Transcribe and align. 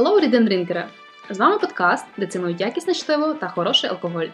Hello, 0.00 0.20
Drinkere! 0.20 0.84
З 1.30 1.38
вами 1.38 1.58
подкаст, 1.58 2.06
де 2.16 2.26
цінують 2.26 2.60
якісне 2.60 2.94
чтиво 2.94 3.34
та 3.34 3.48
хороший 3.48 3.90
алкоголь. 3.90 4.26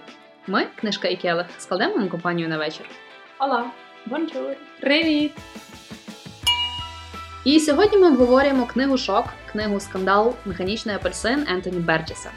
Ми, 0.46 0.66
книжка 0.76 1.08
і 1.08 1.16
келих, 1.16 1.46
складемо 1.58 1.94
вам 1.94 2.08
компанію 2.08 2.48
на 2.48 2.58
вечір. 2.58 2.86
Ола, 3.38 3.64
бонжур. 4.06 4.56
Привіт! 4.80 5.32
І 7.44 7.60
сьогодні 7.60 7.98
ми 7.98 8.08
обговорюємо 8.08 8.66
книгу 8.66 8.98
Шок, 8.98 9.24
книгу 9.52 9.80
Скандал 9.80 10.34
Механічний 10.44 10.96
апельсин 10.96 11.46
Ентоні 11.48 11.78
Берджеса. 11.78 12.30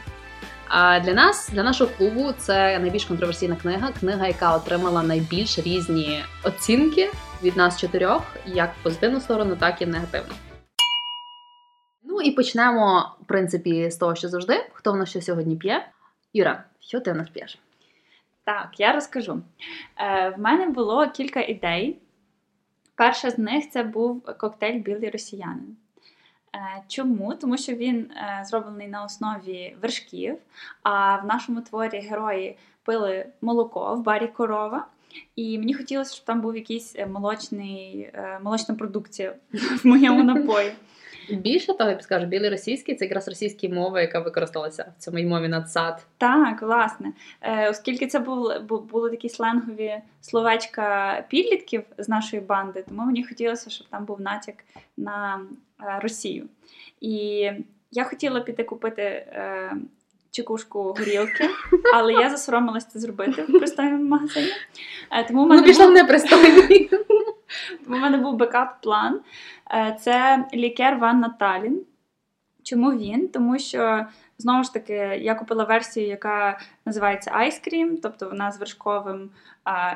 А 0.68 1.00
для 1.00 1.14
нас, 1.14 1.50
для 1.52 1.62
нашого 1.62 1.90
клубу, 1.98 2.32
це 2.38 2.78
найбільш 2.78 3.04
контроверсійна 3.04 3.56
книга, 3.56 3.90
книга, 4.00 4.26
яка 4.26 4.56
отримала 4.56 5.02
найбільш 5.02 5.58
різні 5.58 6.24
оцінки 6.42 7.10
від 7.42 7.56
нас 7.56 7.80
чотирьох, 7.80 8.22
як 8.46 8.70
в 8.80 8.82
позитивну 8.82 9.20
сторону, 9.20 9.56
так 9.56 9.82
і 9.82 9.84
в 9.84 9.88
негативну. 9.88 10.34
Ну 12.20 12.26
і 12.26 12.30
почнемо, 12.30 13.10
в 13.20 13.24
принципі, 13.24 13.90
з 13.90 13.96
того, 13.96 14.14
що 14.14 14.28
завжди. 14.28 14.66
Хто 14.72 14.92
в 14.92 14.96
нас 14.96 15.10
що 15.10 15.20
сьогодні 15.20 15.56
п'є? 15.56 15.88
Юра, 16.34 16.64
що 16.80 17.00
ти 17.00 17.12
в 17.12 17.16
нас 17.16 17.28
п'єш? 17.28 17.58
Так, 18.44 18.70
я 18.78 18.92
розкажу. 18.92 19.42
Е, 19.96 20.30
в 20.30 20.40
мене 20.40 20.66
було 20.66 21.08
кілька 21.08 21.40
ідей. 21.40 21.98
Перша 22.94 23.30
з 23.30 23.38
них 23.38 23.70
це 23.70 23.82
був 23.82 24.22
коктейль 24.38 24.80
Білий 24.80 25.10
росіянин. 25.10 25.76
Е, 26.54 26.82
чому? 26.88 27.34
Тому 27.34 27.56
що 27.56 27.74
він 27.74 27.98
е, 28.00 28.44
зроблений 28.44 28.88
на 28.88 29.04
основі 29.04 29.76
вершків, 29.82 30.38
а 30.82 31.16
в 31.16 31.26
нашому 31.26 31.60
творі 31.60 31.98
герої 31.98 32.58
пили 32.84 33.26
молоко 33.40 33.94
в 33.94 34.02
барі 34.02 34.26
корова. 34.26 34.86
І 35.36 35.58
мені 35.58 35.74
хотілося, 35.74 36.14
щоб 36.14 36.26
там 36.26 36.40
був 36.40 36.56
якийсь 36.56 36.96
е, 36.96 37.06
молочний, 37.06 38.10
е, 38.14 38.40
молочна 38.42 38.74
продукція 38.74 39.34
в 39.52 39.86
моєму 39.86 40.24
напої. 40.34 40.72
Більше 41.36 41.74
того, 41.74 41.90
я 41.90 41.96
б 41.96 42.02
скажу, 42.02 42.26
білий 42.26 42.50
російський 42.50 42.94
це 42.94 43.04
якраз 43.04 43.28
російська 43.28 43.68
мова, 43.68 44.00
яка 44.00 44.20
використалася 44.20 44.92
в 44.98 45.02
цьому 45.02 45.18
мові 45.22 45.48
надсад. 45.48 46.06
Так, 46.18 46.62
власне. 46.62 47.12
Е, 47.40 47.70
оскільки 47.70 48.06
це 48.06 48.18
був, 48.18 48.48
бу- 48.68 48.80
були 48.80 49.10
такі 49.10 49.28
сленгові 49.28 49.94
словечка 50.20 51.14
підлітків 51.28 51.82
з 51.98 52.08
нашої 52.08 52.42
банди, 52.42 52.84
тому 52.88 53.02
мені 53.04 53.24
хотілося, 53.24 53.70
щоб 53.70 53.86
там 53.86 54.04
був 54.04 54.20
натяк 54.20 54.54
на 54.96 55.40
е, 55.82 56.00
Росію. 56.02 56.46
І 57.00 57.10
я 57.90 58.04
хотіла 58.04 58.40
піти 58.40 58.64
купити 58.64 59.02
е, 59.02 59.72
чекушку 60.30 60.82
горілки, 60.82 61.48
але 61.94 62.12
я 62.12 62.30
засоромилася 62.30 62.86
це 62.92 62.98
зробити 62.98 63.42
в 63.42 63.58
пристойному 63.58 64.04
магазині. 64.04 64.48
Е, 65.10 65.24
тому 65.28 65.44
в 65.44 65.48
Ну, 65.48 65.54
мене 65.54 65.62
пішла 65.66 65.86
в 65.86 65.92
непристойний. 65.92 66.90
в 67.86 67.90
мене 67.90 68.18
був 68.18 68.36
бекап-план. 68.36 69.20
Е, 69.70 69.96
Це 70.00 70.44
лікер 70.54 70.98
Ван 70.98 71.20
Наталін. 71.20 71.84
Чому 72.62 72.92
він? 72.92 73.28
Тому 73.28 73.58
що 73.58 74.06
знову 74.38 74.64
ж 74.64 74.72
таки 74.72 74.94
я 75.22 75.34
купила 75.34 75.64
версію, 75.64 76.06
яка 76.06 76.58
називається 76.86 77.30
Ice 77.30 77.68
Cream, 77.68 77.98
тобто 78.02 78.28
вона 78.28 78.52
з 78.52 78.58
вершковим 78.58 79.30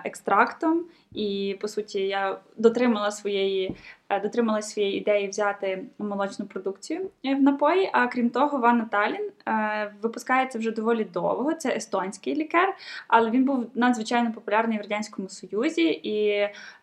екстрактом. 0.05 0.85
І 1.13 1.59
по 1.61 1.69
суті 1.69 2.01
я 2.01 2.39
дотримала 2.57 3.11
своєї, 3.11 3.77
дотрималась 4.19 4.71
своєї 4.71 4.97
ідеї 4.97 5.29
взяти 5.29 5.85
молочну 5.99 6.47
продукцію 6.47 7.11
е, 7.25 7.35
в 7.35 7.43
напої. 7.43 7.91
А 7.93 8.07
крім 8.07 8.31
того, 8.31 8.59
Ван 8.59 8.79
Наталін 8.79 9.31
е, 9.49 9.93
випускається 10.03 10.59
вже 10.59 10.71
доволі 10.71 11.05
довго. 11.05 11.55
Це 11.55 11.77
естонський 11.77 12.35
лікер, 12.35 12.75
але 13.09 13.31
він 13.31 13.45
був 13.45 13.67
надзвичайно 13.75 14.33
популярний 14.33 14.79
в 14.79 14.81
радянському 14.81 15.29
союзі. 15.29 15.83
І 15.83 16.27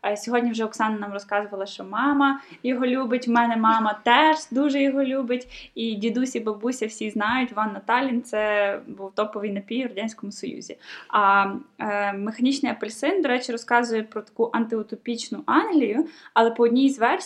е, 0.06 0.18
сьогодні 0.18 0.52
вже 0.52 0.66
Оксана 0.66 0.98
нам 0.98 1.14
розказувала, 1.14 1.66
що 1.66 1.84
мама 1.84 2.42
його 2.64 2.86
любить. 2.86 3.28
В 3.28 3.32
мене 3.32 3.58
мама 3.58 4.00
теж 4.04 4.38
дуже 4.52 4.82
його 4.82 5.04
любить. 5.04 5.72
І 5.76 5.96
дідусь 5.96 6.36
і 6.36 6.40
бабуся 6.40 6.88
всі 6.88 7.09
знають, 7.09 7.52
Ван 7.52 7.74
Наталін 7.74 8.22
це 8.22 8.80
був 8.88 9.12
топовий 9.16 9.52
напій 9.52 9.86
в 9.86 9.88
радянському 9.88 10.32
союзі. 10.32 10.78
А 11.08 11.52
е, 11.80 12.13
механічний 12.13 12.72
апельсин, 12.72 13.22
до 13.22 13.28
речі, 13.30 13.52
розказує 13.52 14.03
про 14.03 14.22
таку 14.22 14.50
антиутопічну 14.53 15.44
Англію, 15.46 16.06
але 16.34 16.52
по 16.52 16.63
одній 16.63 16.90
з 16.90 17.00
версій 17.00 17.21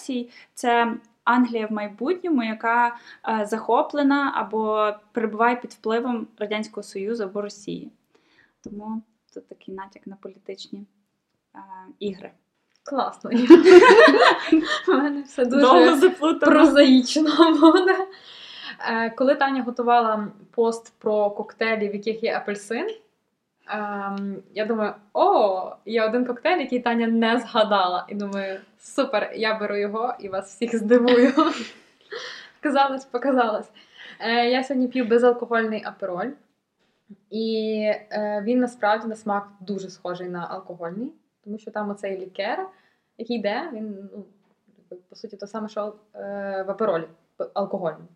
це. 0.53 0.97
Англія 1.25 1.67
в 1.67 1.72
майбутньому, 1.72 2.44
яка 2.44 2.95
е, 3.29 3.45
захоплена 3.45 4.31
або 4.35 4.91
перебуває 5.11 5.56
під 5.56 5.72
впливом 5.72 6.28
Радянського 6.38 6.83
Союзу 6.83 7.23
або 7.23 7.41
Росії. 7.41 7.91
Тому 8.63 9.01
тут 9.34 9.47
такий 9.47 9.75
натяк 9.75 10.07
на 10.07 10.16
політичні 10.16 10.85
е, 11.55 11.59
ігри. 12.00 12.31
Класно. 12.84 13.29
У 14.88 14.91
мене 14.91 15.22
все 15.22 15.45
дуже 15.45 16.09
прозаїчно 16.39 17.59
буде. 17.61 18.07
Е, 18.79 19.09
Коли 19.09 19.35
Таня 19.35 19.63
готувала 19.63 20.28
пост 20.51 20.94
про 20.97 21.29
коктейлі, 21.29 21.89
в 21.89 21.95
яких 21.95 22.23
є 22.23 22.38
апельсин, 22.38 22.89
ем, 23.67 24.43
я 24.53 24.65
думаю, 24.65 24.93
о, 25.13 25.75
є 25.85 26.05
один 26.05 26.25
коктейль, 26.25 26.59
який 26.59 26.79
Таня 26.79 27.07
не 27.07 27.39
згадала. 27.39 28.05
І 28.09 28.15
думаю, 28.15 28.59
супер, 28.79 29.31
я 29.35 29.59
беру 29.59 29.77
його 29.77 30.13
і 30.19 30.29
вас 30.29 30.55
всіх 30.55 30.75
здивую. 30.75 31.33
Казалось, 32.59 33.05
показалось. 33.05 33.69
Е, 34.19 34.49
я 34.49 34.63
сьогодні 34.63 34.87
п'ю 34.87 35.05
безалкогольний 35.05 35.83
апероль. 35.85 36.31
І 37.29 37.77
е, 38.11 38.41
він 38.45 38.59
насправді 38.59 39.07
на 39.07 39.15
смак 39.15 39.47
дуже 39.59 39.89
схожий 39.89 40.29
на 40.29 40.47
алкогольний, 40.49 41.13
тому 41.43 41.57
що 41.57 41.71
там 41.71 41.89
оцей 41.89 42.17
лікер, 42.17 42.67
який 43.17 43.37
йде, 43.37 43.69
він 43.73 44.09
ну, 44.13 44.25
по 45.09 45.15
суті 45.15 45.37
то 45.37 45.47
саме, 45.47 45.69
що 45.69 45.95
е, 46.15 46.63
в 46.67 46.71
аперолі 46.71 47.07
алкогольному. 47.53 48.07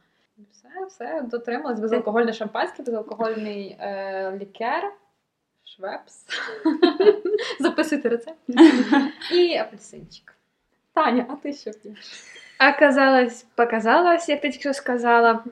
Все, 0.51 0.85
все, 0.87 1.21
дотрималась. 1.21 1.79
Безалкогольне 1.79 2.33
шампанське, 2.33 2.83
безалкогольний 2.83 3.77
е, 3.79 4.37
лікер, 4.37 4.93
швепс. 5.75 6.25
Записуйте 7.59 8.09
рецепт. 8.09 8.39
І 9.33 9.57
апельсинчик. 9.57 10.35
Таня, 10.93 11.25
а 11.29 11.35
ти 11.35 11.53
що 11.53 11.71
п'єш? 11.71 11.97
Оказалось, 12.75 13.45
показалось, 13.55 14.29
як 14.29 14.41
ти 14.41 14.49
тільки 14.49 14.61
що 14.61 14.73
сказала. 14.73 15.43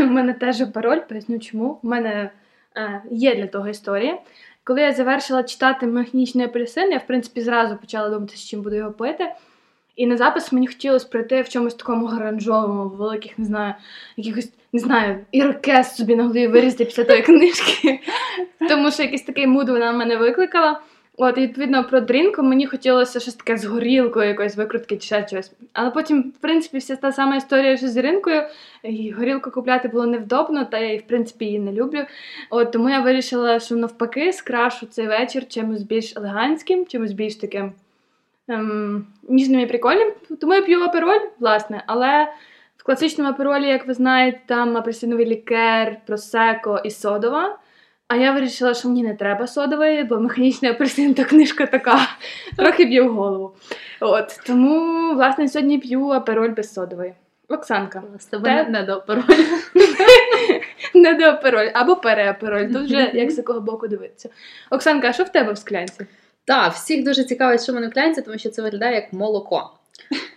У 0.00 0.04
мене 0.04 0.32
теж 0.32 0.72
пароль, 0.72 1.00
поясню 1.00 1.38
чому. 1.38 1.78
У 1.82 1.88
мене 1.88 2.30
е, 2.76 3.02
є 3.10 3.34
для 3.34 3.46
того 3.46 3.68
історія. 3.68 4.18
Коли 4.64 4.80
я 4.80 4.92
завершила 4.92 5.42
читати 5.42 5.86
механічний 5.86 6.46
апельсин, 6.46 6.92
я 6.92 6.98
в 6.98 7.06
принципі 7.06 7.40
зразу 7.40 7.76
почала 7.76 8.08
думати, 8.08 8.36
з 8.36 8.44
чим 8.44 8.62
буду 8.62 8.76
його 8.76 8.92
пити. 8.92 9.32
І 9.96 10.06
на 10.06 10.16
запис 10.16 10.52
мені 10.52 10.66
хотілося 10.66 11.08
прийти 11.08 11.42
в 11.42 11.48
чомусь 11.48 11.74
такому 11.74 12.06
гранжовому, 12.06 12.88
в 12.88 12.96
великих, 12.96 13.38
не 13.38 13.44
знаю, 13.44 13.74
якихось, 14.16 14.52
не 14.72 14.80
знаю, 14.80 15.18
ірокез 15.32 15.96
собі 15.96 16.16
на 16.16 16.22
голові 16.22 16.46
вирізати 16.46 16.84
після 16.84 17.04
тої 17.04 17.22
книжки. 17.22 18.00
Тому 18.68 18.90
що 18.90 19.02
якийсь 19.02 19.22
такий 19.22 19.46
муд 19.46 19.68
вона 19.68 19.92
в 19.92 19.96
мене 19.96 20.16
викликала. 20.16 20.80
От, 21.16 21.38
і 21.38 21.40
відповідно 21.40 21.84
про 21.84 22.00
дрінку 22.00 22.42
мені 22.42 22.66
хотілося 22.66 23.20
щось 23.20 23.34
таке 23.34 23.56
з 23.56 23.64
горілкою, 23.64 24.28
якоїсь 24.28 24.56
викрутки 24.56 24.96
чи 24.96 25.06
ще 25.06 25.28
щось. 25.28 25.52
Але 25.72 25.90
потім, 25.90 26.32
в 26.36 26.40
принципі, 26.40 26.78
вся 26.78 26.96
та 26.96 27.12
сама 27.12 27.36
історія, 27.36 27.76
що 27.76 27.88
з 27.88 27.96
ринкою, 27.96 28.42
і 28.82 29.10
горілку 29.10 29.50
купляти 29.50 29.88
було 29.88 30.06
невдобно, 30.06 30.64
та 30.64 30.78
я 30.78 30.98
в 30.98 31.02
принципі 31.02 31.44
її 31.44 31.58
не 31.58 31.72
люблю. 31.72 32.04
От 32.50 32.72
тому 32.72 32.90
я 32.90 33.00
вирішила, 33.00 33.60
що 33.60 33.76
навпаки 33.76 34.32
скрашу 34.32 34.86
цей 34.86 35.06
вечір 35.06 35.48
чимось 35.48 35.82
більш 35.82 36.16
елегантським, 36.16 36.86
чимось 36.86 37.12
більш 37.12 37.36
таким 37.36 37.72
ем, 38.48 39.06
ніжним 39.28 39.60
і 39.60 39.66
прикольним. 39.66 40.12
Тому 40.40 40.54
я 40.54 40.62
п'ю 40.62 40.82
апероль, 40.82 41.20
власне, 41.40 41.84
але 41.86 42.28
в 42.76 42.82
класичному 42.84 43.30
аперолі, 43.30 43.68
як 43.68 43.86
ви 43.86 43.94
знаєте, 43.94 44.40
там 44.46 44.76
апельсиновий 44.76 45.26
лікер, 45.26 45.96
просеко 46.06 46.80
і 46.84 46.90
содова. 46.90 47.58
А 48.08 48.16
я 48.16 48.32
вирішила, 48.32 48.74
що 48.74 48.88
мені 48.88 49.02
не 49.02 49.14
треба 49.14 49.46
содової, 49.46 50.04
бо 50.04 50.20
механічний 50.20 50.70
апельсин 50.70 51.14
то 51.14 51.24
книжка 51.24 51.66
така, 51.66 51.98
трохи 52.56 52.84
б'є 52.84 53.02
в 53.02 53.14
голову. 53.14 53.52
От 54.00 54.40
тому, 54.46 55.14
власне, 55.14 55.48
сьогодні 55.48 55.78
п'ю 55.78 56.08
апероль 56.08 56.50
без 56.50 56.74
содової. 56.74 57.14
Оксанка. 57.48 58.02
З 58.18 58.24
тебе 58.24 58.64
Те- 58.64 58.70
не, 58.70 58.82
до 58.82 59.00
пароль. 59.00 59.22
Не 60.94 61.14
до 61.14 61.24
апероль 61.24 61.68
або 61.74 61.96
переапероль. 61.96 62.66
Тут 62.66 62.84
вже 62.84 63.10
як 63.14 63.30
з 63.30 63.38
якого 63.38 63.60
боку 63.60 63.88
дивитися. 63.88 64.28
Оксанка, 64.70 65.08
а 65.08 65.12
що 65.12 65.24
в 65.24 65.28
тебе 65.28 65.52
в 65.52 65.58
склянці? 65.58 66.06
Так, 66.44 66.72
всіх 66.72 67.04
дуже 67.04 67.24
цікавить, 67.24 67.62
що 67.62 67.72
мене 67.72 67.88
в 67.88 67.92
клянці, 67.92 68.22
тому 68.22 68.38
що 68.38 68.50
це 68.50 68.62
виглядає 68.62 68.94
як 68.94 69.12
молоко. 69.12 69.70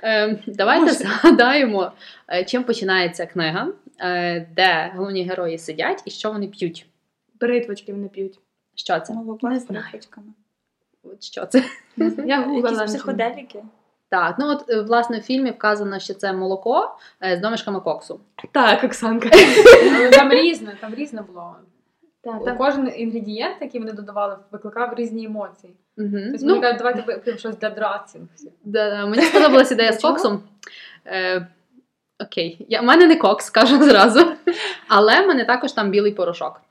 Е, 0.04 0.40
давайте 0.48 0.92
згадаємо, 0.94 1.92
е, 2.28 2.44
чим 2.44 2.63
починається 2.63 3.25
книга, 3.25 3.68
е, 4.00 4.48
де 4.56 4.92
головні 4.96 5.24
герої 5.24 5.57
сидять 5.57 6.02
і 6.06 6.12
що 6.12 6.31
вони 6.31 6.48
п'ють. 6.48 6.86
Бритвочки 7.40 7.94
вони 7.94 8.07
п'ють. 8.07 8.40
Що 8.75 9.00
це? 9.00 9.13
Молоко 9.13 9.50
Не 9.50 9.60
з 9.60 9.66
знаю. 9.66 9.84
тряпочками. 9.84 10.28
От 11.04 11.24
Що 11.24 11.46
це? 11.46 11.63
Я 12.25 12.42
гуглила. 12.42 12.69
Якісь 12.81 12.94
психоделіки. 12.96 13.63
Так, 14.10 14.36
ну 14.40 14.48
от 14.48 14.69
е, 14.69 14.81
власне 14.81 15.19
в 15.19 15.22
фільмі 15.22 15.52
вказано, 15.52 16.00
що 16.00 16.13
це 16.13 16.34
молоко 16.34 16.98
з 17.22 17.38
домішками 17.38 17.80
коксу. 17.80 18.19
Так, 18.52 18.84
Оксанка. 18.84 19.30
Але 19.96 20.10
там 20.12 20.31
різне, 20.31 20.78
там 20.81 20.96
різне 20.96 21.22
було. 21.22 21.56
Так, 22.25 22.44
так. 22.45 22.57
Кожен 22.57 22.92
інгредієнт, 22.95 23.56
який 23.62 23.80
вони 23.81 23.94
додавали, 23.94 24.38
викликав 24.51 24.94
різні 24.94 25.25
емоції. 25.25 25.74
Угу. 25.98 26.10
Тобто 26.31 26.45
Ну, 26.45 26.62
кажуть, 26.62 26.77
давайте 26.77 27.01
вип'ємо 27.01 27.39
щось 27.39 27.57
для 27.57 27.69
драцінг. 27.69 28.25
да, 28.63 28.89
да, 28.89 29.06
мені 29.06 29.24
сподобалася 29.24 29.74
ідея 29.74 29.94
з 29.94 30.01
коксом. 30.01 30.44
Е, 31.07 31.48
Окей, 32.19 32.66
я, 32.69 32.81
в 32.81 32.83
мене 32.83 33.07
не 33.07 33.16
кокс, 33.16 33.45
скажу 33.45 33.83
зразу. 33.83 34.25
Але 34.88 35.22
в 35.24 35.27
мене 35.27 35.45
також 35.45 35.72
там 35.72 35.89
білий 35.92 36.12
порошок. 36.12 36.62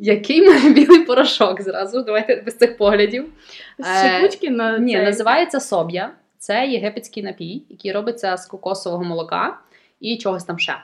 Який 0.00 0.42
мене 0.48 0.70
білий 0.74 1.04
порошок 1.04 1.62
зразу? 1.62 2.02
Давайте 2.02 2.36
без 2.36 2.56
цих 2.56 2.76
поглядів. 2.78 3.32
Е, 3.80 4.10
Шипучки 4.20 4.50
на 4.50 4.78
Ні, 4.78 4.94
цей. 4.94 5.04
називається 5.04 5.60
соб'я. 5.60 6.10
Це 6.38 6.66
єгипетський 6.66 7.22
напій, 7.22 7.62
який 7.68 7.92
робиться 7.92 8.36
з 8.36 8.46
кокосового 8.46 9.04
молока 9.04 9.58
і 10.00 10.16
чогось 10.18 10.44
там 10.44 10.58
ще. 10.58 10.76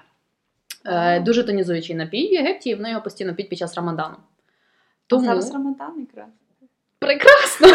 Е, 0.87 1.21
дуже 1.21 1.45
тонізуючий 1.45 1.97
напій 1.97 2.29
в 2.29 2.33
Єгипті, 2.33 2.71
і 2.71 2.75
вони 2.75 2.91
його 2.91 3.03
постійно 3.03 3.35
п'ють 3.35 3.49
під 3.49 3.59
час 3.59 3.75
Рамадану. 3.75 4.17
Тому... 5.07 5.25
Зараз 5.25 5.53
Рамадан 5.53 6.01
якраз. 6.01 6.29
прекрасно! 6.99 7.69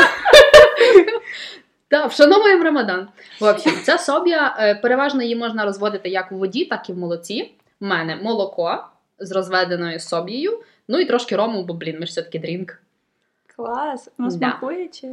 Так, 1.87 2.11
вшановуємо 2.11 2.63
Рамадан. 2.63 3.07
В 3.39 3.43
общем, 3.43 3.73
ця 3.83 3.97
соб'я 3.97 4.55
е, 4.59 4.75
переважно 4.75 5.23
її 5.23 5.35
можна 5.35 5.65
розводити 5.65 6.09
як 6.09 6.31
в 6.31 6.35
воді, 6.35 6.65
так 6.65 6.89
і 6.89 6.93
в 6.93 6.97
молоці. 6.97 7.51
У 7.81 7.85
мене 7.85 8.15
молоко 8.15 8.83
з 9.19 9.31
розведеною 9.31 9.99
соб'єю, 9.99 10.63
ну 10.87 10.99
і 10.99 11.05
трошки 11.05 11.35
рому, 11.35 11.63
бо 11.63 11.73
блін, 11.73 11.99
ми 11.99 12.05
ж 12.05 12.11
все-таки 12.11 12.39
drink. 12.39 12.81
Клас. 13.65 14.09
Воно 14.17 14.29
Да. 14.31 14.37
смакує 14.37 14.87
чи. 14.87 15.07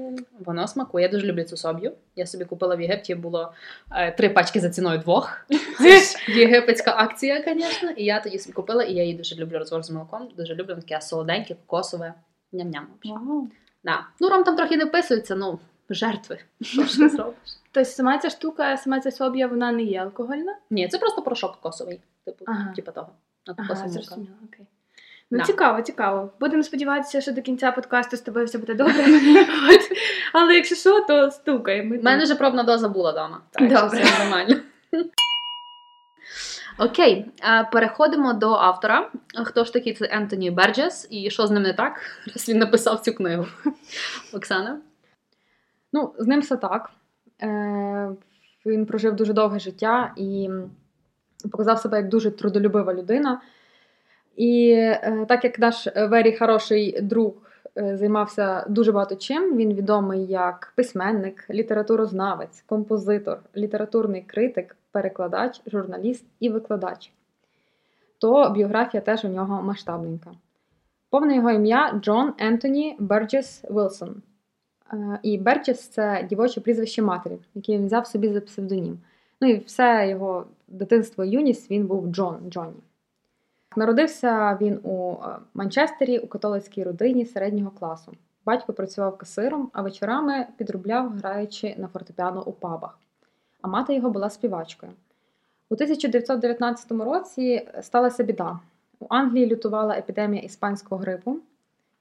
Воно 0.45 0.69
смакує. 0.69 1.03
Я 1.07 1.11
дуже 1.13 1.27
люблю 1.27 1.45
цю 1.45 1.57
соб'ю. 1.57 1.93
Я 2.17 2.27
собі 2.27 2.45
купила 2.45 2.77
в 2.77 2.81
Єгипті, 2.81 3.15
було 3.15 3.53
е, 3.93 4.13
три 4.13 4.29
пачки 4.29 4.61
за 4.61 4.71
ціною 4.71 4.99
двох. 4.99 5.47
Це 5.79 5.99
ж 5.99 6.17
єгипетська 6.39 6.95
акція, 6.97 7.45
звісно. 7.47 7.91
І 7.91 8.05
я 8.05 8.21
тоді 8.21 8.39
собі 8.39 8.53
купила, 8.53 8.83
і 8.83 8.95
я 8.95 9.03
її 9.03 9.15
дуже 9.15 9.37
люблю 9.37 9.59
розвар 9.59 9.83
з 9.83 9.91
молоком. 9.91 10.29
Дуже 10.37 10.55
люблю 10.55 10.75
таке 10.75 11.01
солоденьке, 11.01 11.55
кокосове. 11.67 12.15
Ням-ням. 12.53 12.85
Вау. 13.05 13.49
Да. 13.85 14.07
Ну, 14.21 14.29
ром 14.29 14.45
там 14.45 14.57
трохи 14.57 14.77
не 14.77 14.85
вписується, 14.85 15.37
ну, 15.37 15.59
жертви. 15.91 16.39
Що 16.61 16.83
ж 16.85 16.99
ти 16.99 17.09
зробиш? 17.09 17.35
Тобто 17.73 17.91
сама 17.91 18.19
ця 18.19 18.31
штука, 18.31 18.77
сама 18.77 19.01
ця 19.01 19.11
соб'я, 19.11 19.47
вона 19.47 19.73
не 19.73 19.83
є 19.83 20.01
алкогольна? 20.03 20.57
Ні, 20.71 20.89
це 20.89 20.99
просто 20.99 21.23
порошок 21.23 21.53
кокосовий. 21.57 22.01
Типу, 22.25 22.45
Ага. 22.49 22.73
типу 22.77 22.93
того. 22.93 23.09
На 23.47 23.55
Ага, 23.59 23.89
зрозуміло, 23.89 24.33
окей. 24.49 24.67
Ну, 25.31 25.39
Да. 25.39 25.45
цікаво, 25.45 25.83
цікаво. 25.83 26.31
Будемо 26.41 26.63
сподіватися, 26.63 27.21
що 27.21 27.33
до 27.33 27.43
кінця 27.43 27.73
подкасту 27.73 28.17
з 28.17 28.21
тобою 28.21 28.47
все 28.47 28.59
буде 28.59 28.75
добре. 28.85 29.05
От. 29.71 29.81
Але 30.33 30.55
якщо 30.55 30.75
що, 30.75 31.01
то 31.01 31.31
стукай. 31.31 31.99
У 31.99 32.03
мене 32.03 32.25
вже 32.25 32.35
пробна 32.35 32.63
доза 32.63 32.89
була 32.89 33.13
вдома. 33.13 33.41
Так, 33.51 33.69
Добре. 33.69 34.03
все 34.03 34.25
нормально. 34.25 34.57
Окей, 36.79 37.27
переходимо 37.73 38.33
до 38.33 38.53
автора. 38.53 39.11
Хто 39.45 39.65
ж 39.65 39.73
такий 39.73 39.95
це 39.95 40.09
Ентоні 40.11 40.51
Берджес 40.51 41.07
і 41.11 41.31
що 41.31 41.47
з 41.47 41.51
ним 41.51 41.63
не 41.63 41.73
так, 41.73 41.93
раз 42.35 42.49
він 42.49 42.59
написав 42.59 43.01
цю 43.01 43.13
книгу? 43.13 43.47
Оксана? 44.35 44.79
Ну, 45.93 46.15
з 46.19 46.27
ним 46.27 46.41
все 46.41 46.57
так. 46.57 46.91
Е, 47.43 48.11
він 48.67 48.87
прожив 48.87 49.17
дуже 49.17 49.33
довге 49.33 49.59
життя 49.59 50.13
і 50.17 50.51
показав 51.53 51.79
себе 51.79 51.97
як 51.97 52.09
дуже 52.09 52.31
трудолюбива 52.31 52.95
людина. 52.95 53.41
І 54.39 54.71
е, 54.71 55.25
так 55.29 55.45
як 55.45 55.59
наш 55.59 55.89
Вері 55.97 56.37
хороший 56.37 57.01
друг 57.03 57.33
е, 57.77 57.97
займався 57.97 58.65
дуже 58.69 58.93
багато 58.93 59.17
чим, 59.17 59.57
він 59.57 59.75
відомий 59.75 60.27
як 60.27 60.73
письменник, 60.77 61.47
літературознавець, 61.51 62.63
композитор, 62.67 63.39
літературний 63.57 64.23
критик, 64.23 64.77
перекладач, 64.93 65.61
журналіст 65.67 66.27
і 66.41 66.49
викладач. 66.49 67.13
То 68.19 68.51
біографія 68.51 69.01
теж 69.01 69.25
у 69.25 69.29
нього 69.29 69.63
масштабненька. 69.63 70.31
Повне 71.11 71.37
його 71.37 71.51
ім'я 71.51 72.01
Джон 72.03 72.33
Ентоні 72.39 72.97
Берджес 72.99 73.65
Вілсон. 73.71 74.23
Е, 74.93 75.19
І 75.23 75.39
Берджес 75.39 75.89
це 75.89 76.27
дівоче 76.29 76.61
прізвище 76.61 77.03
матері, 77.03 77.39
яке 77.55 77.73
він 77.73 77.87
взяв 77.87 78.07
собі 78.07 78.29
за 78.29 78.41
псевдонім. 78.41 78.99
Ну 79.41 79.49
і 79.49 79.59
все 79.59 80.09
його 80.11 80.47
дитинство 80.69 81.25
і 81.25 81.31
юність 81.31 81.71
він 81.71 81.87
був 81.87 82.07
Джон 82.07 82.37
Джонні. 82.51 82.83
Народився 83.77 84.59
він 84.61 84.81
у 84.83 85.13
е, 85.13 85.37
Манчестері 85.55 86.19
у 86.19 86.27
католицькій 86.27 86.85
родині 86.85 87.27
середнього 87.27 87.71
класу. 87.71 88.13
Батько 88.47 88.73
працював 88.73 89.19
касиром, 89.19 89.71
а 89.73 89.83
вечорами 89.83 90.47
підробляв, 90.57 91.13
граючи 91.13 91.75
на 91.79 91.89
фортепіано 91.89 92.43
у 92.47 92.53
пабах. 92.53 92.99
А 93.63 93.69
мати 93.69 93.95
його 93.95 94.11
була 94.11 94.31
співачкою. 94.31 94.93
У 95.71 95.75
1919 95.75 96.93
році 96.93 97.69
сталася 97.83 98.23
біда. 98.23 98.59
У 99.01 99.07
Англії 99.09 99.47
лютувала 99.47 99.95
епідемія 99.95 100.43
іспанського 100.43 101.01
грипу. 101.01 101.37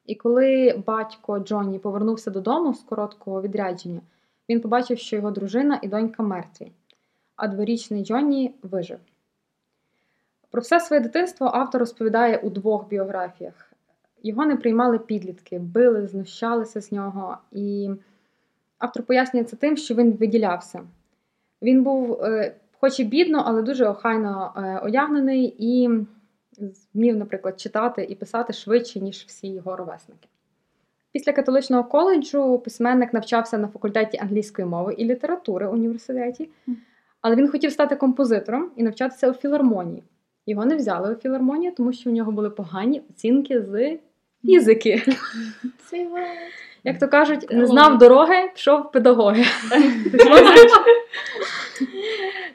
І 0.05 0.15
коли 0.15 0.83
батько 0.87 1.39
Джонні 1.39 1.79
повернувся 1.79 2.31
додому 2.31 2.73
з 2.73 2.79
короткого 2.79 3.41
відрядження, 3.41 4.01
він 4.49 4.61
побачив, 4.61 4.99
що 4.99 5.15
його 5.15 5.31
дружина 5.31 5.79
і 5.81 5.87
донька 5.87 6.23
мертві, 6.23 6.71
а 7.35 7.47
дворічний 7.47 8.05
Джонні 8.05 8.55
вижив. 8.63 8.99
Про 10.51 10.61
все 10.61 10.79
своє 10.79 11.01
дитинство 11.01 11.51
автор 11.53 11.79
розповідає 11.79 12.37
у 12.37 12.49
двох 12.49 12.89
біографіях. 12.89 13.73
Його 14.23 14.45
не 14.45 14.55
приймали 14.55 14.99
підлітки, 14.99 15.59
били, 15.59 16.07
знущалися 16.07 16.81
з 16.81 16.91
нього, 16.91 17.37
і 17.51 17.89
автор 18.77 19.03
пояснює 19.03 19.43
це 19.43 19.55
тим, 19.55 19.77
що 19.77 19.95
він 19.95 20.11
виділявся. 20.11 20.81
Він 21.61 21.83
був, 21.83 22.23
е, 22.23 22.55
хоч 22.79 22.99
і 22.99 23.03
бідно, 23.03 23.43
але 23.45 23.61
дуже 23.61 23.85
охайно 23.85 24.53
е, 24.57 24.79
одягнений 24.83 25.55
і 25.59 25.89
змів, 26.59 27.17
наприклад, 27.17 27.59
читати 27.59 28.03
і 28.09 28.15
писати 28.15 28.53
швидше, 28.53 28.99
ніж 28.99 29.25
всі 29.27 29.47
його 29.47 29.75
ровесники. 29.75 30.27
Після 31.11 31.33
католичного 31.33 31.83
коледжу 31.83 32.61
письменник 32.63 33.13
навчався 33.13 33.57
на 33.57 33.67
факультеті 33.67 34.17
англійської 34.17 34.67
мови 34.67 34.93
і 34.97 35.05
літератури 35.05 35.67
університеті, 35.67 36.49
але 37.21 37.35
він 37.35 37.51
хотів 37.51 37.71
стати 37.71 37.95
композитором 37.95 38.71
і 38.75 38.83
навчатися 38.83 39.29
у 39.29 39.33
філармонії. 39.33 40.03
Його 40.47 40.65
не 40.65 40.75
взяли 40.75 41.13
у 41.13 41.15
філармонію, 41.15 41.71
тому 41.77 41.93
що 41.93 42.09
у 42.09 42.13
нього 42.13 42.31
були 42.31 42.49
погані 42.49 43.01
оцінки 43.09 43.61
з 43.61 43.97
фізики. 44.45 45.01
Як 46.83 46.99
то 46.99 47.07
кажуть, 47.07 47.51
не 47.51 47.65
знав 47.65 47.97
дороги, 47.97 48.35
пішов 48.53 48.91
педагоги. 48.91 49.43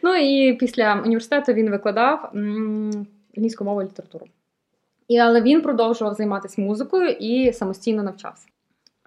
ну 0.03 0.17
і 0.17 0.53
після 0.53 1.03
університету 1.05 1.53
він 1.53 1.71
викладав 1.71 2.31
англійську 3.37 3.65
мову 3.65 3.83
і 3.83 3.85
літературу. 3.85 4.27
І, 5.09 5.19
але 5.19 5.43
він 5.43 5.61
продовжував 5.61 6.15
займатися 6.15 6.62
музикою 6.62 7.09
і 7.09 7.53
самостійно 7.53 8.03
навчався. 8.03 8.47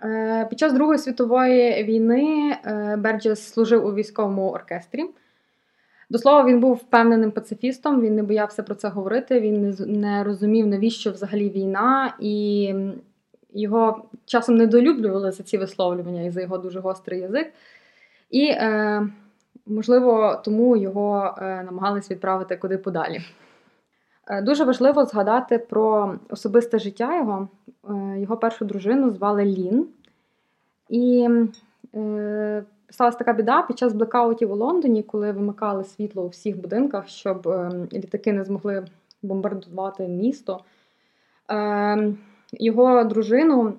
Е, 0.04 0.48
Під 0.50 0.60
час 0.60 0.74
Другої 0.74 1.00
світової 1.00 1.84
війни 1.84 2.58
е, 2.66 2.96
Берджес 2.98 3.54
служив 3.54 3.86
у 3.86 3.94
військовому 3.94 4.50
оркестрі. 4.50 5.06
До 6.10 6.18
слова, 6.18 6.44
він 6.44 6.60
був 6.60 6.76
впевненим 6.76 7.32
пацифістом, 7.32 8.02
він 8.02 8.16
не 8.16 8.24
боявся 8.24 8.64
про 8.64 8.76
це 8.76 8.88
говорити, 8.88 9.40
він 9.40 9.76
не, 9.80 10.24
розумів, 10.24 10.68
навіщо 10.68 11.12
взагалі 11.12 11.50
війна, 11.50 12.14
і 12.20 12.74
його 13.54 14.06
часом 14.26 14.56
недолюблювали 14.56 15.32
за 15.32 15.44
ці 15.44 15.58
висловлювання 15.58 16.22
і 16.22 16.32
за 16.32 16.42
його 16.42 16.58
дуже 16.58 16.80
гострий 16.80 17.20
язик. 17.20 17.54
І, 18.30 18.48
е, 18.48 19.08
можливо, 19.66 20.42
тому 20.46 20.78
його 20.78 21.36
е, 21.38 21.64
намагались 21.64 22.12
відправити 22.12 22.56
куди 22.58 22.78
подалі. 22.78 23.22
Е, 24.28 24.42
Дуже 24.42 24.64
важливо 24.64 25.06
згадати 25.06 25.60
про 25.60 26.16
особисте 26.30 26.80
життя 26.80 27.18
його. 27.18 27.48
Е, 27.90 28.20
Його 28.20 28.38
першу 28.38 28.66
дружину 28.66 29.12
звали 29.12 29.46
Лін. 29.46 29.88
І 30.90 31.30
е, 31.96 32.64
сталася 32.90 33.18
така 33.18 33.34
біда 33.34 33.62
під 33.62 33.78
час 33.78 33.94
блекаутів 33.94 34.52
у 34.52 34.56
Лондоні, 34.56 35.04
коли 35.04 35.32
вимикали 35.32 35.84
світло 35.84 36.24
у 36.24 36.28
всіх 36.28 36.62
будинках, 36.62 37.08
щоб 37.08 37.48
е, 37.48 37.88
літаки 37.94 38.34
не 38.34 38.44
змогли 38.44 38.86
бомбардувати 39.22 40.08
місто. 40.08 40.64
Е, 41.52 42.14
Його 42.54 43.04
дружину, 43.04 43.74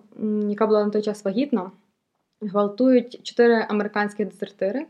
яка 0.49 0.67
була 0.67 0.85
на 0.85 0.91
той 0.91 1.03
час 1.03 1.25
вагітна, 1.25 1.71
гвалтують 2.41 3.21
чотири 3.23 3.67
американські 3.69 4.25
дезертири. 4.25 4.87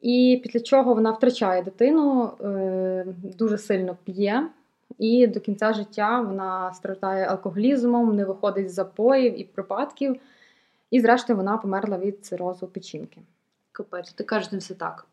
І 0.00 0.40
після 0.42 0.60
чого 0.60 0.94
вона 0.94 1.10
втрачає 1.10 1.62
дитину, 1.62 2.30
е, 2.40 3.06
дуже 3.38 3.58
сильно 3.58 3.96
п'є, 4.04 4.48
і 4.98 5.26
до 5.26 5.40
кінця 5.40 5.72
життя 5.72 6.20
вона 6.20 6.72
страждає 6.72 7.26
алкоголізмом, 7.26 8.16
не 8.16 8.24
виходить 8.24 8.70
з 8.70 8.74
запоїв 8.74 9.40
і 9.40 9.44
припадків. 9.44 10.16
І, 10.90 11.00
зрештою, 11.00 11.36
вона 11.36 11.56
померла 11.56 11.98
від 11.98 12.24
цирозу 12.24 12.66
печінки. 12.66 13.20
Капець, 13.72 14.12
ти 14.12 14.24
кажеш 14.24 14.52
не 14.52 14.58
все 14.58 14.74
так. 14.74 15.06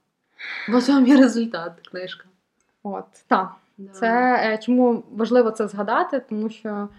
Ось 0.74 0.90
вам 0.90 1.08
є 1.08 1.18
результат, 1.18 1.72
книжка. 1.92 2.26
От, 2.84 3.06
так. 3.28 3.52
Да. 3.78 3.92
Це 3.92 4.40
е, 4.44 4.58
чому 4.58 5.04
важливо 5.12 5.52
це 5.52 5.68
згадати, 5.68 6.22
тому 6.30 6.50
що 6.50 6.90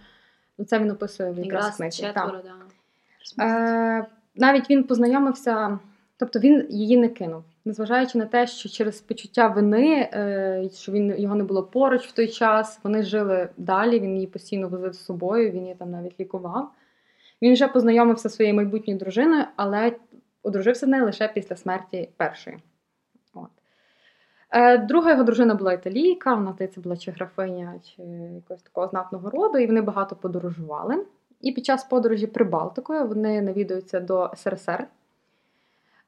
ну, 0.58 0.64
це 0.64 0.78
він 0.78 0.90
описує 0.90 1.30
в 1.30 1.38
якраз. 1.38 1.76
Так. 2.14 2.42
да. 3.36 3.44
Е, 3.44 4.06
навіть 4.34 4.70
він 4.70 4.84
познайомився, 4.84 5.78
тобто 6.16 6.38
він 6.38 6.66
її 6.70 6.96
не 6.96 7.08
кинув, 7.08 7.44
незважаючи 7.64 8.18
на 8.18 8.26
те, 8.26 8.46
що 8.46 8.68
через 8.68 9.00
почуття 9.00 9.46
вини, 9.46 10.10
е, 10.12 10.68
що 10.74 10.92
він 10.92 11.14
його 11.18 11.34
не 11.34 11.44
було 11.44 11.62
поруч 11.62 12.06
в 12.06 12.12
той 12.12 12.28
час, 12.28 12.80
вони 12.84 13.02
жили 13.02 13.48
далі, 13.56 14.00
він 14.00 14.14
її 14.14 14.26
постійно 14.26 14.68
возив 14.68 14.92
з 14.92 15.04
собою, 15.04 15.50
він 15.50 15.62
її 15.62 15.74
там 15.74 15.90
навіть 15.90 16.20
лікував. 16.20 16.70
Він 17.42 17.52
вже 17.52 17.68
познайомився 17.68 18.28
зі 18.28 18.34
своєю 18.34 18.56
майбутньою 18.56 18.98
дружиною, 18.98 19.44
але 19.56 19.92
одружився 20.42 20.86
з 20.86 20.88
нею 20.88 21.04
лише 21.04 21.28
після 21.28 21.56
смерті 21.56 22.08
першої. 22.16 22.58
От. 23.34 23.50
Е, 24.50 24.78
Друга 24.78 25.10
його 25.10 25.22
дружина 25.22 25.54
була 25.54 25.72
італійка, 25.72 26.34
вона 26.34 26.52
здається, 26.52 26.80
була 26.80 26.96
чи 26.96 27.10
графиня, 27.10 27.74
чи 27.82 28.02
якогось 28.34 28.62
такого 28.62 28.88
знатного 28.88 29.30
роду, 29.30 29.58
і 29.58 29.66
вони 29.66 29.80
багато 29.80 30.16
подорожували. 30.16 31.04
І 31.40 31.52
під 31.52 31.66
час 31.66 31.84
подорожі 31.84 32.26
Прибалтикою 32.26 33.06
вони 33.06 33.42
навідуються 33.42 34.00
до 34.00 34.30
СРСР. 34.36 34.86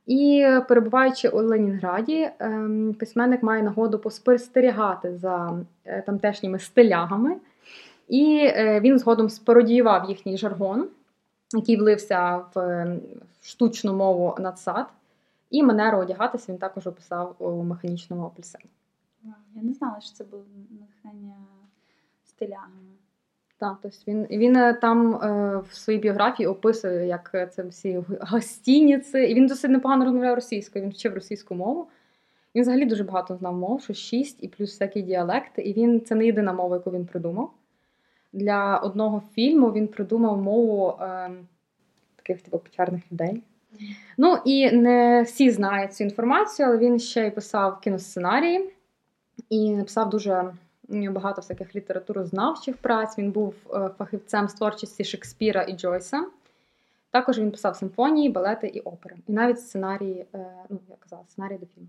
І 0.07 0.47
перебуваючи 0.69 1.29
у 1.29 1.43
Ленінграді, 1.43 2.31
ем, 2.39 2.95
письменник 3.01 3.43
має 3.43 3.63
нагоду 3.63 3.99
поспостерігати 3.99 5.17
за 5.17 5.59
е, 5.85 6.03
тамтешніми 6.07 6.59
стилягами, 6.59 7.37
і 8.09 8.39
е, 8.45 8.81
він 8.81 8.99
згодом 8.99 9.29
спародіював 9.29 10.09
їхній 10.09 10.37
жаргон, 10.37 10.89
який 11.55 11.77
влився 11.77 12.37
в 12.37 12.59
е, 12.59 12.99
штучну 13.43 13.93
мову 13.93 14.37
надсад. 14.39 14.87
І 15.51 15.63
манеру 15.63 15.99
одягатися 15.99 16.53
він 16.53 16.59
також 16.59 16.87
описав 16.87 17.37
у 17.39 17.63
механічному 17.63 18.27
апельсині. 18.27 18.71
Я 19.55 19.63
не 19.63 19.73
знала, 19.73 20.01
що 20.01 20.13
це 20.13 20.25
було 20.25 20.45
натхнення 20.71 21.35
стилями. 22.25 22.87
Так, 23.59 23.77
тобто 23.83 23.99
він, 24.09 24.27
він 24.31 24.57
е, 24.57 24.75
там 24.75 25.15
е, 25.15 25.57
в 25.69 25.75
своїй 25.75 25.99
біографії 25.99 26.47
описує, 26.47 27.07
як 27.07 27.31
е, 27.35 27.47
це 27.47 27.63
всі 27.63 28.03
гостиниці. 28.21 29.19
І 29.19 29.35
він 29.35 29.47
досить 29.47 29.71
непогано 29.71 30.05
розмовляє 30.05 30.35
російською, 30.35 30.85
він 30.85 30.91
вчив 30.91 31.15
російську 31.15 31.55
мову. 31.55 31.87
Він 32.55 32.63
взагалі 32.63 32.85
дуже 32.85 33.05
багато 33.05 33.37
знав 33.37 33.55
мов, 33.55 33.83
що 33.83 33.95
шість 33.95 34.43
і 34.43 34.49
плюс 34.49 34.71
всякі 34.71 35.03
діалекти. 35.03 35.63
І 35.63 35.73
він 35.73 36.01
це 36.01 36.15
не 36.15 36.27
єдина 36.27 36.53
мова, 36.53 36.77
яку 36.77 36.91
він 36.91 37.07
придумав. 37.07 37.51
Для 38.37 38.77
одного 38.77 39.23
фільму 39.35 39.73
він 39.73 39.89
придумав 39.89 40.43
мову 40.43 40.99
е, 41.01 41.31
таких 42.17 42.43
типу 42.43 42.59
печерних 42.59 43.13
людей. 43.13 43.43
Ну 44.19 44.39
і 44.45 44.71
не 44.71 45.23
всі 45.23 45.51
знають 45.51 45.95
цю 45.95 46.05
інформацію, 46.05 46.69
але 46.69 46.79
він 46.79 46.99
ще 46.99 47.27
й 47.27 47.31
писав 47.31 47.81
кіносценарії 47.81 48.71
і 49.51 49.71
написав 49.71 50.11
дуже 50.11 50.55
багато 50.89 51.41
всяких 51.41 51.77
літературознавчих 51.77 52.77
праць. 52.77 53.19
Він 53.19 53.31
був 53.31 53.55
е, 53.75 53.91
фахівцем 53.99 54.49
з 54.49 54.55
творчості 54.55 55.05
Шекспіра 55.05 55.63
і 55.63 55.73
Джойса. 55.73 56.25
Також 57.11 57.39
він 57.39 57.51
писав 57.51 57.77
симфонії, 57.77 58.29
балети 58.29 58.67
і 58.67 58.81
опери. 58.81 59.17
І 59.27 59.33
навіть 59.33 59.61
сценарії, 59.61 60.27
е, 60.35 60.47
ну, 60.69 60.79
я 60.89 60.97
казала, 61.01 61.23
сценарії 61.29 61.59
до 61.59 61.67
фільму. 61.67 61.89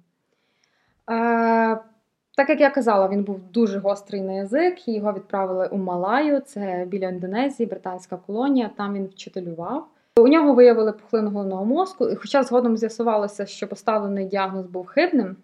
Так 2.37 2.49
як 2.49 2.61
я 2.61 2.69
казала, 2.69 3.07
він 3.07 3.23
був 3.23 3.39
дуже 3.53 3.79
гострий 3.79 4.21
на 4.21 4.33
язик, 4.33 4.87
і 4.87 4.93
його 4.93 5.13
відправили 5.13 5.67
у 5.67 5.77
Малаю, 5.77 6.39
це 6.39 6.85
біля 6.87 7.09
Індонезії, 7.09 7.67
британська 7.67 8.17
колонія, 8.17 8.69
там 8.77 8.93
він 8.93 9.05
вчителював. 9.05 9.87
У 10.17 10.27
нього 10.27 10.53
виявили 10.53 10.91
пухлину 10.91 11.29
головного 11.29 11.65
мозку, 11.65 12.09
і 12.09 12.15
хоча 12.15 12.43
згодом 12.43 12.77
з'ясувалося, 12.77 13.45
що 13.45 13.67
поставлений 13.67 14.25
діагноз 14.25 14.65
був 14.65 14.85
хибним, 14.85 15.35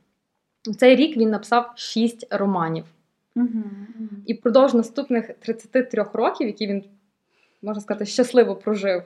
в 0.66 0.76
цей 0.76 0.96
рік 0.96 1.18
він 1.18 1.30
написав 1.30 1.72
шість 1.76 2.28
романів. 2.30 2.86
Угу. 3.36 3.64
І 4.26 4.34
впродовж 4.34 4.74
наступних 4.74 5.34
33 5.34 6.06
років, 6.14 6.48
які 6.48 6.68
він, 6.68 6.84
можна 7.62 7.82
сказати, 7.82 8.06
щасливо 8.06 8.56
прожив, 8.56 9.04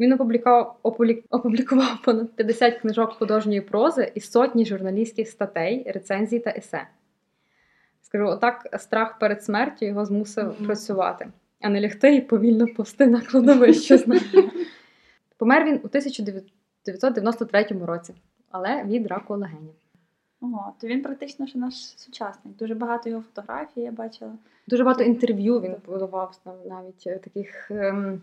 він 0.00 0.12
опублікував, 0.12 0.78
опублі- 0.82 1.22
опублікував 1.30 2.02
понад 2.04 2.32
50 2.32 2.78
книжок 2.78 3.12
художньої 3.12 3.60
прози 3.60 4.12
і 4.14 4.20
сотні 4.20 4.66
журналістських 4.66 5.28
статей, 5.28 5.92
рецензій 5.94 6.38
та 6.38 6.50
есе. 6.56 6.86
Скажу, 8.02 8.26
отак 8.26 8.68
страх 8.78 9.18
перед 9.18 9.44
смертю 9.44 9.86
його 9.86 10.04
змусив 10.04 10.46
Мгм. 10.46 10.66
працювати, 10.66 11.28
а 11.60 11.68
не 11.68 11.80
лягти 11.80 12.14
і 12.14 12.20
повільно 12.20 12.66
повсти 12.66 13.06
на 13.06 13.20
кладовище. 13.20 13.98
Помер 15.38 15.64
він 15.64 15.74
у 15.74 15.86
1993 15.86 17.64
році, 17.86 18.14
але 18.50 18.84
від 18.84 19.06
раку 19.06 19.36
легенів. 19.36 19.74
Ого, 20.40 20.72
то 20.80 20.86
він 20.86 21.02
практично 21.02 21.46
ще 21.46 21.58
наш 21.58 21.74
сучасник. 21.74 22.56
Дуже 22.56 22.74
багато 22.74 23.10
його 23.10 23.22
фотографій 23.22 23.80
я 23.80 23.92
бачила. 23.92 24.32
Дуже 24.68 24.84
багато 24.84 25.04
інтерв'ю 25.04 25.60
він 25.60 25.74
подавав 25.74 26.40
навіть 26.68 27.04
е, 27.06 27.18
таких. 27.18 27.70
Ем... 27.70 28.20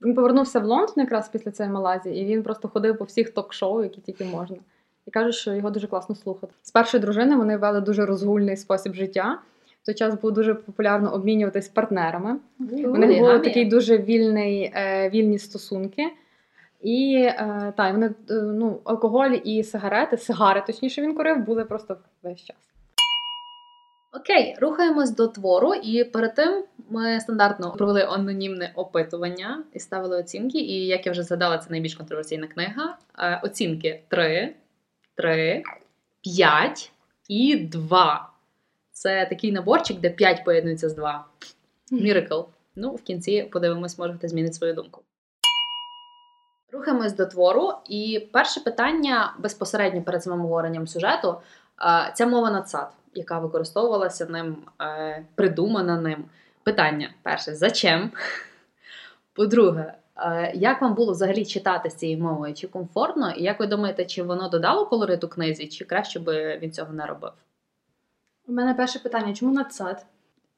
Він 0.00 0.14
повернувся 0.14 0.60
в 0.60 0.64
Лондон 0.64 0.94
якраз 0.96 1.28
після 1.28 1.50
цієї 1.50 1.72
Малайзії, 1.72 2.22
і 2.22 2.24
він 2.24 2.42
просто 2.42 2.68
ходив 2.68 2.98
по 2.98 3.04
всіх 3.04 3.30
ток-шоу, 3.30 3.82
які 3.82 4.00
тільки 4.00 4.24
можна. 4.24 4.56
І 5.06 5.10
каже, 5.10 5.32
що 5.32 5.54
його 5.54 5.70
дуже 5.70 5.86
класно 5.86 6.14
слухати. 6.14 6.52
З 6.62 6.70
першої 6.70 7.00
дружини 7.00 7.36
вони 7.36 7.56
вели 7.56 7.80
дуже 7.80 8.06
розгульний 8.06 8.56
спосіб 8.56 8.94
життя. 8.94 9.38
В 9.82 9.86
той 9.86 9.94
час 9.94 10.20
було 10.20 10.30
дуже 10.30 10.54
популярно 10.54 11.14
обмінюватись 11.14 11.68
партнерами. 11.68 12.36
У 12.84 12.96
них 12.96 13.18
були 13.18 13.40
такий 13.40 13.64
дуже 13.64 13.98
вільний, 13.98 14.72
е, 14.74 15.10
вільні 15.10 15.38
стосунки. 15.38 16.02
І 16.82 17.14
е, 17.26 17.72
та, 17.76 17.88
і 17.88 17.92
вони, 17.92 18.06
е, 18.06 18.34
ну, 18.34 18.80
алкоголь 18.84 19.30
і 19.44 19.62
сигарети, 19.62 20.16
сигари, 20.16 20.62
точніше, 20.66 21.02
він 21.02 21.14
курив, 21.14 21.44
були 21.44 21.64
просто 21.64 21.96
весь 22.22 22.44
час. 22.44 22.56
Окей, 24.12 24.56
рухаємось 24.60 25.10
до 25.10 25.28
твору, 25.28 25.74
і 25.74 26.04
перед 26.04 26.34
тим 26.34 26.64
ми 26.90 27.20
стандартно 27.20 27.72
провели 27.72 28.02
анонімне 28.02 28.72
опитування 28.74 29.64
і 29.72 29.78
ставили 29.78 30.18
оцінки. 30.18 30.58
І 30.58 30.86
як 30.86 31.06
я 31.06 31.12
вже 31.12 31.22
згадала, 31.22 31.58
це 31.58 31.70
найбільш 31.70 31.94
контроверсійна 31.94 32.46
книга. 32.46 32.98
Оцінки 33.42 34.02
3, 34.08 34.54
3, 35.14 35.62
5 36.20 36.92
і 37.28 37.56
2. 37.56 38.30
Це 38.92 39.26
такий 39.26 39.52
наборчик, 39.52 40.00
де 40.00 40.10
5 40.10 40.44
поєднується 40.44 40.88
з 40.88 40.94
2. 40.94 41.24
Міракл. 41.90 42.40
Ну, 42.76 42.90
в 42.90 43.02
кінці 43.02 43.42
подивимось, 43.52 43.98
може 43.98 44.14
хтось 44.14 44.30
змінить 44.30 44.54
свою 44.54 44.74
думку. 44.74 45.02
Рухаємось 46.72 47.12
до 47.12 47.26
твору. 47.26 47.72
І 47.88 48.28
перше 48.32 48.60
питання 48.60 49.34
безпосередньо 49.38 50.02
перед 50.02 50.22
самим 50.22 50.40
говоренням 50.40 50.86
сюжету. 50.86 51.36
Е, 51.82 52.12
Ця 52.14 52.26
мова 52.26 52.50
надсад, 52.50 52.92
яка 53.14 53.38
використовувалася 53.38 54.26
ним, 54.26 54.56
е, 54.82 55.24
придумана 55.34 56.00
ним. 56.00 56.24
Питання 56.62 57.10
перше: 57.22 57.54
зачем? 57.54 58.10
По-друге, 59.32 59.94
як 60.54 60.82
вам 60.82 60.94
було 60.94 61.12
взагалі 61.12 61.44
читати 61.44 61.90
з 61.90 61.94
цією 61.94 62.18
мовою? 62.18 62.54
Чи 62.54 62.68
комфортно? 62.68 63.30
І 63.30 63.42
як 63.42 63.60
ви 63.60 63.66
думаєте, 63.66 64.04
чи 64.04 64.22
воно 64.22 64.48
додало 64.48 64.86
колориту 64.86 65.28
книзі, 65.28 65.68
чи 65.68 65.84
краще 65.84 66.20
би 66.20 66.58
він 66.58 66.72
цього 66.72 66.92
не 66.92 67.06
робив? 67.06 67.32
У 68.46 68.52
мене 68.52 68.74
перше 68.74 68.98
питання: 68.98 69.34
чому 69.34 69.52
надсад? 69.52 70.06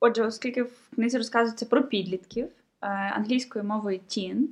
Отже, 0.01 0.23
оскільки 0.23 0.63
в 0.63 0.91
книзі 0.95 1.19
розказується 1.19 1.67
про 1.67 1.83
підлітків 1.83 2.45
е, 2.47 2.53
англійською 2.89 3.65
мовою 3.65 3.99
teen, 3.99 4.45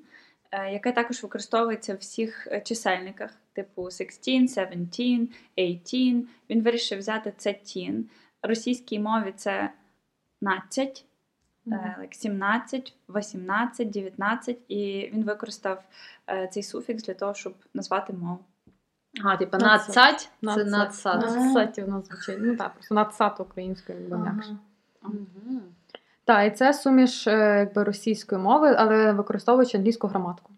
е, 0.51 0.73
яке 0.73 0.93
також 0.93 1.23
використовується 1.23 1.95
в 1.95 1.97
всіх 1.97 2.49
е, 2.51 2.61
чисельниках, 2.61 3.31
типу 3.53 3.91
16, 3.91 4.51
17, 4.51 5.01
18, 5.59 6.29
він 6.51 6.63
вирішив 6.63 6.99
взяти 6.99 7.33
це 7.37 7.51
teen. 7.51 8.03
Російській 8.43 8.99
мові 8.99 9.33
це 9.37 9.71
15, 10.41 10.89
е, 10.89 11.14
like 11.67 12.13
17, 12.15 12.93
18, 13.09 13.91
19, 13.91 14.59
і 14.69 15.11
він 15.15 15.25
використав 15.25 15.83
е, 16.31 16.49
цей 16.53 16.63
суфікс 16.63 17.03
для 17.05 17.15
того, 17.15 17.35
щоб 17.35 17.55
назвати 17.75 18.13
мову. 18.13 18.39
А, 19.25 19.37
типу, 19.37 19.57
Надсад. 19.59 19.97
надсадь 19.97 20.21
це 20.21 20.29
Надсад. 20.43 20.67
надсад. 20.71 21.21
Надсад 21.21 21.79
воно 21.89 22.03
звучить. 22.03 22.39
Ну 22.41 22.57
так, 22.57 22.75
просто 22.75 22.95
надсад 22.95 23.37
українською, 23.39 23.99
якби 24.01 24.19
м'якше. 24.19 24.57
Так, 26.25 26.53
і 26.53 26.57
це 26.57 26.73
суміш 26.75 27.27
е, 27.27 27.57
якби 27.59 27.85
російської 27.85 28.41
мови, 28.41 28.75
але 28.79 29.13
використовуючи 29.13 29.79
англійську 29.79 30.07
граматику. 30.07 30.51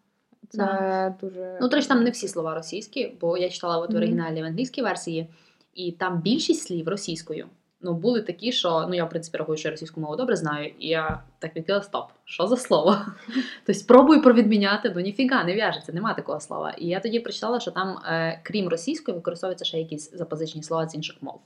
Це 0.49 0.59
Да. 0.59 1.15
дуже. 1.21 1.59
Ну, 1.61 1.69
до 1.69 1.77
речі, 1.77 1.89
там 1.89 2.05
не 2.05 2.11
всі 2.11 2.29
слова 2.29 2.55
російські, 2.55 3.17
бо 3.21 3.37
я 3.37 3.49
читала 3.49 3.79
от 3.79 3.93
в 3.93 3.97
оригіналі 3.97 4.43
в 4.43 4.45
англійській 4.45 4.83
версії, 4.83 5.27
і 5.75 5.93
там 5.93 6.21
більшість 6.21 6.63
слів 6.67 6.89
російською. 6.89 7.47
Ну, 7.87 7.95
були 7.95 8.23
такі, 8.23 8.53
що 8.53 8.87
ну 8.89 8.95
я 8.95 9.05
в 9.05 9.11
принципі 9.11 9.39
рахую, 9.39 9.59
що 9.59 9.69
я 9.69 9.71
російську 9.71 10.01
мову 10.01 10.17
добре 10.17 10.37
знаю, 10.37 10.73
і 10.79 10.89
я 10.89 11.23
так 11.39 11.57
відкрила 11.57 11.83
стоп. 11.83 12.11
Що 12.25 12.47
за 12.47 12.57
слово? 12.57 12.97
Тобто 13.67 13.81
спробую 13.81 14.23
провідміняти, 14.23 14.93
ну 14.95 15.01
ніфіга, 15.01 15.45
не 15.45 15.55
в'яжеться, 15.55 15.93
нема 15.93 16.15
такого 16.15 16.41
слова. 16.41 16.71
І 16.79 16.87
я 16.87 17.01
тоді 17.01 17.21
прочитала, 17.21 17.61
що 17.61 17.71
там, 17.71 17.99
е, 18.07 18.41
крім 18.43 18.69
російської, 18.69 19.17
використовуються 19.17 19.65
ще 19.65 19.79
якісь 19.79 20.11
запозичені 20.13 20.63
слова 20.63 20.89
з 20.89 20.95
інших 20.95 21.17
мов. 21.21 21.41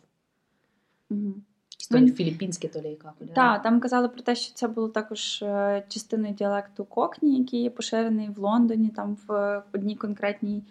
То 1.90 1.98
Він- 1.98 2.12
філіппінське, 2.12 2.68
то 2.68 2.78
яка. 2.78 3.12
Так, 3.34 3.62
там 3.62 3.80
казали 3.80 4.08
про 4.08 4.22
те, 4.22 4.34
що 4.34 4.54
це 4.54 4.68
було 4.68 4.88
також 4.88 5.42
е, 5.42 5.84
частиною 5.88 6.34
діалекту 6.34 6.84
Кокні, 6.84 7.38
який 7.38 7.62
є 7.62 7.70
поширений 7.70 8.30
в 8.30 8.38
Лондоні, 8.38 8.88
там 8.88 9.18
в 9.28 9.62
одній 9.72 9.96
конкретній, 9.96 10.62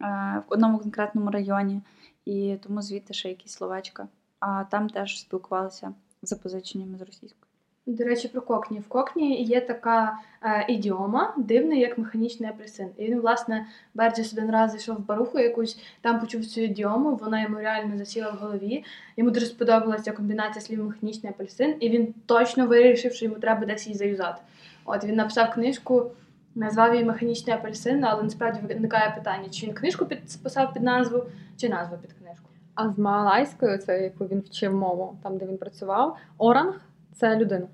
е, 0.00 0.42
в 0.48 0.52
одному 0.52 0.78
конкретному 0.78 1.30
районі, 1.30 1.80
і 2.24 2.56
тому 2.62 2.82
звідти 2.82 3.14
ще 3.14 3.28
якісь 3.28 3.52
словечка. 3.52 4.08
А 4.40 4.64
там 4.64 4.88
теж 4.88 5.20
спілкувалися 5.20 5.92
з 6.22 6.28
запозиченнями 6.28 6.98
з 6.98 7.02
російською. 7.02 7.48
До 7.88 8.04
речі, 8.04 8.28
про 8.28 8.42
кокні. 8.42 8.78
В 8.78 8.88
кокні 8.88 9.42
є 9.42 9.60
така 9.60 10.18
е, 10.42 10.66
ідіома, 10.68 11.34
дивна, 11.36 11.74
як 11.74 11.98
механічний 11.98 12.50
апельсин. 12.50 12.88
І 12.96 13.04
він, 13.04 13.20
власне, 13.20 13.66
Берджес 13.94 14.32
один 14.32 14.50
раз 14.50 14.70
зайшов 14.70 14.96
в 14.96 15.06
баруху 15.06 15.38
якусь, 15.38 15.78
там 16.00 16.20
почув 16.20 16.46
цю 16.46 16.60
ідіому, 16.60 17.16
вона 17.16 17.42
йому 17.42 17.58
реально 17.58 17.98
засіла 17.98 18.30
в 18.30 18.34
голові. 18.34 18.84
Йому 19.16 19.30
дуже 19.30 19.46
сподобалася 19.46 20.12
комбінація 20.12 20.60
слів 20.60 20.84
механічний 20.84 21.32
апельсин, 21.32 21.76
і 21.80 21.88
він 21.88 22.14
точно 22.26 22.66
вирішив, 22.66 23.12
що 23.12 23.24
йому 23.24 23.36
треба 23.36 23.66
десь 23.66 23.86
її 23.86 23.98
заюзати. 23.98 24.42
От 24.84 25.04
він 25.04 25.14
написав 25.14 25.52
книжку, 25.52 26.10
назвав 26.54 26.94
її 26.94 27.06
механічний 27.06 27.56
апельсин, 27.56 28.04
але 28.04 28.22
насправді 28.22 28.60
виникає 28.74 29.14
питання, 29.16 29.48
чи 29.48 29.66
він 29.66 29.74
книжку 29.74 30.06
підписав 30.06 30.74
під 30.74 30.82
назву, 30.82 31.24
чи 31.56 31.68
назву 31.68 31.96
під 31.96 32.12
книжку. 32.12 32.47
А 32.80 32.90
з 32.90 32.98
малайською, 32.98 33.78
це 33.78 34.02
яку 34.02 34.24
він 34.24 34.40
вчив 34.40 34.74
мову, 34.74 35.18
там 35.22 35.38
де 35.38 35.46
він 35.46 35.58
працював, 35.58 36.16
оранг 36.38 36.80
це 37.14 37.36
людина. 37.36 37.66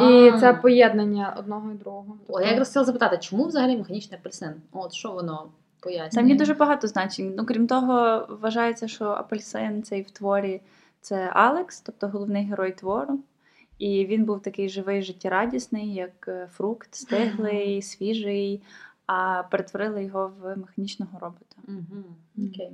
І 0.00 0.32
це 0.40 0.58
поєднання 0.62 1.36
одного 1.38 1.72
і 1.72 1.74
другого. 1.74 2.18
О, 2.28 2.40
я 2.40 2.48
якраз 2.48 2.68
хотіла 2.68 2.84
запитати, 2.84 3.18
чому 3.20 3.46
взагалі 3.46 3.76
механічний 3.76 4.20
апельсин? 4.20 4.52
От 4.72 4.92
що 4.92 5.12
воно 5.12 5.48
пояснює? 5.80 6.22
Там 6.22 6.28
є 6.30 6.36
дуже 6.36 6.54
багато 6.54 6.88
значень. 6.88 7.34
Ну, 7.36 7.46
крім 7.46 7.66
того, 7.66 8.26
вважається, 8.40 8.88
що 8.88 9.04
апельсин 9.04 9.82
цей 9.82 10.02
в 10.02 10.10
творі 10.10 10.60
це 11.00 11.30
Алекс, 11.32 11.80
тобто 11.80 12.08
головний 12.08 12.44
герой 12.44 12.72
твору. 12.72 13.20
І 13.78 14.06
він 14.06 14.24
був 14.24 14.42
такий 14.42 14.68
живий, 14.68 15.02
життєрадісний, 15.02 15.94
як 15.94 16.28
е, 16.28 16.48
фрукт, 16.52 16.94
стиглий, 16.94 17.82
свіжий, 17.82 18.62
а 19.06 19.42
перетворили 19.50 20.04
його 20.04 20.32
в 20.42 20.56
механічного 20.56 21.18
робота. 21.18 21.56
Окей, 22.38 22.70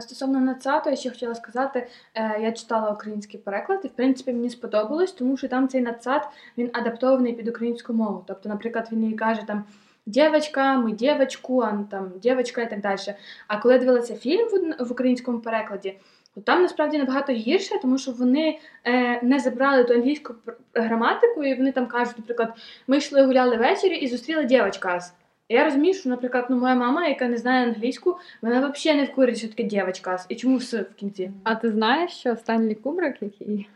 стосовно 0.00 0.40
нацату, 0.40 0.90
я 0.90 0.96
ще 0.96 1.10
хотіла 1.10 1.34
сказати, 1.34 1.86
е, 2.14 2.38
я 2.40 2.52
читала 2.52 2.90
український 2.90 3.40
переклад, 3.40 3.80
і 3.84 3.88
в 3.88 3.90
принципі 3.90 4.32
мені 4.32 4.50
сподобалось, 4.50 5.12
тому 5.12 5.36
що 5.36 5.48
там 5.48 5.68
цей 5.68 5.80
нацат 5.80 6.28
він 6.58 6.70
адаптований 6.72 7.32
під 7.32 7.48
українську 7.48 7.92
мову. 7.92 8.24
Тобто, 8.26 8.48
наприклад, 8.48 8.88
він 8.92 9.04
їй 9.04 9.14
каже 9.14 9.42
там 9.46 9.64
дівчинка, 10.06 10.78
ми 10.78 10.92
дівчинку, 10.92 11.60
а 11.60 11.84
там 11.90 12.12
дівчинка 12.22 12.62
і 12.62 12.70
так 12.70 12.80
далі. 12.80 13.14
А 13.48 13.58
коли 13.58 13.78
дивилася 13.78 14.16
фільм 14.16 14.48
в, 14.78 14.92
українському 14.92 15.38
перекладі, 15.38 15.98
то 16.34 16.40
там 16.40 16.62
насправді 16.62 16.98
набагато 16.98 17.32
гірше, 17.32 17.78
тому 17.82 17.98
що 17.98 18.12
вони 18.12 18.58
е, 18.84 19.20
не 19.22 19.40
забрали 19.40 19.84
ту 19.84 19.94
англійську 19.94 20.34
граматику, 20.74 21.44
і 21.44 21.54
вони 21.54 21.72
там 21.72 21.86
кажуть, 21.86 22.18
наприклад, 22.18 22.52
ми 22.86 22.96
йшли 22.96 23.26
гуляли 23.26 23.56
ввечері 23.56 23.96
і 23.96 24.08
зустріли 24.08 24.44
дівчинка. 24.44 25.00
Я 25.48 25.64
розумію, 25.64 25.94
що, 25.94 26.08
наприклад, 26.08 26.46
ну, 26.50 26.56
моя 26.56 26.74
мама, 26.74 27.06
яка 27.06 27.28
не 27.28 27.36
знає 27.36 27.66
англійську, 27.66 28.16
вона 28.42 28.70
взагалі 28.70 29.00
не 29.00 29.06
в 29.06 29.14
курсі, 29.14 29.36
що 29.36 29.48
таке 29.48 29.62
дівчинка, 29.62 30.24
і 30.28 30.36
чому 30.36 30.60
с 30.60 30.82
в 30.82 30.94
кінці. 30.94 31.30
А 31.44 31.54
ти 31.54 31.70
знаєш, 31.70 32.10
що 32.10 32.36
Стенлі 32.36 32.74
Кубрик, 32.74 33.22
який 33.22 33.68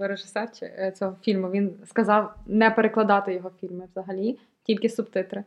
режисер 0.00 0.48
е, 0.62 0.92
цього 0.96 1.16
фільму, 1.22 1.50
він 1.50 1.70
сказав 1.86 2.34
не 2.46 2.70
перекладати 2.70 3.34
його 3.34 3.50
фільми 3.60 3.88
взагалі, 3.92 4.38
тільки 4.62 4.88
субтитри. 4.88 5.44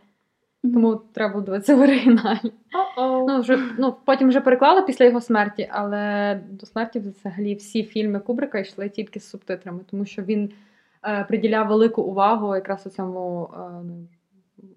Тому 0.64 1.02
треба 1.14 1.34
було 1.34 1.46
дивитися 1.46 1.76
в 1.76 1.82
оригіналі. 1.82 2.54
Ну, 2.98 3.42
вже, 3.42 3.60
ну, 3.78 3.96
потім 4.06 4.30
вже 4.30 4.42
переклали 4.42 4.82
після 4.82 5.06
його 5.06 5.22
смерті, 5.22 5.70
але 5.72 6.36
до 6.50 6.66
смерті 6.66 7.00
взагалі 7.00 7.56
всі 7.56 7.84
фільми 7.84 8.20
Кубрика 8.20 8.60
йшли 8.60 8.90
тільки 8.90 9.20
з 9.20 9.30
субтитрами, 9.30 9.80
тому 9.92 10.06
що 10.06 10.22
він 10.22 10.52
е, 11.06 11.26
приділяв 11.28 11.68
велику 11.68 12.02
увагу 12.02 12.56
якраз 12.56 12.88
у 12.88 12.90
цьому 12.90 13.50
е, 13.54 13.60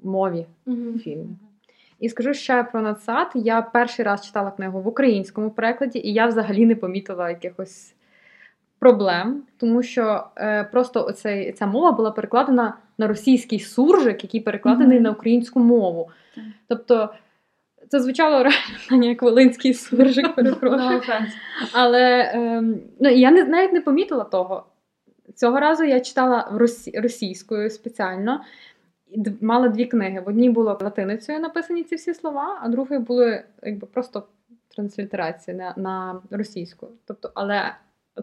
ну, 0.03 0.11
мові 0.11 0.47
фільму. 0.99 1.37
І 2.01 2.09
скажу 2.09 2.35
ще 2.35 2.63
про 2.63 2.83
надсад. 2.83 3.31
Я 3.35 3.63
перший 3.63 4.05
раз 4.05 4.27
читала 4.27 4.51
книгу 4.51 4.81
в 4.81 4.89
українському 4.89 5.51
перекладі, 5.51 5.99
і 5.99 6.13
я 6.13 6.27
взагалі 6.27 6.67
не 6.67 6.77
помітила 6.77 7.31
якихось 7.31 7.95
проблем, 8.79 9.43
тому 9.57 9.83
що 9.83 10.25
е, 10.37 10.65
просто 10.65 11.07
оцей, 11.07 11.53
ця 11.53 11.67
мова 11.67 11.93
була 11.93 12.11
перекладена 12.11 12.75
на 12.99 13.07
російський 13.07 13.61
суржик, 13.61 14.25
який 14.25 14.41
перекладений 14.41 14.97
Мгм. 14.97 15.05
на 15.05 15.11
українську 15.11 15.61
мову. 15.61 16.11
Так. 16.35 16.45
Тобто 16.69 17.15
це 17.89 18.01
звучало 18.01 18.43
реально 18.43 19.07
як 19.07 19.23
волинський 19.23 19.75
суржик, 19.75 20.35
перепрошую. 20.37 21.01
Але 21.73 22.31
ем, 22.35 22.81
ну, 23.01 23.11
я 23.11 23.31
не, 23.31 23.45
навіть 23.45 23.73
не 23.73 23.81
помітила 23.81 24.25
того. 24.25 24.67
Цього 25.35 25.61
разу 25.61 25.85
я 25.85 26.01
читала 26.01 26.49
росі, 26.53 27.01
російською 27.01 27.71
спеціально. 27.71 28.45
Мала 29.41 29.69
дві 29.69 29.87
книги. 29.87 30.21
В 30.21 30.29
одній 30.29 30.51
було 30.51 30.79
латиницею 30.83 31.41
написані 31.41 31.85
ці 31.85 31.95
всі 31.95 32.15
слова, 32.15 32.59
а 32.63 32.69
другої 32.69 33.01
були 33.01 33.45
якби 33.63 33.87
просто 33.87 34.27
транслітерація 34.69 35.57
на, 35.57 35.75
на 35.77 36.21
російську. 36.31 36.89
Тобто, 37.05 37.31
але 37.35 37.75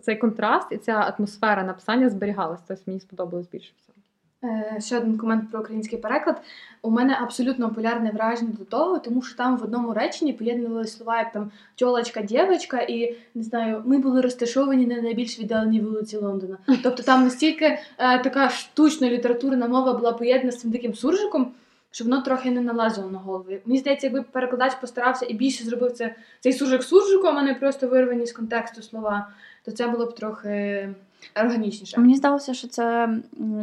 цей 0.02 0.16
контраст 0.16 0.72
і 0.72 0.78
ця 0.78 0.94
атмосфера 0.94 1.64
написання 1.64 2.10
зберігалася. 2.10 2.64
Тобто 2.68 2.84
мені 2.88 3.00
сподобалось 3.00 3.50
більше 3.50 3.74
всього. 3.78 4.01
Е, 4.44 4.78
ще 4.80 4.98
один 4.98 5.18
комент 5.18 5.52
про 5.52 5.60
український 5.60 6.00
переклад. 6.00 6.42
У 6.82 6.90
мене 6.90 7.18
абсолютно 7.22 7.70
полярне 7.70 8.12
враження 8.12 8.52
до 8.60 8.66
того, 8.66 9.00
тому 9.00 9.22
що 9.22 9.38
там 9.38 9.58
в 9.58 9.64
одному 9.64 9.94
реченні 9.94 10.34
поєднували 10.34 10.88
слова 10.88 11.18
як 11.18 11.32
там 11.32 11.52
тьолочка, 11.76 12.22
дівчинка, 12.22 12.80
і 12.82 13.16
не 13.36 13.44
знаю, 13.44 13.84
ми 13.86 13.98
були 13.98 14.22
розташовані 14.22 14.86
на 14.86 15.02
найбільш 15.02 15.40
віддаленій 15.40 15.82
вулиці 15.82 16.18
Лондона. 16.18 16.58
Тобто 16.84 17.04
там 17.04 17.24
настільки 17.24 17.66
е, 17.66 17.80
така 18.20 18.50
штучна 18.50 19.10
літературна 19.10 19.68
мова 19.68 19.94
була 19.94 20.12
поєднана 20.12 20.52
з 20.52 20.60
цим 20.60 20.72
диким 20.72 20.94
суржиком, 20.94 21.52
що 21.92 22.04
воно 22.04 22.22
трохи 22.22 22.52
не 22.52 22.62
налазило 22.62 23.10
на 23.10 23.20
голову. 23.20 23.46
Мені 23.66 23.80
здається, 23.80 24.08
якби 24.08 24.22
перекладач 24.22 24.76
постарався 24.76 25.26
і 25.30 25.34
більше 25.34 25.64
зробив 25.64 25.92
це 25.92 26.16
цей 26.40 26.54
суржик 26.54 26.84
суржиком, 26.84 27.38
а 27.38 27.44
не 27.44 27.54
просто 27.54 27.88
вирвані 27.88 28.26
з 28.26 28.34
контексту 28.34 28.82
слова, 28.82 29.28
то 29.66 29.72
це 29.72 29.88
було 29.88 30.06
б 30.06 30.16
трохи 30.16 30.90
органічніше. 31.36 32.00
Мені 32.00 32.16
здалося, 32.16 32.54
що 32.54 32.68
це 32.68 33.10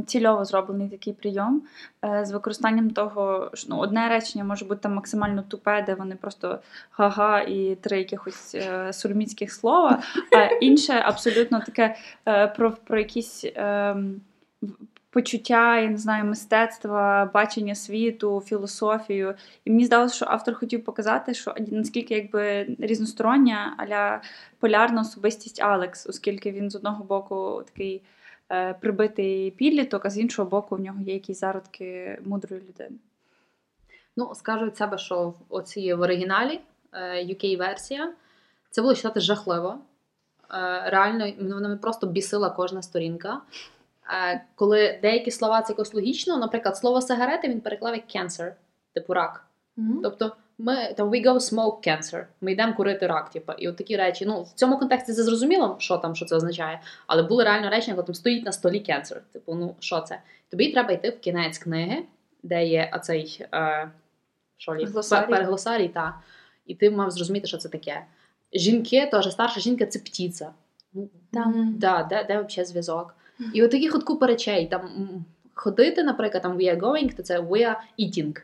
цільово 0.07 0.45
зроблений 0.45 0.89
такий 0.89 1.13
прийом 1.13 1.63
е, 2.05 2.25
з 2.25 2.33
використанням 2.33 2.91
того, 2.91 3.51
що 3.55 3.67
ну, 3.71 3.79
одне 3.79 4.09
речення 4.09 4.45
може 4.45 4.65
бути 4.65 4.81
там 4.81 4.95
максимально 4.95 5.43
тупе, 5.43 5.83
де 5.87 5.95
вони 5.95 6.15
просто 6.15 6.59
га-га 6.91 7.41
і 7.41 7.75
три 7.81 7.99
якихось 7.99 8.55
е, 8.55 8.93
сурміцьких 8.93 9.53
слова, 9.53 10.03
а 10.33 10.45
інше 10.45 10.93
абсолютно 11.05 11.61
таке 11.61 11.97
е, 12.27 12.47
про, 12.47 12.73
про 12.73 12.99
якісь. 12.99 13.45
Почуття, 15.11 15.79
я 15.79 15.91
не 15.91 15.97
знаю, 15.97 16.25
мистецтва, 16.25 17.31
бачення 17.35 17.75
світу, 17.75 18.43
філософію. 18.47 19.35
І 19.65 19.71
мені 19.71 19.85
здалося, 19.85 20.15
що 20.15 20.27
автор 20.29 20.55
хотів 20.55 20.85
показати, 20.85 21.35
що 21.35 21.55
наскільки 21.59 22.15
якби 22.15 22.77
різностороння, 22.79 23.75
аля 23.79 24.23
полярна 24.61 25.01
особистість 25.01 25.63
Алекс, 25.63 26.07
оскільки 26.07 26.53
він 26.53 26.71
з 26.71 26.77
одного 26.77 27.05
боку 27.05 27.63
такий 27.67 28.03
е, 28.51 28.75
прибитий 28.75 29.51
підліток, 29.51 30.05
а 30.05 30.11
з 30.11 30.19
іншого 30.19 30.49
боку, 30.49 30.77
в 30.77 30.81
нього 30.81 31.01
є 31.01 31.15
якісь 31.15 31.41
зародки 31.41 32.19
мудрої 32.25 32.63
людини. 32.63 32.97
Ну, 34.17 34.35
скажу 34.35 34.67
від 34.67 34.77
себе, 34.77 34.99
що 34.99 35.35
оці 35.49 35.95
в 35.95 36.01
оригіналі 36.01 36.61
е, 36.93 37.25
UK-версія 37.25 38.13
це 38.71 38.83
було 38.83 38.95
читати 38.95 39.21
жахливо. 39.21 39.79
Е, 40.51 40.91
Реально, 40.91 41.33
мене 41.39 41.55
мене 41.55 41.77
просто 41.77 42.07
бісила 42.07 42.51
кожна 42.51 42.83
сторінка. 42.83 43.41
Коли 44.55 44.99
деякі 45.03 45.31
слова 45.31 45.63
це 45.63 45.73
якось 45.73 45.95
логічно, 45.95 46.37
наприклад, 46.37 46.77
слово 46.77 47.01
сигарети 47.01 47.49
він 47.49 47.61
переклав 47.61 47.95
як 47.95 48.05
cancer, 48.07 48.53
типу 48.95 49.15
рак. 49.15 49.45
Мгм. 49.77 50.01
Тобто 50.03 50.37
ми 50.59 50.95
там 50.97 51.11
we 51.11 51.27
go 51.27 51.35
smoke 51.35 51.89
cancer, 51.89 52.25
ми 52.41 52.53
йдемо 52.53 52.75
курити 52.75 53.07
рак, 53.07 53.31
типу, 53.31 53.53
і 53.53 53.69
от 53.69 53.77
такі 53.77 53.97
речі. 53.97 54.27
Ну, 54.27 54.43
в 54.43 54.53
цьому 54.53 54.79
контексті 54.79 55.13
це 55.13 55.23
зрозуміло, 55.23 55.77
що 55.79 55.99
там, 55.99 56.15
що 56.15 56.25
це 56.25 56.37
означає. 56.37 56.81
Але 57.07 57.23
були 57.23 57.45
реально 57.45 57.71
речення, 57.71 57.95
коли 57.95 58.07
там 58.07 58.15
стоїть 58.15 58.45
на 58.45 58.53
столі 58.53 58.85
cancer. 58.89 59.17
Типу, 59.33 59.55
ну 59.55 59.75
що 59.81 60.01
це? 60.01 60.21
Тобі 60.51 60.73
треба 60.73 60.93
йти 60.93 61.11
в 61.11 61.21
кінець 61.21 61.59
книги, 61.59 62.05
де 62.43 62.67
є 62.67 62.91
оцей 62.95 63.47
е, 63.55 63.91
що 64.57 64.75
лі, 64.75 64.85
Глосарій. 64.85 65.31
переглосарій, 65.31 65.89
та. 65.89 66.15
І 66.67 66.75
ти 66.75 66.91
мав 66.91 67.11
зрозуміти, 67.11 67.47
що 67.47 67.57
це 67.57 67.69
таке. 67.69 68.05
Жінки, 68.53 69.07
теж 69.07 69.33
старша 69.33 69.61
жінка 69.61 69.87
це 69.87 69.99
птіця. 69.99 70.51
Ну, 70.93 71.09
Мгм. 71.33 71.75
Да, 71.79 72.07
де, 72.11 72.25
де 72.25 72.43
взагалі 72.43 72.67
зв'язок? 72.67 73.15
І 73.53 73.63
от 73.63 73.71
таких 73.71 73.95
от 73.95 74.03
купа 74.03 74.27
речей. 74.27 74.67
Там 74.67 74.91
ходити, 75.55 76.03
наприклад, 76.03 76.43
там 76.43 76.59
we 76.59 76.75
are 76.75 76.81
going, 76.81 77.17
то 77.17 77.23
це 77.23 77.41
we 77.41 77.59
are 77.59 77.77
eating. 77.99 78.41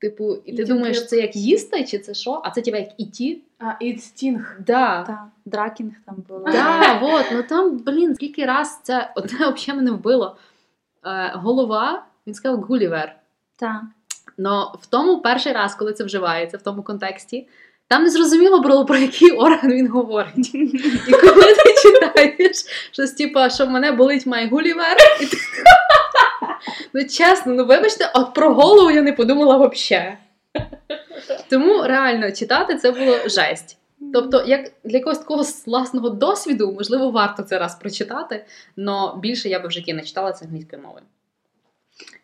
Типу, 0.00 0.36
і 0.44 0.52
ти 0.52 0.62
Eating 0.62 0.68
думаєш, 0.68 1.06
це 1.06 1.16
як 1.16 1.36
їсти, 1.36 1.84
чи 1.84 1.98
це 1.98 2.14
що? 2.14 2.42
А 2.44 2.50
це 2.50 2.62
типа 2.62 2.76
як 2.76 2.88
іті? 2.98 3.42
А, 3.58 3.64
it's 3.64 3.96
sting. 3.96 4.40
Да. 4.66 5.02
Та, 5.02 5.26
дракінг 5.44 5.92
там 6.06 6.24
було. 6.28 6.44
Да, 6.52 6.98
вот, 7.02 7.26
ну 7.32 7.42
там, 7.42 7.78
блін, 7.78 8.14
скільки 8.14 8.44
раз 8.44 8.80
це 8.82 9.12
одне 9.16 9.38
взагалі 9.50 9.76
мене 9.76 9.90
вбило. 9.90 10.36
Е, 11.04 11.32
голова, 11.34 12.04
він 12.26 12.34
сказав 12.34 12.60
Гулівер. 12.60 13.16
Та. 13.56 13.82
Но 14.38 14.74
в 14.82 14.86
тому 14.86 15.20
перший 15.20 15.52
раз, 15.52 15.74
коли 15.74 15.92
це 15.92 16.04
вживається 16.04 16.56
в 16.56 16.62
тому 16.62 16.82
контексті, 16.82 17.48
там 17.88 18.02
не 18.02 18.10
зрозуміло 18.10 18.60
було, 18.60 18.84
про 18.84 18.96
який 18.96 19.30
орган 19.30 19.72
він 19.72 19.88
говорить. 19.88 20.54
І 21.08 21.12
коли 21.12 21.54
ти 21.54 21.73
читаєш 21.92 22.56
щось, 22.92 23.12
типу, 23.12 23.38
що 23.54 23.66
мене 23.66 23.92
болить 23.92 24.26
my 24.26 24.48
gulliver, 24.48 24.96
ти... 24.96 25.36
ну 26.94 27.04
чесно, 27.04 27.52
ну 27.52 27.64
вибачте, 27.64 28.10
от 28.14 28.34
про 28.34 28.54
голову 28.54 28.90
я 28.90 29.02
не 29.02 29.12
подумала 29.12 29.56
взагалі. 29.56 30.16
Тому 31.50 31.82
реально 31.82 32.32
читати 32.32 32.76
це 32.76 32.90
було 32.90 33.18
жесть. 33.28 33.78
Тобто, 34.12 34.44
як 34.46 34.70
для 34.84 34.98
якогось 34.98 35.18
такого 35.18 35.44
власного 35.66 36.10
досвіду, 36.10 36.72
можливо, 36.72 37.10
варто 37.10 37.42
це 37.42 37.58
раз 37.58 37.74
прочитати, 37.74 38.44
але 38.78 39.20
більше 39.20 39.48
я 39.48 39.60
би 39.60 39.68
в 39.68 39.70
житті 39.70 39.94
не 39.94 40.02
читала 40.02 40.32
це 40.32 40.44
англійською 40.44 40.82
мовою. 40.82 41.04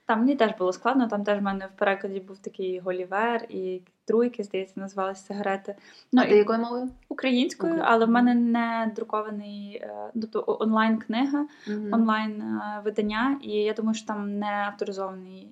Там 0.07 0.19
мені 0.19 0.37
теж 0.37 0.51
було 0.59 0.73
складно, 0.73 1.09
там 1.09 1.25
теж 1.25 1.39
в 1.39 1.43
мене 1.43 1.67
в 1.67 1.79
перекладі 1.79 2.21
був 2.21 2.39
такий 2.39 2.79
гулівер 2.79 3.47
і 3.49 3.81
труйки, 4.05 4.43
здається, 4.43 4.81
називалися 4.81 5.23
сигарети. 5.27 5.75
Ну, 6.13 6.23
а 6.23 6.27
ти 6.27 6.35
і 6.35 6.39
якою 6.39 6.59
мовою? 6.59 6.89
Українською, 7.21 7.81
але 7.85 8.07
в 8.07 8.11
мене 8.11 8.35
не 8.35 8.93
друкований, 8.97 9.81
е, 9.83 10.11
тобто 10.15 10.57
онлайн-книга, 10.61 11.47
онлайн 11.93 12.43
е, 12.43 12.81
видання, 12.85 13.39
і 13.43 13.51
я 13.51 13.73
думаю, 13.73 13.95
що 13.95 14.07
там 14.07 14.39
не 14.39 14.47
авторизований 14.47 15.49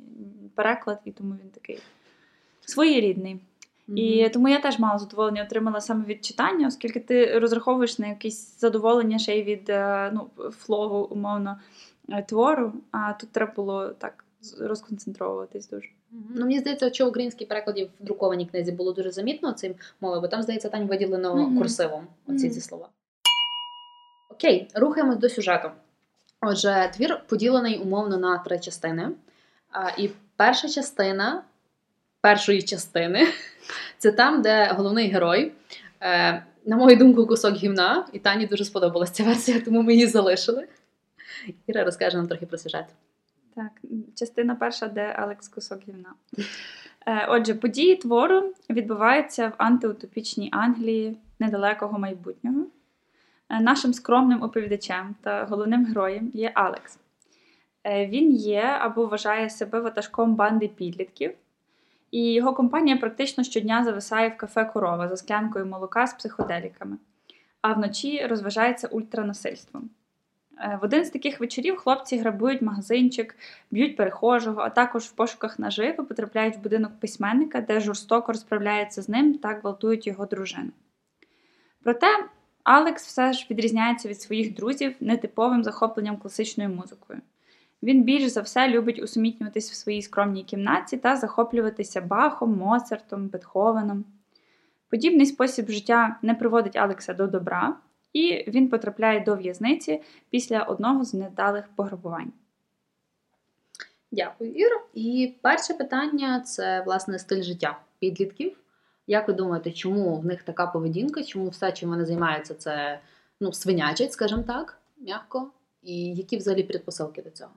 переклад, 0.54 1.00
і 1.04 1.12
тому 1.12 1.32
він 1.32 1.50
такий 1.50 1.78
своєрідний. 2.60 3.40
І 3.88 4.28
тому 4.28 4.48
я 4.48 4.60
теж 4.60 4.78
мало 4.78 4.98
задоволення 4.98 5.42
отримала 5.42 5.80
саме 5.80 6.04
від 6.04 6.24
читання, 6.24 6.66
оскільки 6.66 7.00
ти 7.00 7.38
розраховуєш 7.38 7.98
на 7.98 8.06
якесь 8.06 8.60
задоволення 8.60 9.18
ще 9.18 9.38
й 9.38 9.42
від 9.42 9.70
е, 9.70 10.10
ну, 10.14 10.50
флову, 10.50 11.04
умовно, 11.04 11.58
твору, 12.28 12.72
а 12.90 13.12
тут 13.12 13.32
треба 13.32 13.52
було 13.56 13.88
так 13.88 14.24
розконцентровуватись 14.60 15.68
дуже. 15.68 15.88
Ну, 16.10 16.40
мені 16.44 16.58
здається, 16.58 16.92
що 16.92 17.04
в 17.04 17.08
українській 17.08 17.46
перекладі 17.46 17.90
в 18.00 18.04
друкованій 18.04 18.46
книзі 18.46 18.72
було 18.72 18.92
дуже 18.92 19.10
замітно 19.10 19.52
цим 19.52 19.74
мовою, 20.00 20.20
бо 20.20 20.28
там, 20.28 20.42
здається, 20.42 20.68
Тань 20.68 20.86
виділено 20.86 21.34
Мгм. 21.36 21.58
курсивом 21.58 22.06
оці 22.26 22.50
ці 22.50 22.60
слова. 22.60 22.88
Окей, 24.30 24.68
рухаємось 24.74 25.16
до 25.16 25.28
сюжету. 25.28 25.70
Отже, 26.40 26.90
твір 26.96 27.20
поділений 27.26 27.78
умовно 27.78 28.16
на 28.16 28.38
три 28.38 28.58
частини. 28.58 29.08
А, 29.70 29.88
і 29.98 30.10
перша 30.36 30.68
частина 30.68 31.42
першої 32.20 32.62
частини 32.62 33.26
це 33.98 34.12
там, 34.12 34.42
де 34.42 34.72
головний 34.76 35.08
герой. 35.08 35.52
Е, 36.00 36.42
на 36.66 36.76
мою 36.76 36.96
думку, 36.96 37.26
кусок 37.26 37.54
гімна, 37.54 38.06
і 38.12 38.18
Тані 38.18 38.46
дуже 38.46 38.64
сподобалася 38.64 39.12
ця 39.12 39.24
версія, 39.24 39.60
тому 39.60 39.82
ми 39.82 39.92
її 39.92 40.06
залишили. 40.06 40.68
Іра 41.66 41.84
розкаже 41.84 42.16
нам 42.16 42.28
трохи 42.28 42.46
про 42.46 42.58
сюжет. 42.58 42.84
Так, 43.58 43.72
частина 44.14 44.54
перша, 44.54 44.88
де 44.88 45.12
Алекс 45.18 45.48
кусок 45.48 45.80
гівна. 45.88 46.14
Е, 47.06 47.26
Отже, 47.28 47.54
події 47.54 47.96
твору 47.96 48.54
відбуваються 48.70 49.48
в 49.48 49.52
антиутопічній 49.56 50.48
Англії 50.52 51.16
недалекого 51.38 51.98
майбутнього. 51.98 52.66
Е, 53.48 53.60
Нашим 53.60 53.94
скромним 53.94 54.42
оповідачем 54.42 55.14
та 55.20 55.44
головним 55.44 55.84
героєм 55.84 56.30
є 56.34 56.52
Алекс. 56.54 56.98
Е, 57.84 58.06
Він 58.06 58.32
є 58.32 58.62
або 58.80 59.06
вважає 59.06 59.50
себе 59.50 59.80
ватажком 59.80 60.34
банди 60.34 60.68
підлітків, 60.68 61.34
і 62.10 62.32
його 62.32 62.54
компанія 62.54 62.96
практично 62.96 63.44
щодня 63.44 63.84
зависає 63.84 64.28
в 64.28 64.36
кафе 64.36 64.64
корова 64.64 65.08
за 65.08 65.16
склянкою 65.16 65.66
молока 65.66 66.06
з 66.06 66.14
психоделіками, 66.14 66.96
а 67.62 67.72
вночі 67.72 68.26
розважається 68.26 68.88
ультранасильством. 68.88 69.90
Е, 70.60 70.78
В 70.82 70.84
один 70.84 71.04
з 71.04 71.10
таких 71.10 71.40
вечорів 71.40 71.76
хлопці 71.76 72.18
грабують 72.18 72.62
магазинчик, 72.62 73.36
б'ють 73.70 73.96
перехожого, 73.96 74.60
а 74.60 74.70
також 74.70 75.04
в 75.04 75.12
пошуках 75.12 75.58
наживи 75.58 76.04
потрапляють 76.04 76.56
в 76.56 76.60
будинок 76.60 76.92
письменника, 77.00 77.60
де 77.60 77.80
жорстоко 77.80 78.32
розправляються 78.32 79.02
з 79.02 79.08
ним 79.08 79.38
та 79.38 79.48
гвалтують 79.48 80.06
його 80.06 80.26
дружину. 80.26 80.70
Проте 81.82 82.06
Алекс 82.64 83.06
все 83.06 83.32
ж 83.32 83.46
відрізняється 83.50 84.08
від 84.08 84.20
своїх 84.20 84.54
друзів 84.54 84.94
нетиповим 85.00 85.64
захопленням 85.64 86.16
класичною 86.16 86.70
музикою. 86.70 87.20
Він 87.82 88.02
більш 88.02 88.26
за 88.26 88.40
все 88.40 88.68
любить 88.68 89.02
усумітнюватись 89.02 89.70
в 89.70 89.74
своїй 89.74 90.02
скромній 90.02 90.44
кімнаті 90.44 90.96
та 90.96 91.16
захоплюватися 91.16 92.00
Бахом, 92.00 92.56
Моцартом, 92.56 93.28
Бетховеном. 93.28 94.04
Подібний 94.90 95.26
спосіб 95.26 95.70
життя 95.70 96.16
не 96.22 96.34
приводить 96.34 96.76
Алекса 96.76 97.14
до 97.14 97.26
добра, 97.26 97.76
і 98.12 98.44
він 98.48 98.68
потрапляє 98.68 99.20
до 99.20 99.36
в'язниці 99.36 100.02
після 100.30 100.62
одного 100.62 101.04
з 101.04 101.14
невдалих 101.14 101.64
пограбувань. 101.76 102.32
Дякую, 104.10 104.52
Іро. 104.52 104.80
І 104.94 105.34
перше 105.42 105.74
питання 105.74 106.40
це 106.40 106.82
власне 106.86 107.18
стиль 107.18 107.42
життя 107.42 107.78
підлітків. 107.98 108.56
Як 109.06 109.28
ви 109.28 109.34
думаєте, 109.34 109.72
чому 109.72 110.16
в 110.16 110.26
них 110.26 110.42
така 110.42 110.66
поведінка? 110.66 111.22
Чому 111.22 111.48
все, 111.48 111.72
чим 111.72 111.88
вони 111.88 112.06
займаються, 112.06 112.54
це 112.54 113.00
ну, 113.40 113.52
свинячать, 113.52 114.12
скажімо 114.12 114.42
так, 114.42 114.78
м'яко? 114.98 115.50
І 115.82 116.14
які 116.14 116.36
взагалі 116.36 116.62
предпосилки 116.62 117.22
до 117.22 117.30
цього? 117.30 117.50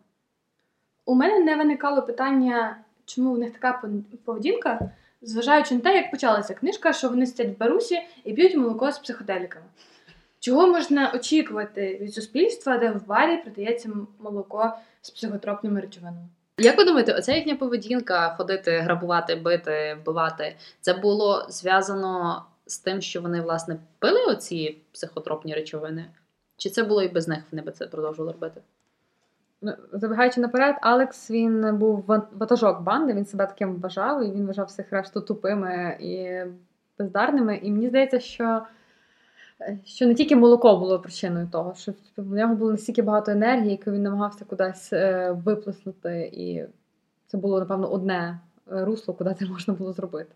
У 1.05 1.15
мене 1.15 1.39
не 1.39 1.55
виникало 1.55 2.01
питання, 2.01 2.77
чому 3.05 3.33
в 3.33 3.37
них 3.37 3.53
така 3.53 3.83
поведінка, 4.25 4.91
зважаючи 5.21 5.75
на 5.75 5.81
те, 5.81 5.95
як 5.95 6.11
почалася 6.11 6.53
книжка, 6.53 6.93
що 6.93 7.09
вони 7.09 7.25
сидять 7.25 7.55
в 7.55 7.59
барусі 7.59 8.01
і 8.23 8.33
п'ють 8.33 8.55
молоко 8.55 8.91
з 8.91 8.99
психоделіками. 8.99 9.65
Чого 10.41 10.67
можна 10.67 11.11
очікувати 11.15 11.97
від 12.01 12.13
суспільства, 12.13 12.77
де 12.77 12.91
в 12.91 13.07
барі 13.07 13.37
продається 13.37 13.89
молоко 14.19 14.71
з 15.01 15.09
психотропними 15.09 15.81
речовинами? 15.81 16.27
Як 16.57 16.77
ви 16.77 16.83
думаєте, 16.85 17.13
оця 17.13 17.33
їхня 17.35 17.55
поведінка 17.55 18.29
ходити, 18.37 18.71
грабувати, 18.79 19.35
бити, 19.35 19.97
вбивати, 20.01 20.55
це 20.79 20.93
було 20.93 21.45
зв'язано 21.49 22.43
з 22.65 22.79
тим, 22.79 23.01
що 23.01 23.21
вони 23.21 23.41
власне 23.41 23.77
пили 23.99 24.25
оці 24.25 24.77
психотропні 24.91 25.53
речовини? 25.53 26.05
Чи 26.57 26.69
це 26.69 26.83
було 26.83 27.03
і 27.03 27.07
без 27.07 27.27
них 27.27 27.39
вони 27.51 27.63
би 27.63 27.71
це 27.71 27.87
продовжували 27.87 28.31
робити? 28.33 28.61
Ну, 29.61 29.73
Забігаючи 29.93 30.41
наперед, 30.41 30.75
Алекс 30.81 31.31
він 31.31 31.77
був 31.77 32.03
ва- 32.07 32.27
ватажок 32.33 32.81
банди, 32.81 33.13
він 33.13 33.25
себе 33.25 33.45
таким 33.45 33.75
вважав, 33.75 34.23
і 34.23 34.31
він 34.31 34.45
вважав 34.47 34.65
всіх 34.65 34.91
решту 34.91 35.21
тупими 35.21 35.97
і 35.99 36.41
бездарними. 36.99 37.59
І 37.63 37.71
мені 37.71 37.89
здається, 37.89 38.19
що, 38.19 38.61
що 39.85 40.05
не 40.05 40.13
тільки 40.13 40.35
молоко 40.35 40.77
було 40.77 40.99
причиною 40.99 41.47
того, 41.51 41.73
що 41.75 41.93
в 42.17 42.33
нього 42.33 42.55
було 42.55 42.71
настільки 42.71 43.01
багато 43.01 43.31
енергії, 43.31 43.71
яку 43.71 43.91
він 43.91 44.03
намагався 44.03 44.45
кудись 44.45 44.93
е, 44.93 45.31
виплеснути, 45.45 46.31
і 46.33 46.63
це 47.27 47.37
було, 47.37 47.59
напевно, 47.59 47.87
одне 47.87 48.39
е, 48.71 48.85
русло, 48.85 49.13
куди 49.13 49.35
це 49.39 49.45
можна 49.49 49.73
було 49.73 49.93
зробити. 49.93 50.35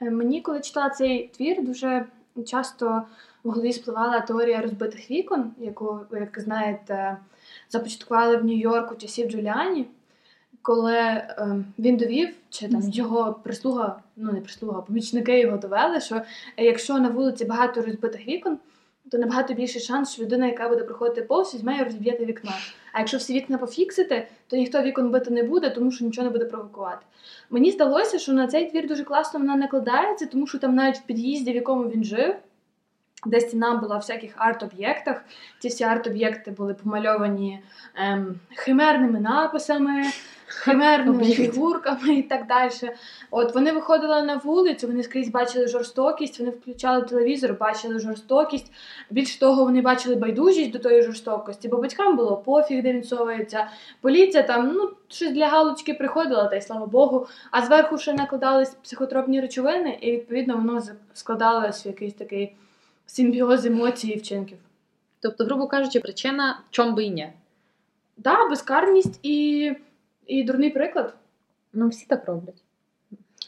Е, 0.00 0.10
Мені, 0.10 0.40
коли 0.40 0.60
читала 0.60 0.90
цей 0.90 1.28
твір, 1.28 1.64
дуже 1.64 2.06
часто 2.46 3.02
в 3.44 3.50
голові 3.50 3.72
спливала 3.72 4.20
теорія 4.20 4.60
розбитих 4.60 5.10
вікон, 5.10 5.52
яку, 5.58 6.00
як 6.12 6.40
знаєте, 6.40 7.16
започаткували 7.68 8.36
в 8.36 8.44
Нью-Йорку 8.44 8.94
часів 8.94 9.30
Джуліані, 9.30 9.86
коли 10.64 10.96
е, 10.96 11.64
він 11.78 11.96
довів, 11.96 12.28
чи 12.50 12.68
там 12.68 12.80
його 12.90 13.40
прислуга, 13.42 14.02
ну 14.16 14.32
не 14.32 14.40
прислуга, 14.40 14.78
а 14.78 14.82
помічники 14.82 15.40
його 15.40 15.56
довели, 15.56 16.00
що 16.00 16.14
е, 16.56 16.64
якщо 16.64 16.98
на 16.98 17.08
вулиці 17.08 17.44
багато 17.44 17.82
розбитих 17.82 18.28
вікон, 18.28 18.58
то 19.10 19.18
набагато 19.18 19.54
більший 19.54 19.82
шанс, 19.82 20.12
що 20.12 20.22
людина, 20.22 20.46
яка 20.46 20.68
буде 20.68 20.84
проходити 20.84 21.22
повз, 21.22 21.54
візьме 21.54 21.78
і 21.78 21.84
розіб'єте 21.84 22.24
вікно. 22.24 22.50
А 22.92 22.98
якщо 22.98 23.16
всі 23.16 23.32
вікна 23.32 23.58
пофіксити, 23.58 24.28
то 24.48 24.56
ніхто 24.56 24.82
вікон 24.82 25.10
бити 25.10 25.30
не 25.30 25.42
буде, 25.42 25.70
тому 25.70 25.90
що 25.90 26.04
нічого 26.04 26.24
не 26.24 26.32
буде 26.32 26.44
провокувати. 26.44 27.06
Мені 27.50 27.70
здалося, 27.70 28.18
що 28.18 28.32
на 28.32 28.46
цей 28.46 28.70
твір 28.70 28.88
дуже 28.88 29.04
класно 29.04 29.40
вона 29.40 29.56
накладається, 29.56 30.26
тому 30.26 30.46
що 30.46 30.58
там 30.58 30.74
навіть 30.74 30.98
в 30.98 31.02
під'їзді, 31.02 31.52
в 31.52 31.54
якому 31.54 31.88
він 31.88 32.04
жив, 32.04 32.34
де 33.26 33.40
стіна 33.40 33.74
була 33.74 33.96
в 33.96 34.00
всяких 34.00 34.34
арт-об'єктах. 34.36 35.24
Ці 35.58 35.68
всі 35.68 35.84
арт-об'єкти 35.84 36.50
були 36.50 36.74
помальовані 36.74 37.60
ем, 37.94 38.40
химерними 38.56 39.20
написами, 39.20 40.02
химерними 40.54 41.24
фігурками 41.24 42.14
і 42.14 42.22
так 42.22 42.46
далі. 42.46 42.70
От 43.30 43.54
вони 43.54 43.72
виходили 43.72 44.22
на 44.22 44.36
вулицю, 44.36 44.86
вони 44.86 45.02
скрізь 45.02 45.28
бачили 45.28 45.68
жорстокість, 45.68 46.38
вони 46.38 46.50
включали 46.50 47.02
телевізор, 47.02 47.56
бачили 47.60 47.98
жорстокість. 47.98 48.72
Більш 49.10 49.36
того, 49.36 49.64
вони 49.64 49.80
бачили 49.80 50.14
байдужість 50.14 50.70
до 50.70 50.78
тої 50.78 51.02
жорстокості, 51.02 51.68
бо 51.68 51.76
батькам 51.76 52.16
було 52.16 52.36
пофіг, 52.36 52.82
де 52.82 52.92
він 52.92 53.04
совається. 53.04 53.68
Поліція 54.00 54.42
там 54.42 54.72
ну 54.74 54.90
щось 55.08 55.32
для 55.32 55.48
галочки 55.48 55.94
приходила, 55.94 56.44
та 56.44 56.56
й 56.56 56.60
слава 56.60 56.86
Богу. 56.86 57.26
А 57.50 57.62
зверху 57.62 57.98
ще 57.98 58.12
накладались 58.12 58.74
психотропні 58.74 59.40
речовини, 59.40 59.98
і 60.00 60.12
відповідно 60.12 60.56
воно 60.56 60.82
складалось 61.14 61.86
в 61.86 61.86
якийсь 61.86 62.14
такий 62.14 62.56
симбіоз 63.06 63.66
емоцій 63.66 64.08
і 64.08 64.18
вчинків. 64.18 64.58
Тобто, 65.20 65.44
грубо 65.44 65.66
кажучи, 65.66 66.00
причина 66.00 66.60
чом 66.70 66.94
би 66.94 67.04
і 67.04 67.10
ні. 67.10 67.32
Да, 68.16 68.48
безкарність 68.48 69.20
і, 69.22 69.72
і 70.26 70.44
дурний 70.44 70.70
приклад. 70.70 71.14
Ну, 71.72 71.88
всі 71.88 72.06
так 72.06 72.26
роблять. 72.26 72.62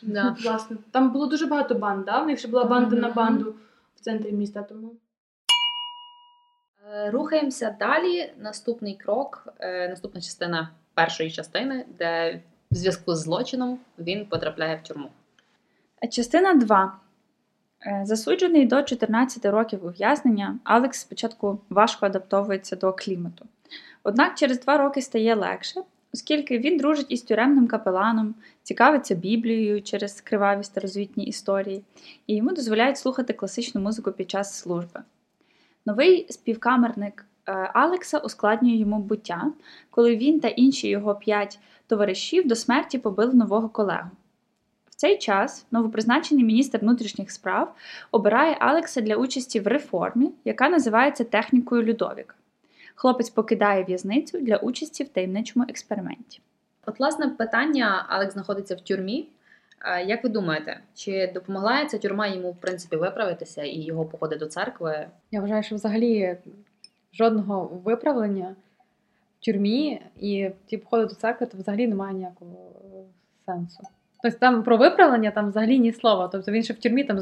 Да. 0.03 0.37
Власне, 0.45 0.77
там 0.91 1.13
було 1.13 1.27
дуже 1.27 1.47
багато 1.47 1.75
банд, 1.75 2.05
да? 2.05 2.23
в 2.23 2.27
них 2.27 2.39
ще 2.39 2.49
була 2.49 2.65
банда 2.65 2.97
на 2.97 3.11
банду 3.11 3.55
в 3.97 4.01
центрі 4.01 4.33
міста. 4.33 4.63
Тому 4.63 4.93
Е, 6.95 7.11
Рухаємося 7.11 7.77
далі. 7.79 8.33
Наступний 8.39 8.95
крок, 8.95 9.49
е, 9.59 9.89
наступна 9.89 10.21
частина 10.21 10.71
першої 10.95 11.31
частини, 11.31 11.85
де 11.99 12.41
в 12.71 12.75
зв'язку 12.75 13.15
з 13.15 13.21
злочином 13.21 13.79
він 13.99 14.27
потрапляє 14.27 14.77
в 14.77 14.89
тюрму. 14.89 15.11
Частина 16.11 16.55
2. 16.55 16.99
Е, 17.87 18.03
Засуджений 18.05 18.67
до 18.67 18.83
14 18.83 19.45
років 19.51 19.87
ув'язнення, 19.87 20.59
Алекс 20.65 21.01
спочатку 21.01 21.61
важко 21.71 22.07
адаптовується 22.07 22.77
до 22.77 22.93
клімату. 22.93 23.47
Однак 24.03 24.35
через 24.35 24.61
два 24.61 24.77
роки 24.79 25.03
стає 25.03 25.35
легше, 25.35 25.83
оскільки 26.17 26.59
він 26.59 26.77
дружить 26.77 27.07
із 27.09 27.23
тюремним 27.23 27.67
капеланом, 27.67 28.35
цікавиться 28.63 29.15
Біблією 29.15 29.83
через 29.83 30.21
криваві 30.21 30.65
старозвітні 30.65 31.25
історії, 31.25 31.83
і 32.27 32.37
йому 32.37 32.53
дозволяють 32.53 32.99
слухати 32.99 33.33
класичну 33.33 33.81
музику 33.81 34.13
під 34.13 34.31
час 34.31 34.59
служби. 34.59 35.01
Новий 35.87 36.27
співкамерник 36.31 37.27
е, 37.47 37.53
Алекса 37.53 38.19
ускладнює 38.19 38.77
йому 38.77 38.99
буття, 38.99 39.53
коли 39.91 40.17
він 40.17 40.41
та 40.41 40.49
інші 40.49 40.89
його 40.89 41.15
п'ять 41.15 41.59
товаришів 41.87 42.49
до 42.49 42.55
смерті 42.55 42.99
побили 42.99 43.35
нового 43.35 43.69
колегу. 43.69 44.11
В 44.91 44.95
цей 44.95 45.19
час 45.19 45.67
новопризначений 45.71 46.45
міністр 46.45 46.79
внутрішніх 46.79 47.31
справ 47.31 47.75
обирає 48.11 48.57
Алекса 48.61 49.01
для 49.01 49.17
участі 49.17 49.61
в 49.61 49.67
реформі, 49.67 50.31
яка 50.45 50.69
називається 50.69 51.25
технікою 51.25 51.83
Людовіка. 51.83 52.35
Хлопець 52.97 53.31
покидає 53.31 53.85
в'язницю 53.85 54.41
для 54.41 54.57
участі 54.57 55.05
в 55.05 55.09
таємничому 55.09 55.67
експерименті. 55.69 56.41
От, 56.87 56.99
власне, 56.99 57.29
питання: 57.29 58.07
Алекс 58.09 58.33
знаходиться 58.33 58.75
в 58.75 58.81
тюрмі. 58.81 59.29
Як 60.07 60.25
ви 60.25 60.31
думаєте, 60.31 60.81
чи 60.95 61.31
допомогла 61.35 61.85
ця 61.85 61.99
тюрма 61.99 62.27
йому 62.27 62.51
в 62.51 62.57
принципі 62.57 62.97
виправитися 62.97 63.63
і 63.63 63.81
його 63.81 64.05
походи 64.05 64.37
до 64.37 64.47
церкви? 64.47 65.07
Я 65.31 65.41
вважаю, 65.41 65.63
що 65.63 65.75
взагалі 65.75 66.37
жодного 67.13 67.81
виправлення 67.85 68.57
в 69.41 69.45
тюрмі 69.45 70.03
і 70.21 70.51
ті 70.67 70.77
походи 70.77 71.07
до 71.07 71.15
церкви, 71.15 71.47
то 71.47 71.59
взагалі 71.59 71.87
немає 71.87 72.15
ніякого 72.15 72.73
е, 72.85 73.05
сенсу. 73.47 73.83
Тобто 74.23 74.39
там 74.39 74.63
про 74.63 74.77
виправлення 74.77 75.31
там 75.31 75.49
взагалі 75.49 75.79
ні 75.79 75.93
слова. 75.93 76.29
Тобто 76.33 76.53
він 76.53 76.63
ще 76.63 76.73
в 76.73 76.77
тюрмі 76.77 77.05
там 77.05 77.19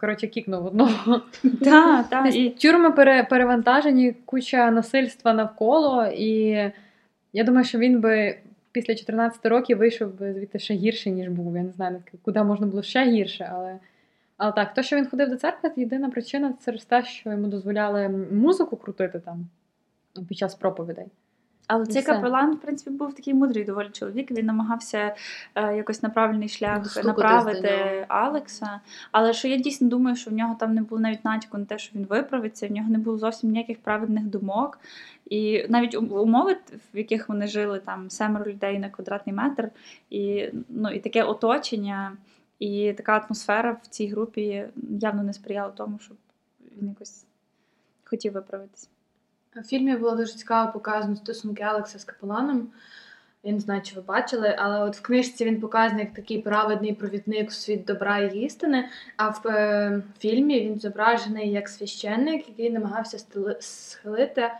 коротше 0.00 0.26
кікнув 0.26 0.66
одного. 0.66 1.22
Так, 1.64 2.08
так. 2.08 2.22
Тобто 2.24 2.38
І 2.38 2.50
Тюрми 2.50 2.90
пере, 2.90 3.24
перевантажені, 3.24 4.12
куча 4.24 4.70
насильства 4.70 5.32
навколо, 5.32 6.06
і 6.06 6.30
я 7.32 7.44
думаю, 7.44 7.64
що 7.64 7.78
він 7.78 8.00
би 8.00 8.38
після 8.72 8.94
14 8.94 9.46
років 9.46 9.78
вийшов 9.78 10.18
би 10.18 10.34
звідти 10.34 10.58
ще 10.58 10.74
гірше, 10.74 11.10
ніж 11.10 11.28
був. 11.28 11.56
Я 11.56 11.62
не 11.62 11.72
знаю, 11.72 12.02
куди 12.22 12.42
можна 12.42 12.66
було 12.66 12.82
ще 12.82 13.04
гірше, 13.04 13.50
але. 13.52 13.78
Але 14.36 14.52
так, 14.52 14.74
то, 14.74 14.82
що 14.82 14.96
він 14.96 15.06
ходив 15.06 15.30
до 15.30 15.36
церкви, 15.36 15.70
це 15.74 15.80
єдина 15.80 16.10
причина 16.10 16.54
це 16.60 16.72
те, 16.72 17.04
що 17.04 17.30
йому 17.30 17.46
дозволяли 17.46 18.08
музику 18.32 18.76
крутити 18.76 19.20
там 19.20 19.46
під 20.28 20.38
час 20.38 20.54
проповідей. 20.54 21.06
Але 21.66 21.86
цей 21.86 22.02
капелан, 22.02 22.54
в 22.54 22.60
принципі, 22.60 22.90
був 22.90 23.14
такий 23.14 23.34
мудрий 23.34 23.64
доволі 23.64 23.88
чоловік. 23.88 24.30
Він 24.30 24.46
намагався 24.46 25.14
е, 25.54 25.76
якось 25.76 26.02
на 26.02 26.10
правильний 26.10 26.48
шлях 26.48 26.82
Достукатись 26.82 27.06
направити. 27.06 28.04
Алекса. 28.08 28.80
Але 29.12 29.32
що 29.32 29.48
я 29.48 29.56
дійсно 29.56 29.88
думаю, 29.88 30.16
що 30.16 30.30
в 30.30 30.34
нього 30.34 30.56
там 30.60 30.74
не 30.74 30.82
було 30.82 31.00
навіть 31.00 31.24
натяку 31.24 31.58
на 31.58 31.64
те, 31.64 31.78
що 31.78 31.98
він 31.98 32.06
виправиться, 32.06 32.68
в 32.68 32.72
нього 32.72 32.90
не 32.90 32.98
було 32.98 33.18
зовсім 33.18 33.50
ніяких 33.50 33.78
праведних 33.78 34.24
думок. 34.24 34.78
І 35.30 35.66
навіть 35.68 35.94
умови, 35.94 36.56
в 36.94 36.98
яких 36.98 37.28
вони 37.28 37.46
жили, 37.46 37.78
там 37.78 38.10
семеро 38.10 38.50
людей 38.50 38.78
на 38.78 38.90
квадратний 38.90 39.36
метр, 39.36 39.70
і, 40.10 40.48
ну, 40.68 40.90
і 40.90 41.00
таке 41.00 41.22
оточення, 41.22 42.12
і 42.58 42.92
така 42.96 43.18
атмосфера 43.18 43.76
в 43.82 43.86
цій 43.86 44.06
групі 44.06 44.64
явно 45.00 45.22
не 45.22 45.32
сприяла 45.32 45.70
тому, 45.70 45.98
щоб 45.98 46.16
він 46.76 46.88
якось 46.88 47.26
хотів 48.04 48.32
виправитися. 48.32 48.88
В 49.56 49.62
фільмі 49.62 49.96
було 49.96 50.16
дуже 50.16 50.32
цікаво 50.32 50.72
показано 50.72 51.16
стосунки 51.16 51.62
Алекса 51.62 51.98
з 51.98 52.04
Капеланом. 52.04 52.68
Я 53.44 53.58
не 53.66 53.80
чи 53.80 53.94
ви 53.94 54.02
бачили, 54.02 54.56
але 54.58 54.80
от 54.80 54.96
в 54.96 55.02
книжці 55.02 55.44
він 55.44 55.60
показаний 55.60 56.04
як 56.04 56.14
такий 56.14 56.42
праведний 56.42 56.94
провідник 56.94 57.48
у 57.48 57.50
світ 57.50 57.84
добра 57.84 58.18
і 58.18 58.38
істини. 58.38 58.88
А 59.16 59.28
в 59.28 59.46
е, 59.46 60.02
фільмі 60.18 60.60
він 60.60 60.80
зображений 60.80 61.50
як 61.50 61.68
священник, 61.68 62.48
який 62.48 62.70
намагався 62.70 63.18
схилити 63.60 64.50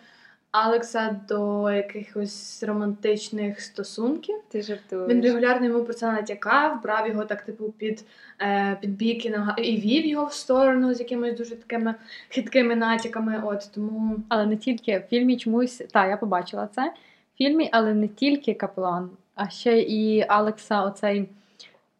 Алекса 0.52 1.20
до 1.28 1.70
якихось 1.72 2.62
романтичних 2.62 3.60
стосунків. 3.60 4.36
Ти 4.48 4.62
жартуєш. 4.62 5.08
Він 5.08 5.22
регулярно 5.22 5.66
йому 5.66 5.84
про 5.84 5.94
це 5.94 6.12
натякав, 6.12 6.82
брав 6.82 7.08
його 7.08 7.24
так, 7.24 7.42
типу, 7.42 7.64
під, 7.64 8.04
е, 8.40 8.76
під 8.80 8.96
бік 8.96 9.26
і, 9.26 9.30
нага- 9.30 9.58
і 9.60 9.76
вів 9.76 10.06
його 10.06 10.26
в 10.26 10.32
сторону 10.32 10.94
з 10.94 11.00
якимись 11.00 11.36
дуже 11.38 11.56
такими 11.56 11.94
хиткими 12.28 12.76
натяками. 12.76 13.42
От 13.44 13.70
тому 13.74 14.16
Але 14.28 14.46
не 14.46 14.56
тільки 14.56 14.98
в 14.98 15.02
фільмі 15.02 15.36
чомусь, 15.36 15.82
та 15.92 16.06
я 16.06 16.16
побачила 16.16 16.68
це 16.74 16.92
в 17.34 17.38
фільмі, 17.38 17.68
але 17.72 17.94
не 17.94 18.08
тільки 18.08 18.54
капелан, 18.54 19.10
а 19.34 19.48
ще 19.48 19.80
і 19.80 20.24
Алекса, 20.28 20.82
оцей 20.82 21.28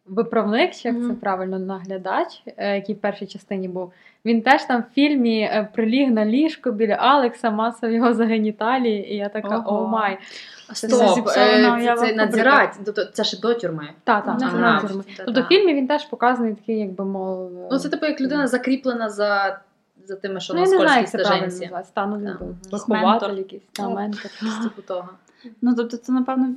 виправник, 0.07 0.75
чи 0.75 0.89
як 0.89 0.97
це 1.09 1.15
правильно, 1.21 1.59
наглядач, 1.59 2.43
е, 2.57 2.75
який 2.75 2.95
в 2.95 2.99
першій 2.99 3.27
частині 3.27 3.69
був. 3.69 3.93
Він 4.25 4.43
теж 4.43 4.65
там 4.65 4.81
в 4.81 4.95
фільмі 4.95 5.41
е, 5.41 5.69
приліг 5.75 6.11
на 6.11 6.27
ліжко 6.27 6.71
біля 6.73 6.95
Алекса, 6.95 7.51
мацав 7.51 7.93
його 7.93 8.15
за 8.15 8.25
геніталії, 8.25 9.13
і 9.15 9.17
я 9.17 9.29
така, 9.29 9.59
Ого. 9.59 9.83
oh 9.83 9.87
my. 9.89 10.19
Це 10.75 10.89
Стоп, 10.89 11.29
е, 11.29 11.31
це, 11.31 11.97
це 11.99 12.15
надзирать, 12.15 12.79
тобто 12.85 13.05
це 13.05 13.25
ще 13.25 13.41
до 13.41 13.55
тюрми. 13.55 13.89
Та, 14.05 14.21
та, 14.21 14.37
це 14.37 14.47
Ага. 14.47 14.81
тюрми. 14.81 15.05
Тобто 15.17 15.43
в 15.43 15.45
фільмі 15.45 15.75
він 15.75 15.87
теж 15.87 16.05
показаний 16.05 16.55
такий, 16.55 16.79
якби 16.79 17.05
мов. 17.05 17.69
Ну 17.71 17.79
це 17.79 17.89
типу 17.89 18.07
як 18.07 18.21
людина 18.21 18.47
закріплена 18.47 19.11
за, 19.11 19.61
за 20.05 20.17
тими, 20.17 20.41
що 20.41 20.55
ну, 20.55 20.61
на 20.61 20.67
я 20.67 20.71
не 20.73 20.77
знаю, 20.77 20.89
скользькій 20.89 21.19
як 21.19 21.25
це 21.25 21.29
правильно 21.29 21.47
називається. 21.47 21.93
Та, 21.95 22.07
ну, 22.07 22.17
Та. 22.17 23.29
ніби 23.29 23.39
Якийсь 23.39 23.63
та, 23.73 23.83
Ну. 23.83 23.95
ментор. 23.95 24.31
Типу 24.63 24.83
того. 24.83 25.09
Ну, 25.61 25.75
тобто, 25.75 25.97
це, 25.97 26.13
напевно, 26.13 26.55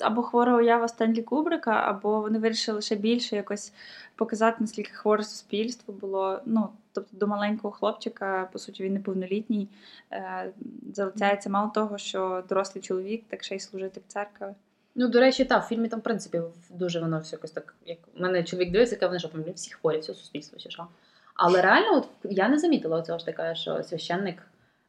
або 0.00 0.22
хвора 0.22 0.56
уява 0.56 0.88
Стенлі 0.88 1.22
Кубрика, 1.22 1.70
або 1.70 2.20
вони 2.20 2.38
вирішили 2.38 2.82
ще 2.82 2.96
більше 2.96 3.36
якось 3.36 3.72
показати, 4.16 4.56
наскільки 4.60 4.90
хворе 4.90 5.24
суспільство 5.24 5.94
було. 5.94 6.40
Ну, 6.44 6.68
тобто 6.92 7.16
до 7.16 7.26
маленького 7.26 7.72
хлопчика, 7.72 8.48
по 8.52 8.58
суті, 8.58 8.82
він 8.82 8.92
неповнолітній, 8.92 9.68
е, 10.12 10.52
залицяється 10.94 11.50
мало 11.50 11.70
того, 11.74 11.98
що 11.98 12.44
дорослий 12.48 12.82
чоловік, 12.82 13.24
так 13.28 13.44
ще 13.44 13.56
й 13.56 13.60
служитель 13.60 14.02
церкви. 14.06 14.54
Ну, 14.94 15.08
до 15.08 15.20
речі, 15.20 15.44
так, 15.44 15.64
в 15.64 15.66
фільмі 15.66 15.88
там, 15.88 16.00
в 16.00 16.02
принципі, 16.02 16.40
дуже 16.70 17.00
воно 17.00 17.20
все 17.20 17.36
якось 17.36 17.50
так, 17.50 17.74
як 17.86 17.98
у 18.16 18.22
мене 18.22 18.44
чоловік 18.44 18.72
дивиться, 18.72 18.94
яка 18.94 19.06
вони 19.06 19.18
що 19.18 19.28
там 19.28 19.44
всі 19.54 19.72
хворі, 19.72 19.98
все 19.98 20.14
суспільство 20.14 20.58
чи 20.58 20.70
що. 20.70 20.86
Але 21.34 21.62
реально, 21.62 21.96
от 21.96 22.08
я 22.24 22.48
не 22.48 22.58
замітила 22.58 23.02
цього 23.02 23.18
ж 23.18 23.26
таке, 23.26 23.54
що 23.54 23.82
священник 23.82 24.42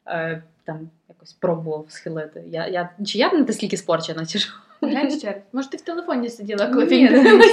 е, 0.08 0.44
там 0.67 0.89
якось 1.10 1.34
пробував 1.34 1.86
схилити. 1.89 2.43
Я, 2.47 2.67
я, 2.67 2.89
чи 3.06 3.17
я 3.17 3.34
не 3.34 3.39
настільки 3.39 3.77
спорчена, 3.77 4.25
чи 4.25 4.39
що? 4.39 4.53
глянь 4.82 5.12
ще 5.12 5.27
раз. 5.27 5.41
Може, 5.53 5.69
ти 5.69 5.77
в 5.77 5.82
телефоні 5.82 6.30
сиділа, 6.30 6.67
коли 6.67 6.86
Ні, 6.86 7.10
не? 7.10 7.41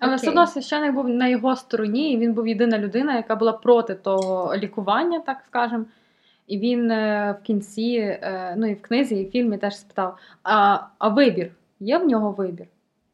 Але 0.00 0.16
все 0.16 0.28
одно 0.28 0.46
священик 0.46 0.94
був 0.94 1.08
на 1.08 1.28
його 1.28 1.56
стороні, 1.56 2.12
і 2.12 2.18
він 2.18 2.32
був 2.32 2.48
єдина 2.48 2.78
людина, 2.78 3.16
яка 3.16 3.36
була 3.36 3.52
проти 3.52 3.94
того 3.94 4.56
лікування, 4.56 5.20
так 5.20 5.38
скажемо. 5.46 5.84
І 6.46 6.58
він 6.58 6.90
е, 6.90 7.36
в 7.40 7.46
кінці, 7.46 8.18
е, 8.22 8.54
ну 8.58 8.66
і 8.66 8.74
в 8.74 8.82
книзі, 8.82 9.16
і 9.16 9.24
в 9.24 9.30
фільмі 9.30 9.58
теж 9.58 9.76
спитав: 9.76 10.18
а, 10.42 10.78
а 10.98 11.08
вибір? 11.08 11.50
Є 11.80 11.98
в 11.98 12.06
нього 12.06 12.30
вибір? 12.32 12.66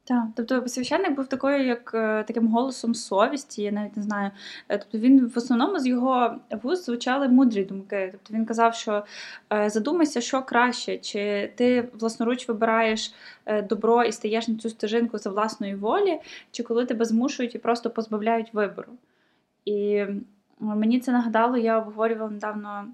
Так, 0.06 0.24
тобто 0.36 0.68
священник 0.68 1.16
був 1.16 1.26
такою, 1.26 1.66
як 1.66 1.90
е, 1.94 2.24
таким 2.24 2.48
голосом 2.48 2.94
совісті, 2.94 3.62
я 3.62 3.72
навіть 3.72 3.96
не 3.96 4.02
знаю. 4.02 4.30
Е, 4.68 4.78
Тобто 4.78 4.98
він 4.98 5.26
в 5.26 5.38
основному 5.38 5.78
з 5.78 5.86
його 5.86 6.36
вуст 6.62 6.84
звучали 6.84 7.28
мудрі 7.28 7.64
думки. 7.64 8.08
Тобто 8.12 8.34
він 8.34 8.46
казав, 8.46 8.74
що 8.74 9.04
е, 9.52 9.70
задумайся, 9.70 10.20
що 10.20 10.42
краще, 10.42 10.98
чи 10.98 11.52
ти 11.56 11.88
власноруч 11.92 12.48
вибираєш 12.48 13.14
добро 13.68 14.04
і 14.04 14.12
стаєш 14.12 14.48
на 14.48 14.56
цю 14.56 14.70
стежинку 14.70 15.18
за 15.18 15.30
власної 15.30 15.74
волі, 15.74 16.20
чи 16.50 16.62
коли 16.62 16.86
тебе 16.86 17.04
змушують 17.04 17.54
і 17.54 17.58
просто 17.58 17.90
позбавляють 17.90 18.54
вибору. 18.54 18.92
І 19.64 20.04
мені 20.58 21.00
це 21.00 21.12
нагадало, 21.12 21.56
я 21.56 21.78
обговорювала 21.78 22.30
недавно. 22.30 22.84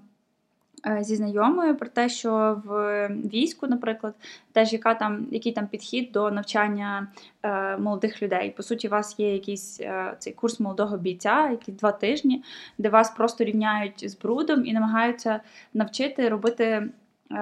Е, 0.87 1.03
Зі 1.03 1.15
знайомою 1.15 1.75
про 1.75 1.87
те, 1.87 2.09
що 2.09 2.61
в 2.65 3.07
війську, 3.07 3.67
наприклад, 3.67 4.13
теж 4.51 4.73
яка 4.73 4.93
там, 4.93 5.27
який 5.31 5.51
там 5.51 5.67
підхід 5.67 6.11
до 6.11 6.31
навчання 6.31 7.07
е, 7.43 7.77
молодих 7.77 8.21
людей. 8.21 8.53
По 8.57 8.63
суті, 8.63 8.87
у 8.87 8.91
вас 8.91 9.19
є 9.19 9.33
якийсь 9.33 9.79
е, 9.81 10.15
цей 10.19 10.33
курс 10.33 10.59
молодого 10.59 10.97
бійця, 10.97 11.49
який 11.49 11.73
два 11.73 11.91
тижні, 11.91 12.43
де 12.77 12.89
вас 12.89 13.09
просто 13.09 13.43
рівняють 13.43 14.09
з 14.09 14.17
брудом 14.17 14.65
і 14.65 14.73
намагаються 14.73 15.39
навчити 15.73 16.29
робити. 16.29 16.89
Е, 17.31 17.35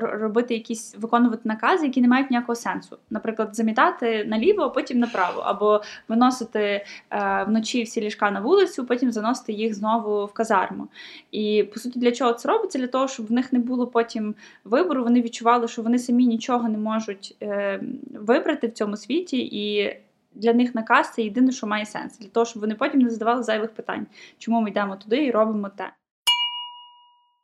ро- 0.00 0.18
Робити 0.18 0.54
якісь 0.54 0.96
виконувати 0.98 1.42
накази, 1.44 1.86
які 1.86 2.00
не 2.00 2.08
мають 2.08 2.30
ніякого 2.30 2.56
сенсу. 2.56 2.98
Наприклад, 3.10 3.56
замітати 3.56 4.24
наліво, 4.24 4.62
а 4.62 4.68
потім 4.68 4.98
направо, 4.98 5.40
або 5.40 5.82
виносити 6.08 6.84
е, 7.10 7.44
вночі 7.44 7.82
всі 7.82 8.00
ліжка 8.00 8.30
на 8.30 8.40
вулицю, 8.40 8.86
потім 8.86 9.12
заносити 9.12 9.52
їх 9.52 9.74
знову 9.74 10.26
в 10.26 10.32
казарму. 10.32 10.88
І 11.30 11.64
по 11.72 11.80
суті, 11.80 11.98
для 11.98 12.12
чого 12.12 12.32
це 12.32 12.48
робиться? 12.48 12.78
Для 12.78 12.86
того, 12.86 13.08
щоб 13.08 13.26
в 13.26 13.32
них 13.32 13.52
не 13.52 13.58
було 13.58 13.86
потім 13.86 14.34
вибору, 14.64 15.04
вони 15.04 15.22
відчували, 15.22 15.68
що 15.68 15.82
вони 15.82 15.98
самі 15.98 16.26
нічого 16.26 16.68
не 16.68 16.78
можуть 16.78 17.36
е, 17.42 17.80
вибрати 18.14 18.66
в 18.66 18.72
цьому 18.72 18.96
світі, 18.96 19.38
і 19.38 19.96
для 20.34 20.52
них 20.52 20.74
наказ 20.74 21.12
це 21.14 21.22
єдине, 21.22 21.52
що 21.52 21.66
має 21.66 21.86
сенс, 21.86 22.18
для 22.18 22.28
того, 22.28 22.46
щоб 22.46 22.60
вони 22.60 22.74
потім 22.74 23.00
не 23.00 23.10
задавали 23.10 23.42
зайвих 23.42 23.74
питань, 23.74 24.06
чому 24.38 24.60
ми 24.60 24.70
йдемо 24.70 24.96
туди 24.96 25.24
і 25.24 25.30
робимо 25.30 25.68
те. 25.68 25.92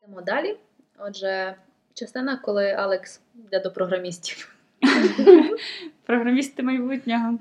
Йдемо 0.02 0.22
далі. 0.22 0.56
Отже, 1.06 1.54
частина, 1.94 2.36
коли 2.36 2.72
Алекс 2.72 3.20
йде 3.46 3.60
до 3.60 3.70
програмістів. 3.70 4.56
Програмісти 6.06 6.62
майбутнього. 6.62 7.38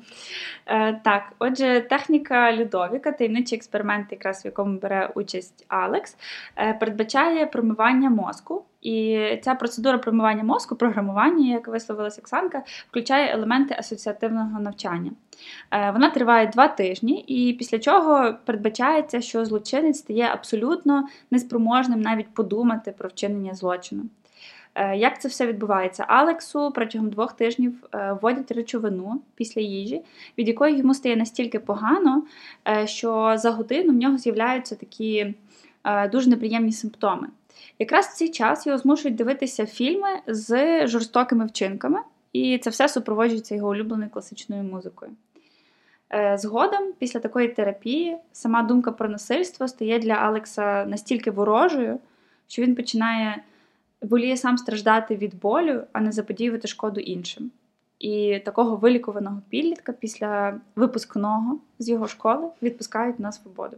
Е, 0.66 0.94
так, 1.04 1.34
отже, 1.40 1.82
техніка 1.82 2.54
Людовіка, 2.54 3.12
таємничий 3.12 3.58
експеримент, 3.58 4.12
якраз 4.12 4.44
в 4.44 4.46
якому 4.46 4.80
бере 4.80 5.10
участь 5.16 5.66
Алекс, 5.68 6.18
е, 6.58 6.74
передбачає 6.74 7.46
промивання 7.46 8.10
мозку. 8.10 8.66
І 8.82 9.28
ця 9.42 9.56
процедура 9.56 9.98
промивання 9.98 10.44
мозку, 10.44 10.76
програмування, 10.76 11.54
як 11.54 11.68
висловилася 11.68 12.22
Оксанка, 12.22 12.64
включає 12.90 13.34
елементи 13.34 13.76
асоціативного 13.80 14.60
навчання. 14.60 15.12
Е, 15.72 15.92
Вона 15.92 16.10
триває 16.10 16.48
два 16.48 16.68
тижні, 16.68 17.24
і 17.28 17.54
після 17.54 17.80
чого 17.80 18.36
передбачається, 18.46 19.22
що 19.22 19.46
злочинець 19.46 19.98
стає 19.98 20.30
абсолютно 20.34 21.08
неспроможним 21.32 22.02
навіть 22.02 22.34
подумати 22.34 22.94
про 22.98 23.10
вчинення 23.10 23.54
злочину. 23.54 24.04
Е, 24.76 24.98
Як 24.98 25.22
це 25.22 25.28
все 25.28 25.48
відбувається? 25.48 26.06
Алексу 26.08 26.72
протягом 26.76 27.10
двох 27.10 27.34
тижнів 27.34 27.84
е, 27.94 28.18
вводять 28.22 28.52
речовину 28.52 29.22
після 29.36 29.62
їжі, 29.62 30.02
від 30.38 30.48
якої 30.48 30.78
йому 30.78 30.94
стає 30.94 31.16
настільки 31.16 31.60
погано, 31.60 32.24
що 32.86 33.34
за 33.38 33.52
годину 33.52 33.94
в 33.94 33.96
нього 33.96 34.18
з'являються 34.18 34.76
такі 34.76 35.34
дуже 36.12 36.30
неприємні 36.30 36.72
симптоми. 36.72 37.28
Якраз 37.80 38.06
в 38.06 38.14
цей 38.14 38.30
час 38.30 38.68
його 38.68 38.78
змушують 38.78 39.18
дивитися 39.18 39.66
фільми 39.66 40.10
з 40.28 40.88
жорстокими 40.88 41.46
вчинками, 41.46 42.00
і 42.34 42.58
це 42.58 42.70
все 42.70 42.90
супроводжується 42.90 43.56
його 43.56 43.70
улюбленою 43.70 44.10
класичною 44.10 44.64
музикою. 44.64 45.12
Е, 46.14 46.38
Згодом, 46.38 46.94
після 47.00 47.20
такої 47.20 47.48
терапії, 47.48 48.18
сама 48.32 48.64
думка 48.64 48.92
про 48.92 49.10
насильство 49.10 49.68
стає 49.68 50.00
для 50.00 50.14
Алекса 50.14 50.86
настільки 50.86 51.32
ворожою, 51.32 52.00
що 52.48 52.62
він 52.62 52.76
починає 52.76 53.44
воліє 54.02 54.38
сам 54.38 54.58
страждати 54.58 55.16
від 55.16 55.40
болю, 55.40 55.84
а 55.92 56.02
не 56.02 56.12
заподіювати 56.12 56.68
шкоду 56.68 57.00
іншим. 57.00 57.52
І 58.00 58.40
такого 58.46 58.76
вилікуваного 58.76 59.42
підлітка 59.50 59.92
після 59.92 60.60
випускного 60.76 61.60
з 61.80 61.90
його 61.90 62.08
школи 62.08 62.48
відпускають 62.62 63.20
на 63.20 63.32
свободу. 63.32 63.78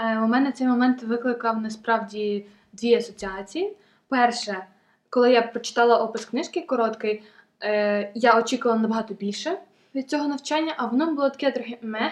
Е, 0.00 0.18
У 0.18 0.26
мене 0.26 0.52
цей 0.52 0.66
момент 0.66 1.02
викликав 1.02 1.60
насправді 1.60 2.46
дві 2.72 2.94
асоціації. 2.94 3.76
Перше, 4.08 4.64
коли 5.10 5.32
я 5.32 5.42
прочитала 5.42 5.96
опис 5.96 6.24
книжки 6.24 6.60
короткий, 6.60 7.22
е, 7.62 8.12
я 8.14 8.38
очікувала 8.38 8.80
набагато 8.80 9.14
більше 9.14 9.58
від 9.94 10.10
цього 10.10 10.28
навчання, 10.28 10.74
а 10.76 10.86
воно 10.86 11.14
було 11.14 11.30
таке 11.30 11.50
трохи 11.50 11.78
мeh. 11.82 12.10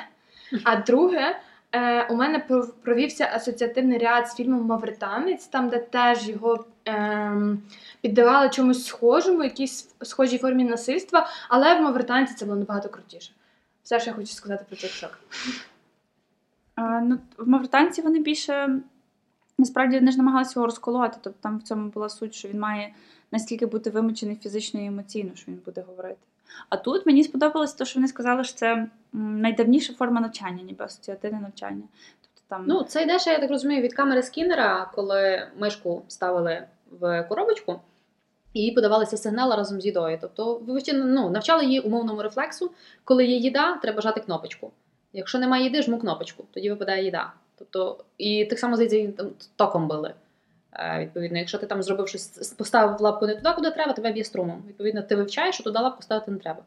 А 0.64 0.76
друге, 0.76 1.36
е, 1.72 2.06
у 2.06 2.14
мене 2.14 2.38
провівся 2.82 3.30
асоціативний 3.34 3.98
ряд 3.98 4.28
з 4.28 4.34
фільмом 4.34 4.66
Мавританець, 4.66 5.46
там, 5.46 5.68
де 5.68 5.78
теж 5.78 6.28
його 6.28 6.64
ем, 6.84 7.62
піддавали 8.00 8.48
чомусь 8.48 8.86
схожому, 8.86 9.44
якійсь 9.44 9.94
схожій 10.02 10.38
формі 10.38 10.64
насильства, 10.64 11.28
але 11.48 11.74
в 11.74 11.82
Мавританці 11.82 12.34
це 12.34 12.44
було 12.44 12.56
набагато 12.58 12.88
крутіше. 12.88 13.32
Все, 13.82 14.00
що 14.00 14.10
я 14.10 14.16
хочу 14.16 14.32
сказати 14.32 14.64
про 14.68 14.76
цей 14.76 14.90
кусок. 14.90 15.18
Ну, 16.78 17.18
в 17.38 17.48
Мавританці 17.48 18.02
вони 18.02 18.18
більше 18.20 18.80
насправді 19.58 19.98
вони 19.98 20.10
ж 20.10 20.18
намагалися 20.18 20.52
його 20.56 20.66
розколоти. 20.66 21.18
Тобто 21.22 21.38
там 21.42 21.58
в 21.58 21.62
цьому 21.62 21.88
була 21.88 22.08
суть, 22.08 22.34
що 22.34 22.48
він 22.48 22.58
має 22.60 22.94
настільки 23.32 23.66
бути 23.66 23.90
вимучений 23.90 24.36
фізично 24.36 24.80
і 24.80 24.86
емоційно, 24.86 25.30
що 25.34 25.52
він 25.52 25.60
буде 25.64 25.84
говорити. 25.86 26.18
А 26.68 26.76
тут 26.76 27.06
мені 27.06 27.24
сподобалось 27.24 27.74
те, 27.74 27.84
що 27.84 27.98
вони 28.00 28.08
сказали, 28.08 28.44
що 28.44 28.54
це 28.54 28.86
найдавніша 29.12 29.92
форма 29.94 30.20
навчання, 30.20 30.62
ніби 30.62 30.84
асоціативне 30.84 31.40
навчання. 31.40 31.82
Тобто 32.22 32.42
там 32.48 32.64
Ну, 32.66 32.82
це 32.82 33.02
йде 33.02 33.18
ще, 33.18 33.30
я 33.30 33.38
так 33.38 33.50
розумію, 33.50 33.82
від 33.82 33.94
камери 33.94 34.22
скінера, 34.22 34.90
коли 34.94 35.48
мишку 35.58 36.02
ставили 36.08 36.66
в 37.00 37.22
коробочку 37.22 37.80
і 38.54 38.60
їй 38.60 38.72
подавалися 38.72 39.16
сигнали 39.16 39.56
разом 39.56 39.80
з 39.80 39.86
їдою. 39.86 40.18
Тобто, 40.20 40.58
вивчи- 40.58 41.04
ну, 41.04 41.30
навчали 41.30 41.64
її 41.64 41.80
умовному 41.80 42.22
рефлексу, 42.22 42.70
коли 43.04 43.24
є 43.26 43.36
їда, 43.36 43.76
треба 43.76 44.00
жати 44.00 44.20
кнопочку. 44.20 44.72
Якщо 45.16 45.38
немає 45.38 45.64
їди, 45.64 45.82
жму 45.82 45.98
кнопочку, 45.98 46.44
тоді 46.50 46.70
випадає 46.70 47.04
їда. 47.04 47.32
Тобто, 47.58 48.04
і 48.18 48.44
так 48.44 48.58
само 48.58 48.76
здається, 48.76 49.26
током 49.56 49.88
били. 49.88 50.14
Е, 50.72 51.00
Відповідно, 51.00 51.38
якщо 51.38 51.58
ти 51.58 51.66
там 51.66 51.82
зробив 51.82 52.08
щось, 52.08 52.52
поставив 52.52 53.00
лапку 53.00 53.26
не 53.26 53.34
туди, 53.34 53.50
куди 53.54 53.70
треба, 53.70 53.92
тебе 53.92 54.12
б'є 54.12 54.24
струмом. 54.24 54.62
Відповідно, 54.68 55.02
ти 55.02 55.16
вивчаєш, 55.16 55.54
що 55.54 55.64
туди 55.64 55.78
лапку 55.78 56.02
ставити 56.02 56.30
не 56.30 56.38
треба. 56.38 56.62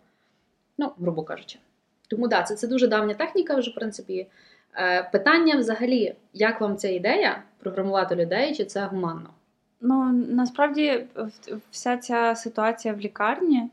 Ну, 0.78 0.92
грубо 1.00 1.24
кажучи. 1.24 1.60
Тому 2.08 2.28
да, 2.28 2.44
це, 2.44 2.56
це 2.56 2.68
дуже 2.68 2.88
давня 2.88 3.14
техніка, 3.14 3.56
вже 3.56 3.72
в 3.72 3.76
принципі. 3.76 4.28
Е, 4.76 5.10
Питання 5.12 5.56
взагалі, 5.56 6.16
як 6.34 6.62
вам 6.62 6.78
ця 6.78 6.88
ідея 6.90 7.44
програмувати 7.60 8.16
людей, 8.16 8.56
чи 8.56 8.66
це 8.66 8.86
гуманно? 8.86 9.30
Ну, 9.82 10.12
насправді, 10.30 11.06
вся 11.72 11.98
ця 11.98 12.36
ситуація 12.36 12.94
в 12.94 13.00
лікарні, 13.00 13.70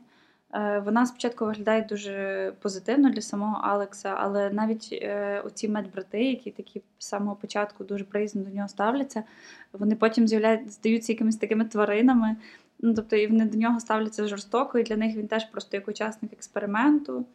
вона 0.85 1.05
спочатку 1.05 1.45
виглядає 1.45 1.81
дуже 1.81 2.53
позитивно 2.61 3.09
для 3.09 3.21
самого 3.21 3.59
Алекса, 3.63 4.15
але 4.17 4.49
навіть 4.49 4.89
е, 4.91 5.41
оці 5.45 5.69
медбрати, 5.69 6.23
які 6.23 6.51
такі 6.51 6.81
з 6.97 7.07
самого 7.07 7.35
початку 7.35 7.83
дуже 7.83 8.03
приязно 8.03 8.41
до 8.41 8.55
нього 8.55 8.67
ставляться, 8.67 9.23
вони 9.73 9.95
потім 9.95 10.27
з'являють, 10.27 10.71
здаються 10.71 11.11
якимись 11.11 11.37
такими 11.37 11.65
тваринами. 11.65 12.35
Ну, 12.79 12.93
тобто, 12.93 13.15
і 13.15 13.27
вони 13.27 13.45
до 13.45 13.57
нього 13.57 13.79
ставляться 13.79 14.27
жорстоко, 14.27 14.79
і 14.79 14.83
для 14.83 14.97
них 14.97 15.15
він 15.15 15.27
теж 15.27 15.45
просто 15.45 15.77
як 15.77 15.87
учасник 15.87 16.33
експерименту. 16.33 17.25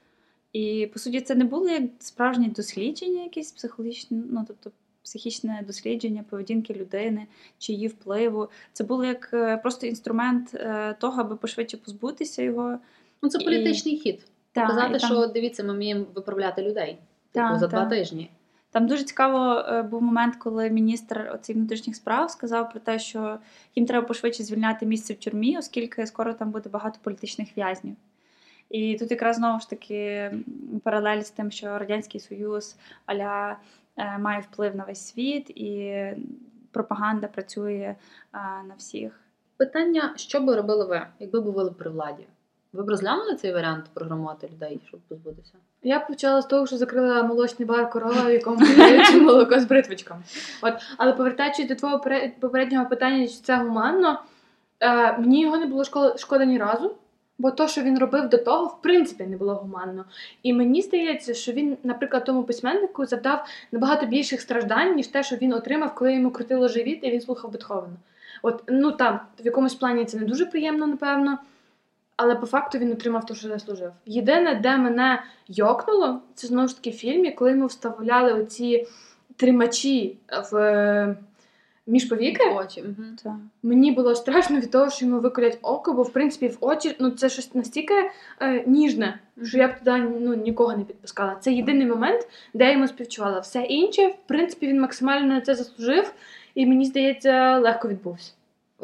І 0.53 0.90
по 0.92 0.98
суті, 0.98 1.20
це 1.20 1.35
не 1.35 1.44
було 1.44 1.68
як 1.68 1.83
справжнє 1.98 2.48
дослідження, 2.48 3.22
якесь 3.22 3.53
психологічне, 3.53 4.22
ну 4.31 4.44
тобто 4.48 4.70
психічне 5.03 5.64
дослідження 5.66 6.25
поведінки 6.31 6.75
людини 6.75 7.27
чи 7.59 7.72
її 7.72 7.88
впливу. 7.88 8.48
Це 8.72 8.85
було 8.85 9.05
як 9.05 9.31
е, 9.33 9.57
просто 9.57 9.87
інструмент 9.87 10.55
е, 10.55 10.94
того, 11.01 11.20
аби 11.20 11.37
пошвидше 11.37 11.77
позбутися 11.77 12.42
його. 12.42 12.79
Ну, 13.22 13.28
це 13.28 13.38
І- 13.38 13.44
політичний 13.44 13.96
хід. 13.96 14.26
Та, 14.52 14.62
Показати, 14.62 14.96
і 14.96 14.98
там- 14.98 15.11
що 15.11 15.26
дивіться, 15.26 15.64
ми 15.64 15.72
вміємо 15.72 16.04
виправляти 16.14 16.62
людей. 16.62 16.98
Типу, 17.32 17.48
Та, 17.48 17.58
за 17.58 17.66
два 17.66 17.87
тижні. 17.87 18.30
Там 18.70 18.87
дуже 18.87 19.04
цікаво 19.04 19.64
е, 19.68 19.82
був 19.82 20.02
момент, 20.02 20.37
коли 20.37 20.70
міністр 20.70 21.30
оцих 21.35 21.56
внутрішніх 21.56 21.96
справ 21.96 22.30
сказав 22.30 22.70
про 22.70 22.80
те, 22.80 22.98
що 22.98 23.38
їм 23.74 23.87
треба 23.87 24.06
пошвидше 24.06 24.42
звільняти 24.42 24.87
місце 24.87 25.14
в 25.14 25.16
тюрмі, 25.16 25.58
оскільки 25.58 26.06
скоро 26.06 26.35
там 26.35 26.50
буде 26.50 26.70
багато 26.70 26.98
політичних 27.02 27.58
в'язнів. 27.58 27.96
І 28.70 28.96
тут 28.98 29.11
якраз 29.11 29.37
знову 29.37 29.61
ж 29.61 29.70
таки 29.70 30.30
паралель 30.82 31.20
з 31.20 31.30
тим, 31.30 31.50
що 31.50 31.78
Радянський 31.78 32.20
Союз 32.20 32.76
аля 33.06 33.56
е, 33.96 34.18
має 34.18 34.40
вплив 34.40 34.76
на 34.76 34.85
весь 34.85 35.06
світ, 35.06 35.50
і 35.50 36.04
пропаганда 36.70 37.26
працює 37.26 37.94
е, 37.94 37.96
на 38.68 38.74
всіх. 38.78 39.20
Питання, 39.56 40.12
що 40.16 40.40
би 40.40 40.56
робили 40.56 40.85
ви, 40.85 41.06
якби 41.20 41.40
були 41.40 41.70
при 41.70 41.90
владі? 41.90 42.26
Ви 42.72 42.82
б 42.82 42.88
розглянули 42.88 43.35
цей 43.35 43.52
варіант 43.52 43.85
програмувати 43.94 44.48
людей, 44.52 44.80
щоб 44.88 45.00
позбутися? 45.00 45.52
Я 45.82 46.00
почала 46.00 46.42
з 46.42 46.46
того, 46.46 46.66
що 46.66 46.76
закрила 46.76 47.22
молочний 47.22 47.68
бар 47.68 47.90
корова, 47.90 48.22
в 48.22 48.32
якому 48.32 48.58
подають 48.66 49.14
молоко 49.14 49.61
з 49.61 49.64
бритвочками. 49.64 50.22
От, 50.62 50.74
але 50.98 51.12
повертаючись 51.12 51.68
до 51.68 51.74
твого 51.74 52.04
попереднього 52.40 52.87
питання, 52.87 53.28
чи 53.28 53.35
це 53.35 53.56
гуманно, 53.56 54.20
е, 54.80 55.18
мені 55.18 55.42
його 55.42 55.56
не 55.56 55.66
було 55.66 55.85
шкода, 55.85 56.18
шкода 56.18 56.44
ні 56.44 56.58
разу, 56.58 56.94
бо 57.38 57.50
то, 57.50 57.68
що 57.68 57.82
він 57.82 57.98
робив 57.98 58.28
до 58.28 58.38
того, 58.38 58.66
в 58.66 58.82
принципі, 58.82 59.24
не 59.24 59.37
було 59.37 59.54
гуманно. 59.54 60.04
І 60.42 60.52
мені 60.52 60.82
здається, 60.82 61.35
що 61.35 61.52
він, 61.52 61.76
наприклад, 61.82 62.24
тому 62.24 62.44
письменнику 62.44 63.06
завдав 63.06 63.46
набагато 63.72 64.06
більших 64.06 64.40
страждань, 64.40 64.94
ніж 64.94 65.06
те, 65.06 65.22
що 65.22 65.37
він 65.37 65.52
отримав, 65.52 65.94
коли 65.94 66.14
йому 66.14 66.30
крутило 66.30 66.68
живіт 66.68 66.98
і 67.02 67.11
він 67.11 67.20
слухав 67.20 67.52
Бетховена. 67.52 67.96
От, 68.42 68.62
ну 68.68 68.92
там, 68.92 69.20
в 69.40 69.46
якомусь 69.46 69.74
плані 69.74 70.04
це 70.04 70.18
не 70.18 70.24
дуже 70.24 70.46
приємно, 70.46 70.87
напевно. 70.87 71.38
Але 72.22 72.35
по 72.35 72.46
факту 72.46 72.78
він 72.78 72.92
отримав 72.92 73.26
те, 73.26 73.35
що 73.35 73.48
заслужив. 73.48 73.92
Єдине, 74.06 74.54
де 74.54 74.76
мене 74.76 75.22
йокнуло, 75.48 76.20
це 76.35 76.46
знову 76.46 76.68
ж 76.68 76.76
таки 76.76 76.90
в 76.90 76.92
фільмі, 76.92 77.32
коли 77.32 77.50
йому 77.50 77.66
вставляли 77.66 78.32
оці 78.32 78.87
тримачі 79.37 80.16
в 80.52 80.56
е, 80.56 81.16
між 81.87 82.04
повіки. 82.04 82.44
Очі. 82.56 82.82
Угу. 82.82 83.37
Мені 83.62 83.92
було 83.92 84.14
страшно 84.14 84.56
від 84.61 84.70
того, 84.70 84.90
що 84.90 85.04
йому 85.04 85.20
виколять 85.20 85.58
око, 85.62 85.92
бо 85.92 86.02
в 86.02 86.12
принципі 86.12 86.48
в 86.48 86.56
очі 86.61 86.96
ну 86.98 87.11
це 87.11 87.28
щось 87.28 87.54
настільки 87.54 87.94
е, 88.40 88.64
ніжне, 88.66 89.18
що 89.44 89.58
я 89.58 89.68
б 89.68 89.78
туди 89.78 89.98
ну, 90.20 90.35
нікого 90.35 90.76
не 90.76 90.85
підпускала. 90.85 91.37
Це 91.40 91.52
єдиний 91.52 91.87
момент, 91.87 92.28
де 92.54 92.64
я 92.64 92.72
йому 92.72 92.88
співчувала. 92.88 93.38
Все 93.38 93.62
інше, 93.62 94.06
в 94.06 94.16
принципі, 94.26 94.66
він 94.66 94.80
максимально 94.80 95.35
на 95.35 95.40
це 95.40 95.54
заслужив, 95.54 96.14
і 96.54 96.66
мені 96.66 96.85
здається, 96.85 97.58
легко 97.58 97.88
відбувся. 97.88 98.32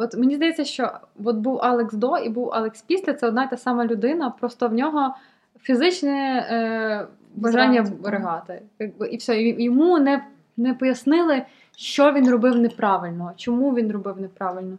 От 0.01 0.15
мені 0.15 0.35
здається, 0.37 0.65
що 0.65 0.93
от 1.25 1.37
був 1.37 1.59
Алекс 1.63 1.95
до 1.95 2.17
і 2.19 2.29
був 2.29 2.55
Алекс 2.55 2.83
після. 2.83 3.15
Це 3.15 3.27
одна 3.29 3.45
й 3.45 3.49
та 3.49 3.57
сама 3.57 3.87
людина, 3.87 4.31
просто 4.31 4.69
в 4.69 4.75
нього 4.75 5.15
фізичне 5.61 6.47
е, 6.51 7.07
бажання 7.35 7.87
ригати. 8.05 8.63
І 9.11 9.17
все. 9.17 9.43
Йому 9.43 9.99
не, 9.99 10.25
не 10.57 10.75
пояснили, 10.75 11.43
що 11.77 12.13
він 12.13 12.31
робив 12.31 12.57
неправильно, 12.57 13.33
чому 13.37 13.75
він 13.75 13.93
робив 13.93 14.21
неправильно. 14.21 14.79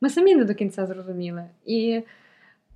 Ми 0.00 0.10
самі 0.10 0.34
не 0.34 0.44
до 0.44 0.54
кінця 0.54 0.86
зрозуміли. 0.86 1.44
І 1.66 2.02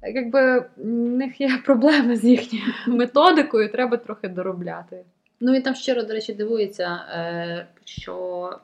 якби 0.02 0.58
в 0.76 0.86
них 0.88 1.40
є 1.40 1.50
проблеми 1.64 2.16
з 2.16 2.24
їхньою 2.24 2.64
методикою, 2.86 3.72
треба 3.72 3.96
трохи 3.96 4.28
доробляти. 4.28 5.04
Ну 5.40 5.52
він 5.52 5.62
там 5.62 5.74
щиро, 5.74 6.02
до 6.02 6.12
речі, 6.12 6.32
дивується, 6.32 7.04
е, 7.14 7.66
що 7.84 8.58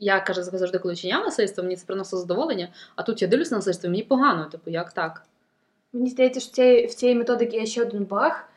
я 0.00 0.20
каже, 0.20 0.42
завжди, 0.42 0.78
коли 0.78 0.96
чиняв 0.96 1.24
насильство, 1.24 1.64
мені 1.64 1.76
це 1.76 1.86
приносило 1.86 2.22
задоволення, 2.22 2.68
а 2.96 3.02
тут 3.02 3.22
я 3.22 3.28
дивлюся 3.28 3.50
на 3.50 3.58
насильство, 3.58 3.90
мені 3.90 4.02
погано. 4.02 4.44
Типу, 4.44 4.70
як 4.70 4.92
так? 4.92 5.22
Мені 5.92 6.10
здається, 6.10 6.40
що 6.40 6.52
цієї- 6.52 6.86
в 6.86 6.94
цієї 6.94 7.18
методики 7.18 7.56
є 7.56 7.66
ще 7.66 7.82
один 7.82 8.04
баг. 8.04 8.48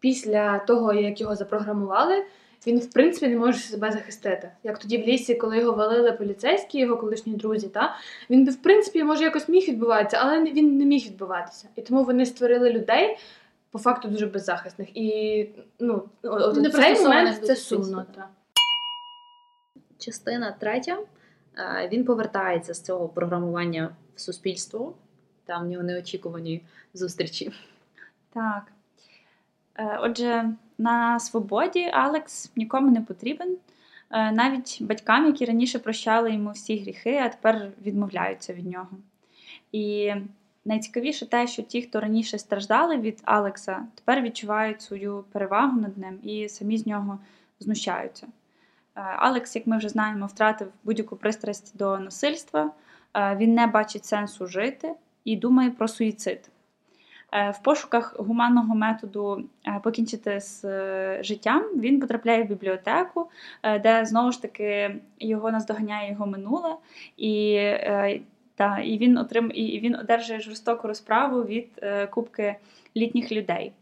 Після 0.00 0.58
того, 0.58 0.92
як 0.92 1.20
його 1.20 1.36
запрограмували, 1.36 2.24
він 2.66 2.78
в 2.78 2.90
принципі 2.90 3.28
не 3.28 3.36
може 3.36 3.58
себе 3.58 3.92
захистити. 3.92 4.50
Як 4.64 4.78
тоді 4.78 4.98
в 4.98 5.00
лісі, 5.00 5.34
коли 5.34 5.58
його 5.58 5.72
валили 5.72 6.12
поліцейські, 6.12 6.78
його 6.78 6.96
колишні 6.96 7.34
друзі, 7.34 7.68
та 7.68 7.96
він 8.30 8.50
в 8.50 8.56
принципі 8.56 9.04
може 9.04 9.24
якось 9.24 9.48
міг 9.48 9.68
відбуватися, 9.68 10.18
але 10.20 10.42
він 10.42 10.78
не 10.78 10.84
міг 10.84 11.06
відбуватися. 11.06 11.68
І 11.76 11.82
тому 11.82 12.04
вони 12.04 12.26
створили 12.26 12.70
людей 12.70 13.18
по 13.70 13.78
факту 13.78 14.08
дуже 14.08 14.26
беззахисних. 14.26 14.96
І 14.96 15.48
ну, 15.80 16.02
от, 16.22 16.72
цей 16.72 17.02
момент 17.02 17.46
це 17.46 17.56
сумно. 17.56 18.04
Та. 18.14 18.28
Частина 20.04 20.52
третя. 20.52 20.98
е, 21.58 21.88
Він 21.92 22.04
повертається 22.04 22.74
з 22.74 22.82
цього 22.82 23.08
програмування 23.08 23.96
в 24.14 24.20
суспільство. 24.20 24.94
Там 25.44 25.64
в 25.64 25.66
нього 25.66 25.82
неочікувані 25.82 26.62
зустрічі. 26.94 27.52
Так. 28.32 28.72
Е, 29.74 29.98
Отже, 30.00 30.50
на 30.78 31.20
свободі 31.20 31.84
Алекс 31.84 32.52
нікому 32.56 32.90
не 32.90 33.00
потрібен. 33.00 33.56
Е, 34.10 34.32
Навіть 34.32 34.78
батькам, 34.80 35.26
які 35.26 35.44
раніше 35.44 35.78
прощали 35.78 36.32
йому 36.32 36.50
всі 36.50 36.78
гріхи, 36.78 37.20
а 37.24 37.28
тепер 37.28 37.70
відмовляються 37.82 38.52
від 38.52 38.66
нього. 38.66 38.90
І 39.72 40.12
найцікавіше 40.64 41.26
те, 41.26 41.46
що 41.46 41.62
ті, 41.62 41.82
хто 41.82 42.00
раніше 42.00 42.38
страждали 42.38 42.96
від 42.96 43.20
Алекса, 43.24 43.86
тепер 43.94 44.22
відчувають 44.22 44.82
свою 44.82 45.24
перевагу 45.32 45.80
над 45.80 45.98
ним 45.98 46.18
і 46.22 46.48
самі 46.48 46.78
з 46.78 46.86
нього 46.86 47.18
знущаються. 47.60 48.26
Е, 48.96 49.00
Алекс, 49.00 49.56
як 49.56 49.66
ми 49.66 49.78
вже 49.78 49.88
знаємо, 49.88 50.26
втратив 50.26 50.68
будь-яку 50.84 51.16
пристрасть 51.16 51.76
до 51.76 51.98
насильства, 51.98 52.70
е, 53.14 53.36
він 53.36 53.54
не 53.54 53.66
бачить 53.66 54.04
сенсу 54.04 54.46
жити 54.46 54.94
і 55.24 55.36
думає 55.36 55.70
про 55.70 55.88
суїцид. 55.88 56.50
Е, 57.32 57.50
В 57.50 57.62
пошуках 57.62 58.16
гуманного 58.18 58.74
методу 58.74 59.44
покінчити 59.82 60.40
з 60.40 60.62
життям 61.22 61.62
він 61.76 62.00
потрапляє 62.00 62.42
в 62.42 62.46
бібліотеку, 62.46 63.30
де 63.82 64.04
знову 64.04 64.32
ж 64.32 64.42
таки 64.42 64.96
його 65.18 65.50
наздоганяє 65.50 66.10
його 66.10 66.26
минуле, 66.26 66.76
і, 67.16 67.54
та, 68.54 68.78
і, 68.78 68.98
він, 68.98 69.18
отрим, 69.18 69.52
і 69.54 69.80
він 69.80 69.96
одержує 69.96 70.40
жорстоку 70.40 70.88
розправу 70.88 71.42
від 71.42 71.84
кубки 72.10 72.56
літніх 72.96 73.32
людей. 73.32 73.72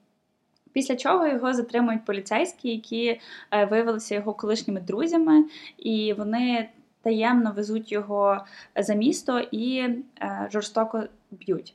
Після 0.73 0.97
чого 0.97 1.27
його 1.27 1.55
затримують 1.55 2.05
поліцейські, 2.05 2.71
які 2.71 3.21
е, 3.51 3.65
виявилися 3.65 4.15
його 4.15 4.35
колишніми 4.35 4.81
друзями, 4.81 5.45
і 5.79 6.13
вони 6.13 6.69
таємно 7.03 7.53
везуть 7.57 7.93
його 7.93 8.45
за 8.77 8.95
місто 8.95 9.41
і 9.51 9.79
е, 9.79 10.49
жорстоко 10.53 11.05
б'ють. 11.31 11.75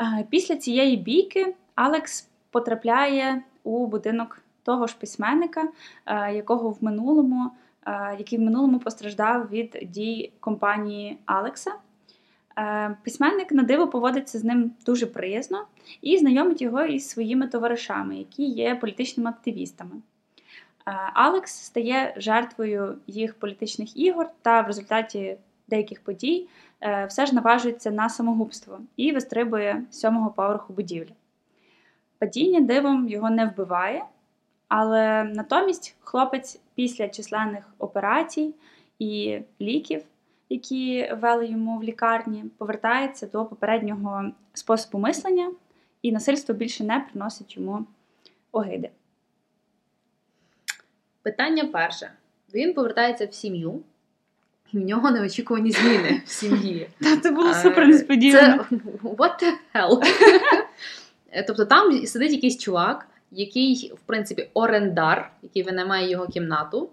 Е, 0.00 0.26
Після 0.30 0.56
цієї 0.56 0.96
бійки 0.96 1.54
Алекс 1.74 2.28
потрапляє 2.50 3.42
у 3.64 3.86
будинок 3.86 4.42
того 4.62 4.86
ж 4.86 4.96
письменника, 5.00 5.68
е, 6.06 6.34
якого 6.34 6.70
в 6.70 6.84
минулому, 6.84 7.50
е, 7.86 8.16
який 8.18 8.38
в 8.38 8.42
минулому 8.42 8.78
постраждав 8.78 9.48
від 9.48 9.78
дій 9.82 10.32
компанії 10.40 11.18
Алекса. 11.26 11.72
Е, 12.58 12.96
Письменник 13.04 13.52
на 13.52 13.62
диво 13.62 13.88
поводиться 13.88 14.38
з 14.38 14.44
ним 14.44 14.72
дуже 14.86 15.06
приязно 15.06 15.66
і 16.02 16.18
знайомить 16.18 16.62
його 16.62 16.84
із 16.84 17.08
своїми 17.08 17.48
товаришами, 17.48 18.16
які 18.16 18.44
є 18.44 18.74
політичними 18.74 19.30
активістами. 19.30 19.90
Е, 19.96 20.00
Алекс 21.14 21.52
стає 21.52 22.14
жертвою 22.16 22.98
їх 23.06 23.34
політичних 23.34 23.96
ігор 23.96 24.30
та 24.42 24.60
в 24.60 24.66
результаті 24.66 25.36
деяких 25.68 26.00
подій 26.00 26.48
е, 26.80 27.06
все 27.06 27.26
ж 27.26 27.34
наважується 27.34 27.90
на 27.90 28.08
самогубство 28.08 28.80
і 28.96 29.12
вистрибує 29.12 29.84
з 29.90 30.00
сьомого 30.00 30.30
поверху 30.30 30.72
будівлі. 30.72 31.12
Падіння 32.18 32.60
дивом 32.60 33.08
його 33.08 33.30
не 33.30 33.46
вбиває, 33.46 34.04
але 34.68 35.24
натомість 35.24 35.96
хлопець 36.00 36.60
після 36.74 37.08
численних 37.08 37.64
операцій 37.78 38.54
і 38.98 39.40
ліків, 39.60 40.02
які 40.52 41.14
вели 41.20 41.46
йому 41.46 41.78
в 41.78 41.82
лікарні, 41.82 42.44
повертається 42.58 43.26
до 43.26 43.44
попереднього 43.44 44.24
способу 44.54 44.98
мислення, 44.98 45.52
і 46.02 46.12
насильство 46.12 46.54
більше 46.54 46.84
не 46.84 47.06
приносить 47.10 47.56
йому 47.56 47.86
огиди. 48.52 48.90
Питання 51.22 51.64
перше. 51.64 52.10
Він 52.54 52.74
повертається 52.74 53.26
в 53.26 53.34
сім'ю, 53.34 53.80
і 54.72 54.78
в 54.78 54.84
нього 54.84 55.10
неочікувані 55.10 55.70
зміни 55.70 56.22
в 56.26 56.28
сім'ї. 56.28 56.88
Та 57.00 57.16
це 57.16 57.30
було 57.30 57.50
Е, 57.50 57.54
супер 57.54 57.88
несподівано. 57.88 58.66
Це 58.70 58.76
what 59.02 59.42
the 59.42 59.52
hell? 59.74 60.02
Тобто 61.46 61.64
там 61.64 62.06
сидить 62.06 62.32
якийсь 62.32 62.58
чувак, 62.58 63.08
який, 63.30 63.92
в 63.94 64.00
принципі, 64.06 64.48
орендар, 64.54 65.30
який 65.42 65.62
винаймає 65.62 66.10
його 66.10 66.26
кімнату, 66.26 66.90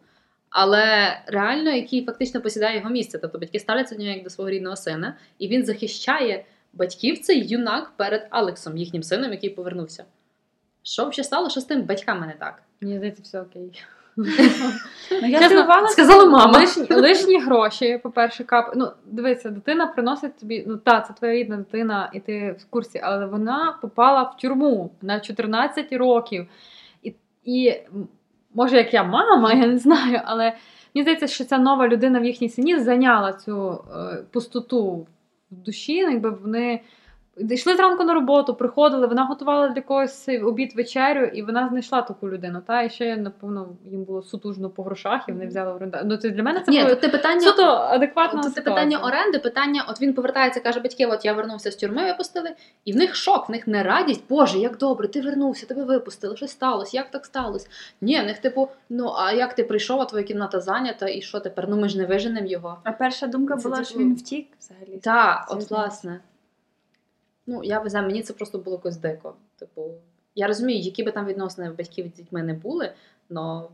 але 0.49 1.17
реально 1.27 1.71
який 1.71 2.05
фактично 2.05 2.41
посідає 2.41 2.77
його 2.77 2.89
місце. 2.89 3.17
Тобто 3.17 3.39
батьки 3.39 3.59
ставляться 3.59 3.95
до 3.95 4.01
нього 4.01 4.13
як 4.13 4.23
до 4.23 4.29
свого 4.29 4.49
рідного 4.49 4.75
сина, 4.75 5.17
і 5.39 5.47
він 5.47 5.65
захищає 5.65 6.45
батьків 6.73 7.19
цей 7.19 7.47
юнак 7.47 7.91
перед 7.97 8.27
Алексом, 8.29 8.77
їхнім 8.77 9.03
сином, 9.03 9.31
який 9.31 9.49
повернувся. 9.49 10.05
Що 10.83 11.05
взагалі 11.05 11.23
стало? 11.23 11.49
Що 11.49 11.61
з 11.61 11.65
тим 11.65 11.81
батьками 11.81 12.27
не 12.27 12.33
так? 12.33 12.63
Мені 12.81 12.97
здається, 12.97 13.23
все 13.23 13.41
окей. 13.41 13.83
Ну, 15.21 15.27
я 15.27 15.39
Чесно. 15.39 15.87
Сказала 15.87 16.25
мама. 16.25 16.59
Лишні, 16.59 16.87
лишні 16.89 17.39
гроші, 17.39 17.99
по-перше, 18.03 18.43
кап. 18.43 18.73
Ну, 18.75 18.91
дивися, 19.05 19.49
дитина 19.49 19.87
приносить 19.87 20.37
тобі. 20.37 20.63
Ну 20.67 20.77
так, 20.77 21.07
це 21.07 21.13
твоя 21.13 21.33
рідна 21.33 21.57
дитина, 21.57 22.09
і 22.13 22.19
ти 22.19 22.55
в 22.59 22.65
курсі, 22.65 22.99
але 23.03 23.25
вона 23.25 23.77
попала 23.81 24.23
в 24.23 24.37
тюрму 24.37 24.91
на 25.01 25.19
14 25.19 25.93
років. 25.93 26.47
І, 27.43 27.73
може, 28.59 28.77
як 28.77 28.93
я 28.93 29.03
мама, 29.03 29.53
я 29.53 29.67
не 29.67 29.77
знаю, 29.77 30.21
але 30.25 30.43
мені 30.95 31.03
здається, 31.03 31.27
що 31.27 31.43
ця 31.45 31.57
нова 31.57 31.87
людина 31.87 32.19
в 32.19 32.25
їхній 32.25 32.49
сім'ї 32.49 32.79
зайняла 32.79 33.33
цю 33.33 33.71
е, 33.71 34.23
пустоту 34.31 35.07
в 35.51 35.55
душі, 35.55 35.93
якби 35.93 36.29
вони. 36.29 36.81
Йшли 37.39 37.75
зранку 37.75 38.03
на 38.03 38.13
роботу, 38.13 38.55
приходили, 38.55 39.07
вона 39.07 39.25
готувала 39.25 39.67
для 39.67 39.81
когось 39.81 40.29
обід 40.43 40.75
вечерю, 40.75 41.25
і 41.25 41.41
вона 41.41 41.69
знайшла 41.69 42.01
таку 42.01 42.29
людину. 42.29 42.61
Та 42.67 42.81
і 42.81 42.89
ще, 42.89 43.17
напевно, 43.17 43.69
їм 43.85 44.03
було 44.03 44.21
сутужно 44.21 44.69
по 44.69 44.83
грошах, 44.83 45.25
і 45.27 45.31
вони 45.31 45.47
взяли 45.47 45.73
орендар. 45.73 46.01
Ну, 46.05 46.17
це 46.17 46.29
для 46.29 46.43
мене 46.43 46.59
це 46.59 46.71
Ні, 46.71 46.77
було 46.77 46.89
тут 46.89 47.01
те 47.01 47.09
питання. 47.09 47.41
суто 47.41 47.63
адекватна 47.63 48.43
це 48.43 48.61
питання 48.61 48.97
оренди, 48.97 49.39
питання, 49.39 49.85
от 49.89 50.01
він 50.01 50.13
повертається, 50.13 50.59
каже, 50.59 50.79
батьки, 50.79 51.05
от 51.05 51.25
я 51.25 51.33
вернувся 51.33 51.71
з 51.71 51.75
тюрми, 51.75 52.05
випустили, 52.05 52.49
і 52.85 52.93
в 52.93 52.95
них 52.95 53.15
шок, 53.15 53.49
в 53.49 53.51
них 53.51 53.67
не 53.67 53.83
радість. 53.83 54.23
Боже, 54.29 54.59
як 54.59 54.77
добре, 54.77 55.07
ти 55.07 55.21
вернувся, 55.21 55.65
тебе 55.65 55.83
випустили, 55.83 56.37
що 56.37 56.47
сталося, 56.47 56.97
як 56.97 57.11
так 57.11 57.25
сталося? 57.25 57.67
Ні, 58.01 58.21
в 58.21 58.23
них 58.23 58.39
типу, 58.39 58.69
ну 58.89 59.13
а 59.17 59.31
як 59.31 59.53
ти 59.55 59.63
прийшов, 59.63 60.01
а 60.01 60.05
твоя 60.05 60.23
кімната 60.23 60.59
зайнята, 60.59 61.09
і 61.09 61.21
що 61.21 61.39
тепер? 61.39 61.69
Ну 61.69 61.77
ми 61.77 61.89
ж 61.89 61.97
не 61.97 62.05
виженемо 62.05 62.47
його. 62.47 62.77
А 62.83 62.91
перша 62.91 63.27
думка 63.27 63.55
Це 63.57 63.63
була, 63.63 63.77
типу- 63.77 63.89
що 63.89 63.99
він 63.99 64.15
втік 64.15 64.47
взагалі. 64.59 64.99
Так, 65.03 65.47
от 65.49 65.71
власне. 65.71 66.19
Ну, 67.49 67.63
я 67.63 67.83
не 67.83 67.89
знаю, 67.89 68.07
мені 68.07 68.21
це 68.21 68.33
просто 68.33 68.57
було 68.57 68.75
якось 68.75 68.97
дико. 68.97 69.35
Типу, 69.59 69.91
я 70.35 70.47
розумію, 70.47 70.79
які 70.79 71.03
би 71.03 71.11
там 71.11 71.25
відносини 71.25 71.71
батьків 71.71 72.07
з 72.07 72.13
дітьми 72.17 72.43
не 72.43 72.53
були, 72.53 72.93
але 73.35 73.67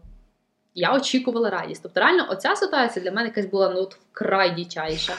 я 0.75 0.95
очікувала 0.95 1.49
радість. 1.49 1.83
Тобто, 1.83 1.99
реально, 1.99 2.27
оця 2.29 2.55
ситуація 2.55 3.03
для 3.03 3.11
мене 3.11 3.27
якась 3.27 3.45
була 3.45 3.69
ну, 3.69 3.79
от 3.79 3.95
вкрай 3.95 4.55
дічайша. 4.55 5.13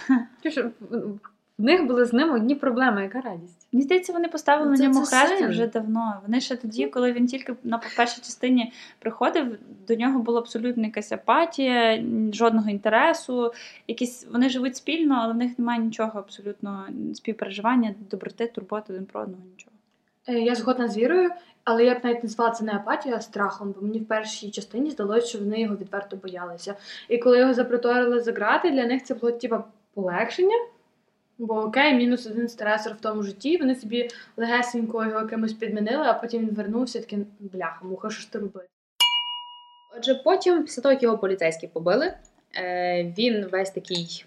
В, 1.59 1.63
них 1.63 1.87
були 1.87 2.05
з 2.05 2.13
ним 2.13 2.33
одні 2.35 2.55
проблеми, 2.55 3.03
яка 3.03 3.21
радість. 3.21 3.69
Мені 3.73 3.83
здається, 3.83 4.13
вони 4.13 4.29
поставили 4.29 4.71
Ну, 4.71 4.77
Це- 4.77 4.83
на 4.83 4.89
ньому 4.89 5.07
хрест 5.07 5.43
вже 5.45 5.67
давно. 5.67 6.21
Вони 6.23 6.41
ще 6.41 6.57
тоді, 6.57 6.87
коли 6.87 7.13
він 7.13 7.27
тільки 7.27 7.55
на 7.65 7.81
першій 7.97 8.21
частині 8.21 8.73
приходив, 8.99 9.59
до 9.89 9.95
нього 9.95 10.19
була 10.19 10.39
абсолютно 10.41 10.85
якась 10.85 11.13
апатія, 11.13 12.05
жодного 12.33 12.71
інтересу. 12.71 13.53
Якісь 13.89 14.27
вони 14.33 14.49
живуть 14.49 14.77
спільно, 14.77 15.19
але 15.23 15.33
в 15.33 15.37
них 15.37 15.59
немає 15.59 15.81
нічого 15.81 16.19
абсолютно 16.19 16.87
співпереживання, 17.15 17.95
доброти, 18.11 18.47
турботи 18.47 18.93
один 18.93 19.07
про 19.07 19.21
одного 19.23 19.43
нічого. 19.53 19.73
Е, 20.29 20.33
Я 20.41 20.55
згодна 20.55 20.89
з 20.89 20.97
вірою, 20.97 21.31
але 21.65 21.85
я 21.85 21.95
б 21.95 21.99
навіть 22.05 22.23
назвала 22.23 22.51
це 22.51 22.65
не 22.65 22.73
апатією, 22.73 23.19
а 23.19 23.21
страхом, 23.23 23.75
бо 23.77 23.87
мені 23.87 23.99
в 23.99 24.07
першій 24.07 24.51
частині 24.51 24.91
здалося, 24.91 25.27
що 25.27 25.39
вони 25.39 25.61
його 25.61 25.77
відверто 25.77 26.17
боялися. 26.17 26.75
І 27.09 27.19
коли 27.19 27.39
його 27.39 27.55
запроторили 27.55 28.21
за 28.21 28.33
грати, 28.33 28.71
для 28.71 28.87
них 28.87 29.05
це 29.05 29.15
було 29.15 29.33
типа 29.33 29.65
полегшення. 29.95 30.57
Бо 31.39 31.55
окей, 31.55 31.95
мінус 31.95 32.27
один 32.27 32.49
стресор 32.49 32.93
в 32.93 33.01
тому 33.01 33.23
житті, 33.23 33.57
вони 33.57 33.75
собі 33.75 34.09
легесенько 34.37 35.05
його 35.05 35.21
якимось 35.21 35.53
підмінили, 35.53 36.05
а 36.07 36.15
потім 36.15 36.43
він 36.43 36.55
вернувся 36.55 37.01
такий, 37.01 37.19
бляха, 37.41 37.85
муха, 37.85 38.11
що 38.11 38.21
ж 38.21 38.33
ти 38.33 38.39
робити? 38.39 38.69
Отже, 39.99 40.15
потім, 40.15 40.65
після 40.65 40.83
того, 40.83 40.93
як 40.93 41.03
його 41.03 41.19
поліцейські 41.19 41.67
побили, 41.67 42.15
е, 42.57 43.15
він 43.19 43.47
весь 43.47 43.71
такий 43.71 44.25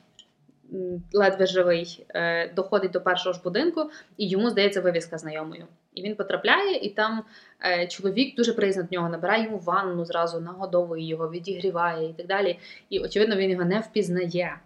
ледве 1.14 1.45
живий, 1.45 2.05
е, 2.10 2.53
доходить 2.53 2.91
до 2.91 3.01
першого 3.01 3.34
ж 3.34 3.41
будинку, 3.43 3.89
і 4.18 4.30
йому 4.30 4.49
здається 4.49 4.82
вивіска 4.82 5.18
знайомою. 5.18 5.68
І 5.93 6.01
він 6.01 6.16
потрапляє, 6.16 6.76
і 6.76 6.89
там 6.89 7.24
е, 7.66 7.88
чоловік 7.88 8.36
дуже 8.36 8.53
приязно 8.53 8.84
до 8.84 8.89
нього 8.91 9.10
набирає 9.10 9.43
йому 9.43 9.57
ванну 9.57 10.05
зразу, 10.05 10.39
нагодовує 10.39 11.07
його, 11.07 11.30
відігріває 11.30 12.10
і 12.10 12.14
так 12.14 12.28
далі. 12.28 12.60
І, 12.89 12.99
очевидно, 12.99 13.36
він 13.36 13.49
його 13.49 13.66
не 13.66 13.80
впізнає. 13.80 14.60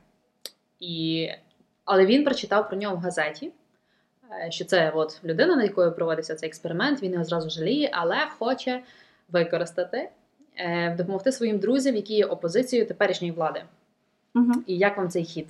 І... 0.79 1.29
Але 1.85 2.05
він 2.05 2.23
прочитав 2.23 2.69
про 2.69 2.77
нього 2.77 2.95
в 2.95 2.99
газеті, 2.99 3.51
е, 4.31 4.51
що 4.51 4.65
це 4.65 4.91
от 4.95 5.19
людина, 5.23 5.55
над 5.55 5.65
якою 5.65 5.91
проводився 5.91 6.35
цей 6.35 6.49
експеримент, 6.49 7.03
він 7.03 7.11
його 7.11 7.23
зразу 7.23 7.49
жаліє, 7.49 7.89
але 7.93 8.17
хоче 8.39 8.83
використати, 9.31 10.09
е, 10.55 10.95
допомогти 10.95 11.31
своїм 11.31 11.59
друзям, 11.59 11.95
які 11.95 12.13
є 12.13 12.25
опозицією 12.25 12.87
теперішньої 12.87 13.33
влади. 13.33 13.63
Угу. 14.35 14.51
І 14.67 14.77
як 14.77 14.97
вам 14.97 15.09
цей 15.09 15.23
хід? 15.23 15.47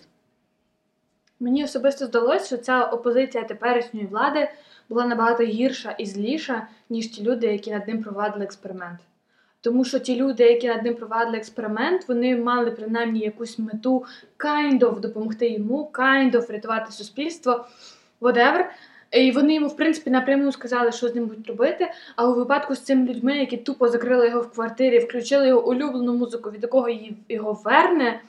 Мені 1.39 1.63
особисто 1.63 2.05
здалося, 2.05 2.45
що 2.45 2.57
ця 2.57 2.83
опозиція 2.83 3.43
теперішньої 3.43 4.05
влади 4.05 4.49
була 4.89 5.05
набагато 5.05 5.43
гірша 5.43 5.91
і 5.91 6.05
зліша, 6.05 6.67
ніж 6.89 7.07
ті 7.07 7.23
люди, 7.23 7.47
які 7.47 7.71
над 7.71 7.87
ним 7.87 8.03
провадили 8.03 8.45
експеримент. 8.45 8.99
Тому 9.63 9.85
що 9.85 9.99
ті 9.99 10.15
люди, 10.15 10.43
які 10.43 10.67
над 10.67 10.83
ним 10.83 10.95
провадили 10.95 11.37
експеримент, 11.37 12.07
вони 12.07 12.35
мали 12.35 12.71
принаймні 12.71 13.19
якусь 13.19 13.59
мету 13.59 14.05
kind 14.39 14.79
of 14.79 14.99
допомогти 14.99 15.49
йому, 15.49 15.91
kind 15.93 16.31
of 16.31 16.47
врятувати 16.47 16.91
суспільство, 16.91 17.65
whatever. 18.21 18.65
І 19.11 19.31
вони 19.31 19.53
йому, 19.55 19.67
в 19.67 19.75
принципі, 19.75 20.09
напряму 20.09 20.51
сказали, 20.51 20.91
що 20.91 21.07
з 21.07 21.15
ним 21.15 21.25
будуть 21.25 21.47
робити. 21.47 21.91
А 22.15 22.27
у 22.27 22.33
випадку 22.35 22.75
з 22.75 22.79
цими 22.79 23.07
людьми, 23.07 23.37
які 23.37 23.57
тупо 23.57 23.89
закрили 23.89 24.27
його 24.29 24.41
в 24.41 24.51
квартирі, 24.51 24.99
включили 24.99 25.47
його 25.47 25.67
улюблену 25.69 26.13
музику, 26.13 26.51
від 26.51 26.63
якого 26.63 26.89
її- 26.89 27.17
його 27.29 27.53
верне, 27.53 28.21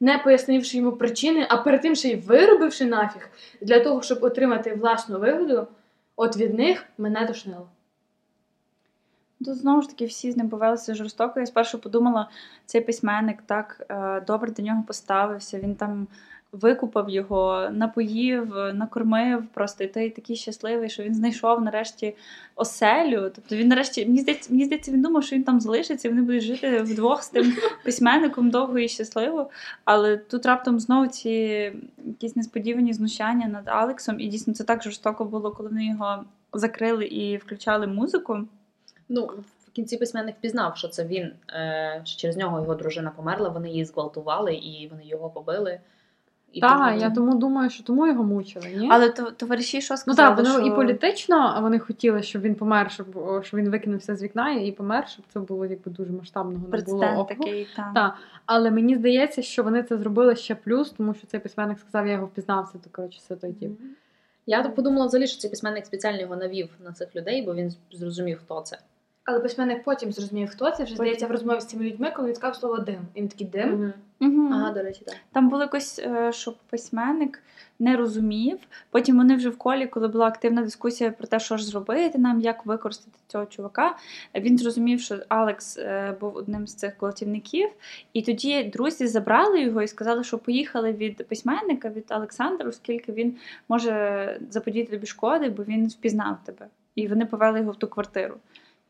не 0.00 0.18
пояснивши 0.18 0.76
йому 0.76 0.92
причини, 0.92 1.46
а 1.48 1.56
перед 1.56 1.82
тим 1.82 1.94
ще 1.94 2.08
й 2.08 2.16
виробивши 2.16 2.84
нафіг 2.84 3.28
для 3.60 3.80
того, 3.80 4.02
щоб 4.02 4.22
отримати 4.22 4.74
власну 4.74 5.18
вигоду, 5.18 5.66
от 6.16 6.36
від 6.36 6.54
них 6.54 6.84
мене 6.98 7.26
тошнило. 7.26 7.68
Тут 9.46 9.56
знову 9.56 9.82
ж 9.82 9.88
таки 9.88 10.06
всі 10.06 10.32
з 10.32 10.36
ним 10.36 10.48
повелися 10.48 10.94
жорстоко. 10.94 11.40
Я 11.40 11.46
спершу 11.46 11.78
подумала, 11.78 12.28
цей 12.66 12.80
письменник 12.80 13.42
так 13.46 13.86
е, 13.88 14.22
добре 14.26 14.50
до 14.50 14.62
нього 14.62 14.84
поставився. 14.86 15.58
Він 15.58 15.74
там 15.74 16.06
викупав 16.52 17.10
його, 17.10 17.68
напоїв, 17.72 18.54
накормив. 18.74 19.46
Просто 19.54 19.84
і 19.84 19.86
той 19.86 20.10
такий 20.10 20.36
щасливий, 20.36 20.90
що 20.90 21.02
він 21.02 21.14
знайшов 21.14 21.60
нарешті 21.60 22.14
оселю. 22.56 23.30
Тобто 23.34 23.56
він 23.56 23.68
нарешті 23.68 24.06
мені 24.06 24.18
здається, 24.18 24.52
мені 24.52 24.64
здається, 24.64 24.92
він 24.92 25.02
думав, 25.02 25.24
що 25.24 25.36
він 25.36 25.44
там 25.44 25.60
залишиться, 25.60 26.08
і 26.08 26.10
вони 26.10 26.22
будуть 26.22 26.42
жити 26.42 26.82
вдвох 26.82 27.22
з 27.22 27.28
тим 27.28 27.52
письменником 27.84 28.50
довго 28.50 28.78
і 28.78 28.88
щасливо. 28.88 29.50
Але 29.84 30.16
тут 30.16 30.46
раптом 30.46 30.80
знову 30.80 31.06
ці 31.06 31.30
якісь 32.04 32.36
несподівані 32.36 32.92
знущання 32.92 33.48
над 33.48 33.68
Алексом, 33.68 34.20
і 34.20 34.28
дійсно 34.28 34.54
це 34.54 34.64
так 34.64 34.82
жорстоко 34.82 35.24
було, 35.24 35.50
коли 35.50 35.68
вони 35.68 35.86
його 35.86 36.24
закрили 36.52 37.04
і 37.04 37.36
включали 37.36 37.86
музику. 37.86 38.46
Ну, 39.08 39.30
в 39.66 39.70
кінці 39.72 39.96
письменник 39.96 40.36
пізнав, 40.40 40.76
що 40.76 40.88
це 40.88 41.04
він, 41.04 41.32
е, 41.50 42.00
що 42.04 42.20
через 42.20 42.36
нього 42.36 42.60
його 42.60 42.74
дружина 42.74 43.12
померла, 43.16 43.48
вони 43.48 43.68
її 43.68 43.84
зґвалтували 43.84 44.54
і 44.54 44.88
вони 44.88 45.04
його 45.04 45.30
побили. 45.30 45.80
І 46.52 46.60
Так, 46.60 46.78
тому- 46.78 47.00
я 47.00 47.10
тому 47.10 47.34
думаю, 47.34 47.70
що 47.70 47.84
тому 47.84 48.06
його 48.06 48.24
мучили, 48.24 48.66
ні? 48.76 48.88
Але 48.90 49.08
то, 49.08 49.30
товариші 49.30 49.80
що 49.80 49.96
сказали? 49.96 50.30
Ну 50.30 50.36
так, 50.36 50.44
воно 50.44 50.58
що... 50.58 50.72
і 50.72 50.76
політично 50.76 51.58
вони 51.62 51.78
хотіли, 51.78 52.22
щоб 52.22 52.42
він 52.42 52.54
помер, 52.54 52.90
щоб, 52.90 53.06
щоб 53.44 53.60
він 53.60 53.70
викинувся 53.70 54.16
з 54.16 54.22
вікна 54.22 54.52
і 54.52 54.72
помер, 54.72 55.08
щоб 55.08 55.24
це 55.32 55.40
було 55.40 55.66
якби 55.66 55.90
дуже 55.90 56.12
масштабного 56.12 56.68
не 56.68 56.82
було 56.82 56.98
Прецедент 56.98 57.28
такий, 57.28 57.68
так. 57.76 57.94
Так, 57.94 58.14
але 58.46 58.70
мені 58.70 58.96
здається, 58.96 59.42
що 59.42 59.62
вони 59.62 59.82
це 59.82 59.98
зробили 59.98 60.36
ще 60.36 60.54
плюс, 60.54 60.90
тому 60.90 61.14
що 61.14 61.26
цей 61.26 61.40
письменник 61.40 61.78
сказав, 61.78 62.06
я 62.06 62.12
його 62.12 62.26
впізнав, 62.26 62.70
це 62.72 62.78
то 62.78 62.90
коротше 62.92 63.18
все 63.18 63.36
той 63.36 63.52
тип. 63.52 63.72
Я 64.46 64.62
подумала 64.62 65.06
взагалі, 65.06 65.26
що 65.26 65.40
цей 65.40 65.50
письменник 65.50 65.86
спеціально 65.86 66.20
його 66.20 66.36
навів 66.36 66.68
на 66.84 66.92
цих 66.92 67.16
людей, 67.16 67.42
бо 67.42 67.54
він 67.54 67.74
зрозумів, 67.92 68.38
хто 68.44 68.60
це. 68.60 68.78
Але 69.26 69.40
письменник 69.40 69.84
потім 69.84 70.12
зрозумів, 70.12 70.48
хто 70.50 70.70
це 70.70 70.84
вже 70.84 70.94
здається 70.94 71.26
в 71.26 71.30
розмові 71.30 71.60
з 71.60 71.66
цими 71.66 71.84
людьми, 71.84 72.12
коли 72.16 72.28
він 72.28 72.34
сказав 72.34 72.56
слово 72.56 72.78
дим. 72.78 73.00
І 73.14 73.20
він 73.20 73.28
такий 73.28 73.46
дим. 73.46 73.92
Угу. 74.20 74.48
Ага, 74.52 74.70
до 74.70 74.82
речі, 74.82 75.02
так. 75.06 75.14
Там 75.32 75.48
було 75.48 75.62
якось, 75.62 75.98
е, 75.98 76.32
що 76.32 76.54
письменник 76.70 77.42
не 77.78 77.96
розумів. 77.96 78.58
Потім 78.90 79.16
вони 79.16 79.36
вже 79.36 79.48
в 79.48 79.58
колі, 79.58 79.86
коли 79.86 80.08
була 80.08 80.26
активна 80.26 80.62
дискусія 80.62 81.10
про 81.10 81.26
те, 81.26 81.40
що 81.40 81.56
ж 81.56 81.66
зробити 81.66 82.18
нам, 82.18 82.40
як 82.40 82.66
використати 82.66 83.18
цього 83.26 83.46
чувака. 83.46 83.96
Він 84.34 84.58
зрозумів, 84.58 85.00
що 85.00 85.18
Алекс 85.28 85.78
е, 85.78 86.16
був 86.20 86.36
одним 86.36 86.66
з 86.66 86.74
цих 86.74 86.92
гвалтівників, 87.00 87.68
і 88.12 88.22
тоді 88.22 88.64
друзі 88.64 89.06
забрали 89.06 89.60
його 89.60 89.82
і 89.82 89.88
сказали, 89.88 90.24
що 90.24 90.38
поїхали 90.38 90.92
від 90.92 91.28
письменника, 91.28 91.88
від 91.88 92.04
Олександра, 92.10 92.68
оскільки 92.68 93.12
він 93.12 93.36
може 93.68 94.40
заподіяти 94.50 94.90
тобі 94.90 95.06
шкоди, 95.06 95.50
бо 95.50 95.62
він 95.64 95.88
впізнав 95.88 96.36
тебе. 96.44 96.66
І 96.94 97.08
вони 97.08 97.26
повели 97.26 97.58
його 97.58 97.72
в 97.72 97.76
ту 97.76 97.88
квартиру. 97.88 98.34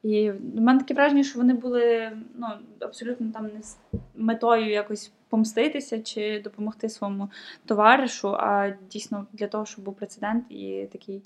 І 0.06 0.30
в 0.30 0.60
мене 0.60 0.78
таке 0.78 0.94
враження, 0.94 1.24
що 1.24 1.38
вони 1.38 1.54
були 1.54 2.12
ну, 2.34 2.46
абсолютно 2.80 3.32
там 3.32 3.46
не 3.46 3.62
з 3.62 3.78
метою 4.14 4.70
якось 4.70 5.12
помститися 5.28 6.02
чи 6.02 6.40
допомогти 6.44 6.88
своєму 6.88 7.30
товаришу, 7.64 8.36
а 8.38 8.72
дійсно 8.90 9.26
для 9.32 9.46
того, 9.46 9.66
щоб 9.66 9.84
був 9.84 9.94
прецедент 9.94 10.44
і 10.50 10.88
такий 10.92 11.22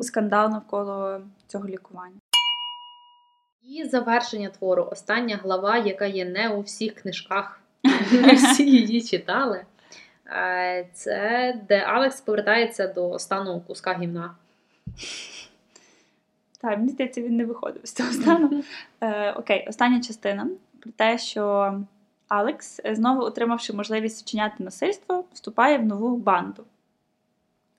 скандал 0.00 0.50
навколо 0.50 1.20
цього 1.46 1.68
лікування. 1.68 2.16
І 3.68 3.84
завершення 3.84 4.48
твору, 4.48 4.88
остання 4.92 5.36
глава, 5.36 5.76
яка 5.76 6.06
є 6.06 6.24
не 6.24 6.48
у 6.48 6.60
всіх 6.60 6.94
книжках, 6.94 7.60
не 8.12 8.32
всі 8.32 8.70
її 8.70 9.02
читали. 9.02 9.64
Е, 10.26 10.88
Це 10.92 11.54
де 11.68 11.78
Алекс 11.78 12.20
повертається 12.20 12.88
до 12.88 13.18
стану 13.18 13.60
куска 13.66 13.94
гімна. 13.94 14.34
Так, 16.60 16.78
мені 16.78 16.88
здається, 16.88 17.22
він 17.22 17.36
не 17.36 17.44
виходив 17.44 17.80
з 17.84 17.92
цього 17.92 18.12
стану. 18.12 18.64
Е, 19.00 19.32
окей, 19.32 19.66
остання 19.68 20.00
частина 20.00 20.48
про 20.80 20.92
те, 20.92 21.18
що 21.18 21.74
Алекс, 22.28 22.80
е, 22.84 22.94
знову 22.94 23.22
отримавши 23.22 23.72
можливість 23.72 24.26
вчиняти 24.26 24.64
насильство, 24.64 25.24
вступає 25.32 25.78
в 25.78 25.86
нову 25.86 26.16
банду. 26.16 26.64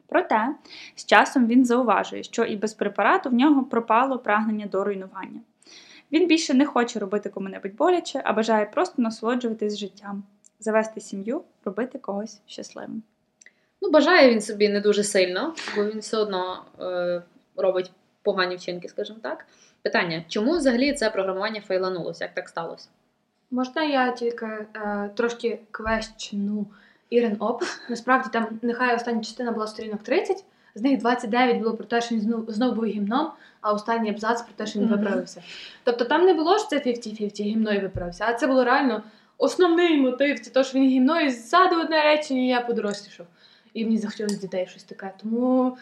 Проте, 0.07 0.55
з 0.95 1.05
часом 1.05 1.47
він 1.47 1.65
зауважує, 1.65 2.23
що 2.23 2.43
і 2.43 2.55
без 2.55 2.73
препарату 2.73 3.29
в 3.29 3.33
нього 3.33 3.63
пропало 3.63 4.19
прагнення 4.19 4.65
до 4.65 4.83
руйнування. 4.83 5.41
Він 6.11 6.27
більше 6.27 6.53
не 6.53 6.65
хоче 6.65 6.99
робити 6.99 7.29
кому-небудь 7.29 7.75
боляче, 7.75 8.21
а 8.25 8.33
бажає 8.33 8.65
просто 8.65 9.01
насолоджуватись 9.01 9.77
життям, 9.77 10.23
завести 10.59 11.01
сім'ю, 11.01 11.43
робити 11.65 11.99
когось 11.99 12.41
щасливим. 12.45 13.03
Ну, 13.81 13.89
бажає 13.91 14.31
він 14.31 14.41
собі 14.41 14.69
не 14.69 14.81
дуже 14.81 15.03
сильно, 15.03 15.55
бо 15.75 15.85
він 15.85 15.99
все 15.99 16.17
одно 16.17 16.65
е, 16.79 17.21
робить 17.55 17.91
погані 18.33 18.55
вчинки, 18.55 18.89
скажімо 18.89 19.19
так. 19.23 19.45
Питання: 19.81 20.23
чому 20.27 20.57
взагалі 20.57 20.93
це 20.93 21.09
програмування 21.09 21.61
фейланулося? 21.61 22.23
Як 22.23 22.33
так 22.33 22.49
сталося? 22.49 22.87
Можна 23.51 23.83
я 23.83 24.11
тільки 24.11 24.45
е, 24.45 25.09
трошки 25.15 25.59
квещну 25.71 26.65
Ірен 27.09 27.35
опис. 27.39 27.81
Насправді 27.89 28.29
там 28.33 28.59
нехай 28.61 28.95
остання 28.95 29.23
частина 29.23 29.51
була 29.51 29.67
сторінок 29.67 30.03
30, 30.03 30.43
з 30.75 30.81
них 30.81 30.99
29 30.99 31.57
було 31.57 31.73
про 31.73 31.85
те, 31.85 32.01
що 32.01 32.15
він 32.15 32.21
знов, 32.21 32.45
знов 32.47 32.75
був 32.75 32.85
гімном, 32.85 33.31
а 33.61 33.73
останній 33.73 34.09
абзац 34.09 34.41
про 34.41 34.53
те, 34.55 34.65
що 34.65 34.79
він 34.79 34.87
Мгм. 34.87 34.97
виправився. 34.97 35.43
Тобто 35.83 36.05
там 36.05 36.25
не 36.25 36.33
було 36.33 36.57
що 36.57 36.67
це 36.67 36.79
50-50 36.79 37.43
гімно 37.43 37.73
і 37.73 37.79
виправився, 37.79 38.25
а 38.27 38.33
це 38.33 38.47
було 38.47 38.63
реально 38.63 39.03
основний 39.37 39.97
мотив, 39.97 40.39
це 40.39 40.51
те, 40.51 40.63
що 40.63 40.79
він 40.79 40.89
гімно, 40.89 41.21
і 41.21 41.29
ззаду 41.29 41.81
одне 41.81 42.03
речення, 42.03 42.41
і 42.41 42.47
я 42.47 42.61
подорослішав. 42.61 43.25
І 43.73 43.85
мені 43.85 43.97
захотілося 43.97 44.37
дітей 44.37 44.67
щось 44.67 44.83
таке. 44.83 45.11
Тому. 45.21 45.77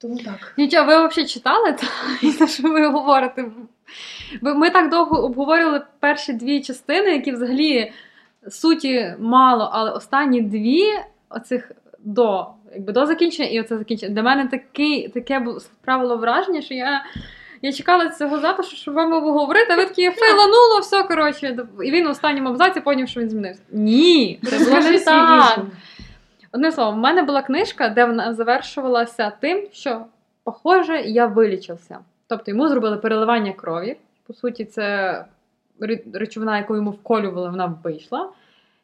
Тому 0.00 0.16
так. 0.16 0.54
Нічого, 0.56 0.86
ви 0.86 1.06
взагалі 1.06 1.28
читали 1.28 1.72
та, 1.72 1.86
і 2.26 2.32
те, 2.32 2.48
що 2.48 2.62
ви 2.62 2.86
говорите? 2.86 3.44
Ми 4.42 4.70
так 4.70 4.90
довго 4.90 5.24
обговорювали 5.24 5.82
перші 6.00 6.32
дві 6.32 6.62
частини, 6.62 7.10
які 7.10 7.32
взагалі 7.32 7.92
суті 8.48 9.14
мало, 9.18 9.70
але 9.72 9.90
останні 9.90 10.40
дві 10.42 10.84
оцих 11.28 11.72
до, 11.98 12.46
якби 12.74 12.92
до 12.92 13.06
закінчення 13.06 13.48
і 13.48 13.60
оце 13.60 13.78
закінчення. 13.78 14.14
Для 14.14 14.22
мене 14.22 14.46
такий, 14.46 15.08
таке 15.08 15.38
було 15.38 15.60
справило 15.60 16.16
враження, 16.16 16.62
що 16.62 16.74
я. 16.74 17.04
Я 17.62 17.72
чекала 17.72 18.08
цього 18.08 18.38
запису, 18.38 18.76
щоб 18.76 18.94
вам 18.94 19.12
обговорити, 19.12 19.72
а 19.72 19.76
ви 19.76 19.84
такі 19.84 20.10
фейлануло, 20.10 20.80
все 20.80 21.02
коротше. 21.02 21.56
І 21.84 21.90
він 21.90 22.06
в 22.06 22.10
останньому 22.10 22.48
абзаці 22.48 22.80
поняв, 22.80 23.08
що 23.08 23.20
він 23.20 23.30
змінився. 23.30 23.62
Ні, 23.72 24.40
це 24.44 24.58
було 24.58 24.80
не 24.80 24.98
так. 24.98 25.60
Одним 26.52 26.72
словом, 26.72 26.94
в 26.94 26.98
мене 26.98 27.22
була 27.22 27.42
книжка, 27.42 27.88
де 27.88 28.04
вона 28.04 28.34
завершувалася 28.34 29.32
тим, 29.40 29.66
що, 29.72 30.04
похоже, 30.44 31.00
я 31.00 31.26
вилічився. 31.26 31.98
Тобто 32.26 32.50
йому 32.50 32.68
зробили 32.68 32.96
переливання 32.96 33.52
крові. 33.52 33.96
По 34.26 34.34
суті, 34.34 34.64
це 34.64 35.24
речовина, 36.12 36.58
яку 36.58 36.76
йому 36.76 36.90
вколювали, 36.90 37.50
вона 37.50 37.74
вийшла. 37.84 38.28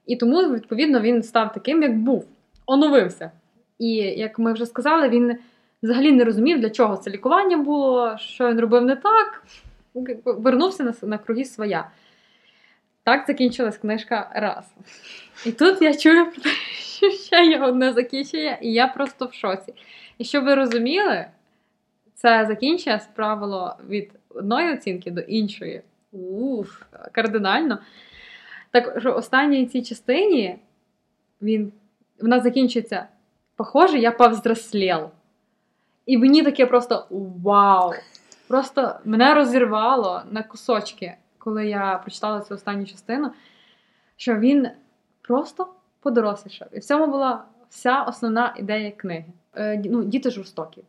І 0.06 0.16
тому, 0.16 0.52
відповідно, 0.52 1.00
він 1.00 1.22
став 1.22 1.52
таким, 1.52 1.82
як 1.82 1.98
був, 1.98 2.24
оновився. 2.66 3.30
І 3.78 3.94
як 3.96 4.38
ми 4.38 4.52
вже 4.52 4.66
сказали, 4.66 5.08
він 5.08 5.38
взагалі 5.82 6.12
не 6.12 6.24
розумів, 6.24 6.60
для 6.60 6.70
чого 6.70 6.96
це 6.96 7.10
лікування 7.10 7.56
було, 7.56 8.18
що 8.18 8.48
він 8.48 8.60
робив 8.60 8.82
не 8.82 8.96
так. 8.96 9.42
Вернувся 10.24 10.84
на, 10.84 10.94
на 11.02 11.18
круги 11.18 11.44
своя. 11.44 11.88
Так 13.06 13.24
закінчилась 13.26 13.78
книжка 13.78 14.30
раз. 14.34 14.74
І 15.46 15.52
тут 15.52 15.82
я 15.82 15.94
чую 15.94 16.30
про 16.30 16.42
те, 16.42 16.50
що 16.80 17.10
ще 17.10 17.44
є 17.44 17.60
одне 17.60 17.92
закінчення, 17.92 18.58
і 18.60 18.72
я 18.72 18.86
просто 18.86 19.26
в 19.26 19.34
шоці. 19.34 19.74
І 20.18 20.24
щоб 20.24 20.44
ви 20.44 20.54
розуміли, 20.54 21.26
це 22.14 22.46
закінчення 22.46 22.98
справило 22.98 23.76
від 23.88 24.10
одної 24.28 24.72
оцінки 24.72 25.10
до 25.10 25.20
іншої. 25.20 25.82
Уф, 26.12 26.82
кардинально. 27.12 27.78
Так 28.70 28.96
що 29.00 29.14
останній 29.14 29.66
цій 29.66 29.82
частині 29.82 30.58
він, 31.42 31.72
вона 32.20 32.40
закінчується. 32.40 33.06
Похоже, 33.56 33.98
я 33.98 34.10
повзрослів. 34.10 34.98
І 36.06 36.18
мені 36.18 36.42
таке 36.42 36.66
просто 36.66 37.06
вау! 37.44 37.92
Просто 38.48 38.98
мене 39.04 39.34
розірвало 39.34 40.22
на 40.30 40.42
кусочки, 40.42 41.16
коли 41.46 41.66
я 41.66 42.00
прочитала 42.02 42.40
цю 42.40 42.54
останню 42.54 42.86
частину, 42.86 43.30
що 44.16 44.36
він 44.36 44.68
просто 45.22 45.66
подорослішав. 46.00 46.68
І 46.72 46.78
в 46.78 46.84
цьому 46.84 47.06
була 47.06 47.44
вся 47.68 48.02
основна 48.02 48.54
ідея 48.58 48.90
книги. 48.90 49.24
Е, 49.54 49.82
ну, 49.84 50.04
діти 50.04 50.30
жорстокі. 50.30 50.82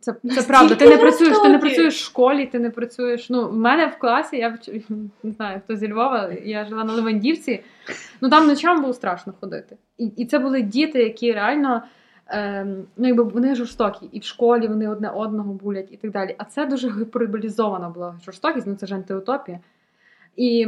Це, 0.00 0.14
це 0.34 0.42
правда. 0.42 0.74
Ти 0.74 0.88
не 0.88 0.98
працюєш, 0.98 1.38
ти 1.38 1.48
не 1.48 1.58
працюєш 1.58 2.02
в 2.02 2.04
школі, 2.04 2.46
ти 2.46 2.58
не 2.58 2.70
працюєш. 2.70 3.30
Ну, 3.30 3.48
в 3.48 3.56
мене 3.56 3.86
в 3.86 3.98
класі, 3.98 4.36
я 4.36 4.58
не 5.22 5.32
знаю, 5.32 5.60
хто 5.64 5.76
зі 5.76 5.92
Львова, 5.92 6.32
я 6.44 6.64
жила 6.64 6.84
на 6.84 6.92
Левандівці. 6.92 7.64
Ну 8.20 8.30
там 8.30 8.46
ночам 8.46 8.80
було 8.80 8.92
страшно 8.92 9.34
ходити. 9.40 9.76
І, 9.98 10.06
і 10.06 10.26
це 10.26 10.38
були 10.38 10.62
діти, 10.62 11.02
які 11.02 11.32
реально. 11.32 11.82
Ем, 12.32 12.84
ну, 12.96 13.06
якби 13.06 13.22
вони 13.22 13.54
жорстокі, 13.54 14.08
і 14.12 14.18
в 14.18 14.24
школі 14.24 14.68
вони 14.68 14.88
одне 14.88 15.10
одного 15.10 15.52
булять, 15.52 15.88
і 15.92 15.96
так 15.96 16.10
далі. 16.10 16.34
А 16.38 16.44
це 16.44 16.66
дуже 16.66 16.88
гіперболізована 16.88 17.88
була 17.88 18.20
жорстокість, 18.24 18.66
ну 18.66 18.74
це 18.74 18.86
ж 18.86 18.94
антиутопія. 18.94 19.60
І, 20.36 20.66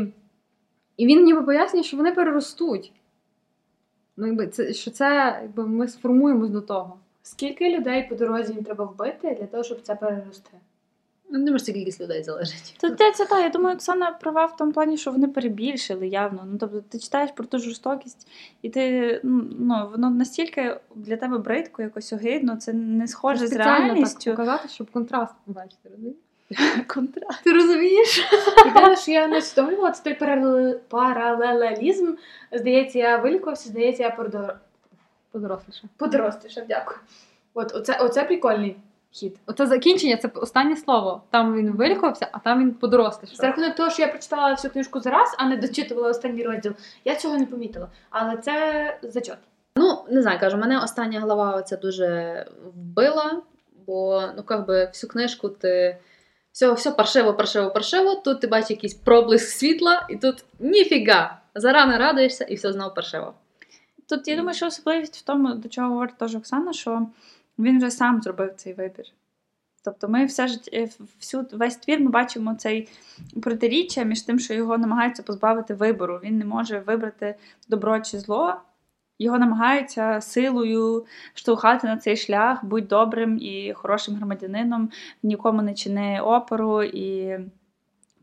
і 0.96 1.06
він 1.06 1.24
ніби 1.24 1.42
пояснює, 1.42 1.82
що 1.82 1.96
вони 1.96 2.12
переростуть. 2.12 2.92
Ну, 4.16 4.26
якби 4.26 4.46
це 4.46 4.72
що 4.72 4.90
це, 4.90 5.38
якби 5.42 5.66
ми 5.66 5.88
сформуємось 5.88 6.50
до 6.50 6.60
того. 6.60 6.98
Скільки 7.22 7.78
людей 7.78 8.06
по 8.08 8.14
дорозі 8.14 8.52
їм 8.52 8.64
треба 8.64 8.84
вбити 8.84 9.36
для 9.40 9.46
того, 9.46 9.62
щоб 9.62 9.80
це 9.82 9.94
перерости? 9.94 10.50
Ну, 11.30 11.38
Не 11.38 11.50
може, 11.50 11.64
це 11.64 11.72
кількість 11.72 12.00
людей 12.00 12.22
залежить. 12.22 12.76
То 12.80 12.90
це, 12.90 13.12
це 13.12 13.26
та, 13.26 13.40
я 13.40 13.48
думаю, 13.48 13.76
Оксана 13.76 14.10
права 14.10 14.46
в 14.46 14.56
тому 14.56 14.72
плані, 14.72 14.96
що 14.96 15.12
вони 15.12 15.28
перебільшили 15.28 16.08
явно. 16.08 16.44
Ну, 16.52 16.58
тобто 16.58 16.80
ти 16.80 16.98
читаєш 16.98 17.30
про 17.30 17.44
ту 17.44 17.58
жорстокість, 17.58 18.28
і 18.62 18.70
ти 18.70 19.20
ну, 19.22 19.88
воно 19.92 20.10
настільки 20.10 20.80
для 20.94 21.16
тебе 21.16 21.38
бридко, 21.38 21.82
якось 21.82 22.12
огидно, 22.12 22.56
це 22.56 22.72
не 22.72 23.08
схоже 23.08 23.46
з 23.46 23.50
Спеціально 23.50 24.04
так 24.04 24.24
показати, 24.24 24.68
щоб 24.68 24.90
контраст 24.90 25.34
побачити, 25.46 25.88
розумієш? 25.88 26.16
Контраст. 26.86 27.44
Ти 27.44 27.53
розумієш? 27.53 28.28
Єдине, 28.66 28.96
що 28.96 29.11
я 29.11 29.28
не 29.28 29.38
усвідомлювала, 29.38 29.90
це 29.90 30.03
той 30.03 30.28
парале- 30.28 30.78
паралелізм. 30.88 32.14
Здається, 32.53 32.98
я 32.98 33.16
вилікувався, 33.16 33.68
здається, 33.68 34.03
я 34.03 34.11
подор... 34.11 34.55
Подоросліше. 35.32 35.82
подорослішав. 35.96 36.64
Дякую. 36.68 36.98
От 37.55 37.74
оце, 37.74 37.98
оце 38.00 38.24
прикольний 38.24 38.76
хід. 39.12 39.36
Оце 39.46 39.66
закінчення, 39.66 40.16
це 40.16 40.30
останнє 40.34 40.76
слово. 40.76 41.22
Там 41.30 41.55
він 41.55 41.70
вилікувався, 41.70 42.28
а 42.32 42.38
там 42.38 42.61
він 42.61 42.74
За 43.36 43.46
рахунок 43.46 43.74
того, 43.74 43.90
що 43.90 44.03
я 44.03 44.09
прочитала 44.09 44.50
всю 44.50 44.72
книжку 44.72 45.00
зараз, 45.00 45.34
а 45.38 45.48
не 45.48 45.57
дочитувала 45.57 46.09
останній 46.09 46.42
розділ, 46.42 46.72
я 47.05 47.14
цього 47.14 47.38
не 47.38 47.46
помітила. 47.46 47.88
Але 48.11 48.36
це 48.36 48.98
зачот. 49.03 49.36
Ну, 49.76 50.05
не 50.11 50.22
знаю, 50.22 50.40
кажу, 50.40 50.57
мене 50.57 50.78
остання 50.78 51.20
глава 51.20 51.62
це 51.62 51.76
дуже 51.76 52.46
вбила, 52.74 53.42
бо 53.86 54.22
ну, 54.36 54.42
как 54.42 54.66
би, 54.66 54.84
всю 54.84 55.11
книжку 55.11 55.48
ти. 55.48 55.98
Все, 56.53 56.72
все 56.72 56.90
паршиво, 56.90 57.34
паршиво, 57.34 57.70
паршиво. 57.70 58.14
Тут 58.14 58.40
ти 58.40 58.46
бачиш 58.46 58.70
якийсь 58.70 58.94
проблиск 58.94 59.48
світла, 59.48 60.07
і 60.11 60.16
тут 60.16 60.44
ніфіга. 60.61 61.38
Зарано 61.55 61.98
радуєшся, 61.98 62.44
і 62.44 62.55
все 62.55 62.72
знову 62.72 62.94
паршиво. 62.94 63.34
Тут 64.09 64.28
я 64.28 64.36
думаю, 64.36 64.55
що 64.55 64.66
особливість 64.66 65.16
в 65.16 65.22
тому, 65.22 65.55
до 65.55 65.68
чого 65.68 65.88
говорить 65.88 66.18
теж 66.18 66.34
Оксана, 66.34 66.72
що 66.72 67.07
він 67.59 67.78
вже 67.78 67.90
сам 67.90 68.22
зробив 68.22 68.55
цей 68.57 68.72
вибір. 68.72 69.05
Тобто 69.84 70.09
ми 70.09 70.24
все 70.24 70.48
життя, 70.48 70.88
всю, 71.20 71.46
весь 71.53 71.76
твір 71.76 72.00
ми 72.00 72.11
бачимо 72.11 72.55
цей 72.55 72.88
протиріччя 73.42 74.03
між 74.03 74.22
тим, 74.22 74.38
що 74.38 74.55
його 74.55 74.78
намагаються 74.78 75.22
позбавити 75.22 75.74
вибору. 75.74 76.20
Він 76.24 76.38
не 76.38 76.44
може 76.44 76.78
вибрати 76.78 77.34
добро 77.68 78.00
чи 78.00 78.18
зло. 78.18 78.61
Його 79.23 79.39
намагаються 79.39 80.20
силою 80.20 81.05
штовхати 81.35 81.87
на 81.87 81.97
цей 81.97 82.16
шлях, 82.16 82.64
будь 82.64 82.89
добрим 82.89 83.39
і 83.39 83.73
хорошим 83.73 84.14
громадянином, 84.14 84.91
нікому 85.23 85.62
не 85.62 85.75
чини 85.75 86.20
опору 86.20 86.83
і 86.83 87.39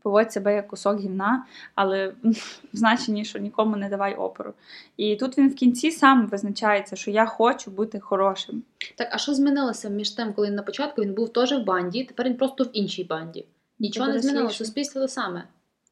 поводь 0.02 0.32
себе 0.32 0.54
як 0.54 0.68
кусок 0.68 1.00
гімна, 1.00 1.46
але 1.74 2.08
в 2.24 2.68
значенні, 2.72 3.24
що 3.24 3.38
нікому 3.38 3.76
не 3.76 3.88
давай 3.88 4.14
опору. 4.14 4.54
І 4.96 5.16
тут 5.16 5.38
він 5.38 5.48
в 5.48 5.54
кінці 5.54 5.90
сам 5.90 6.26
визначається, 6.26 6.96
що 6.96 7.10
я 7.10 7.26
хочу 7.26 7.70
бути 7.70 8.00
хорошим. 8.00 8.62
Так, 8.96 9.08
а 9.12 9.18
що 9.18 9.34
змінилося 9.34 9.88
між 9.88 10.10
тим, 10.10 10.32
коли 10.32 10.50
на 10.50 10.62
початку 10.62 11.02
він 11.02 11.14
був 11.14 11.32
теж 11.32 11.52
в 11.52 11.64
банді, 11.64 12.04
тепер 12.04 12.26
він 12.26 12.36
просто 12.36 12.64
в 12.64 12.70
іншій 12.72 13.04
банді. 13.04 13.44
Нічого 13.78 14.08
не 14.08 14.20
змінилося, 14.20 14.56
суспільство 14.56 15.00
те 15.00 15.08
саме. 15.08 15.44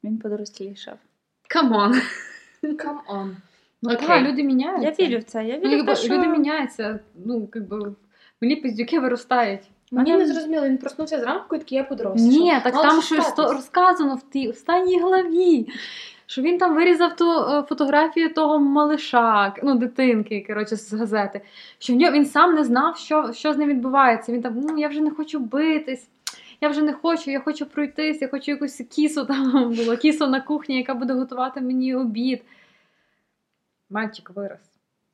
Він 0.05 0.19
подорослішав. 0.19 0.99
Come 1.49 3.01
on. 3.11 3.18
Come 3.18 3.27
on. 3.27 3.35
Ну, 3.83 3.97
так, 3.97 4.23
люди 4.23 4.43
міняються. 4.43 5.03
Я 5.03 5.09
вірю 5.09 5.19
в 5.19 5.23
це. 5.23 5.45
Я 5.45 5.61
Ну, 5.65 5.71
вірю 5.71 5.83
в 5.83 5.87
те, 5.87 5.97
що... 5.97 6.15
Люди 6.15 6.29
міняються. 6.29 6.99
Ну, 7.27 7.49
якби 7.55 7.95
мені 8.41 8.57
пиздюки 8.57 9.01
виростають. 9.01 9.63
Мені 9.93 10.17
не 10.17 10.27
зрозуміло, 10.27 10.67
він 10.67 10.79
проснувся 10.79 11.21
зранку 11.21 11.57
і 11.57 11.59
такий 11.59 11.79
я 11.79 11.85
подорослішав. 11.85 12.43
Ні, 12.43 12.61
так 12.65 12.75
Мало 12.75 12.89
там 12.89 13.03
щось 13.03 13.33
розказано 13.37 14.15
в 14.15 14.23
тій 14.23 14.49
останній 14.49 15.01
главі. 15.01 15.69
Що 16.27 16.43
він 16.43 16.59
там 16.59 16.75
вирізав 16.75 17.17
ту 17.17 17.31
е, 17.31 17.63
фотографію 17.69 18.35
того 18.35 18.59
малиша, 18.59 19.55
ну, 19.63 19.75
дитинки, 19.75 20.45
коротше, 20.49 20.77
з 20.77 20.93
газети. 20.93 21.41
Що 21.79 21.93
в 21.93 21.97
нього 21.97 22.13
він 22.13 22.27
сам 22.27 22.55
не 22.55 22.65
знав, 22.65 22.97
що, 22.97 23.33
що 23.33 23.53
з 23.53 23.59
ним 23.59 23.69
відбувається. 23.69 24.33
Він 24.33 24.43
там, 24.43 24.61
ну 24.61 24.79
я 24.79 24.89
вже 24.89 25.01
не 25.01 25.11
хочу 25.11 25.39
битись, 25.39 26.09
я 26.61 26.69
вже 26.69 26.83
не 26.83 26.93
хочу, 26.93 27.31
я 27.31 27.41
хочу 27.41 27.67
пройтись, 27.67 28.23
я 28.23 28.29
хочу 28.29 28.51
якусь 28.51 28.83
кісу 28.91 29.25
там 29.25 29.73
було, 29.75 29.97
кісу 29.97 30.27
на 30.27 30.41
кухні, 30.41 30.77
яка 30.77 30.95
буде 30.95 31.13
готувати 31.13 31.61
мені 31.61 31.95
обід. 31.95 32.43
Мальчик 33.91 34.31
вирос. 34.31 34.61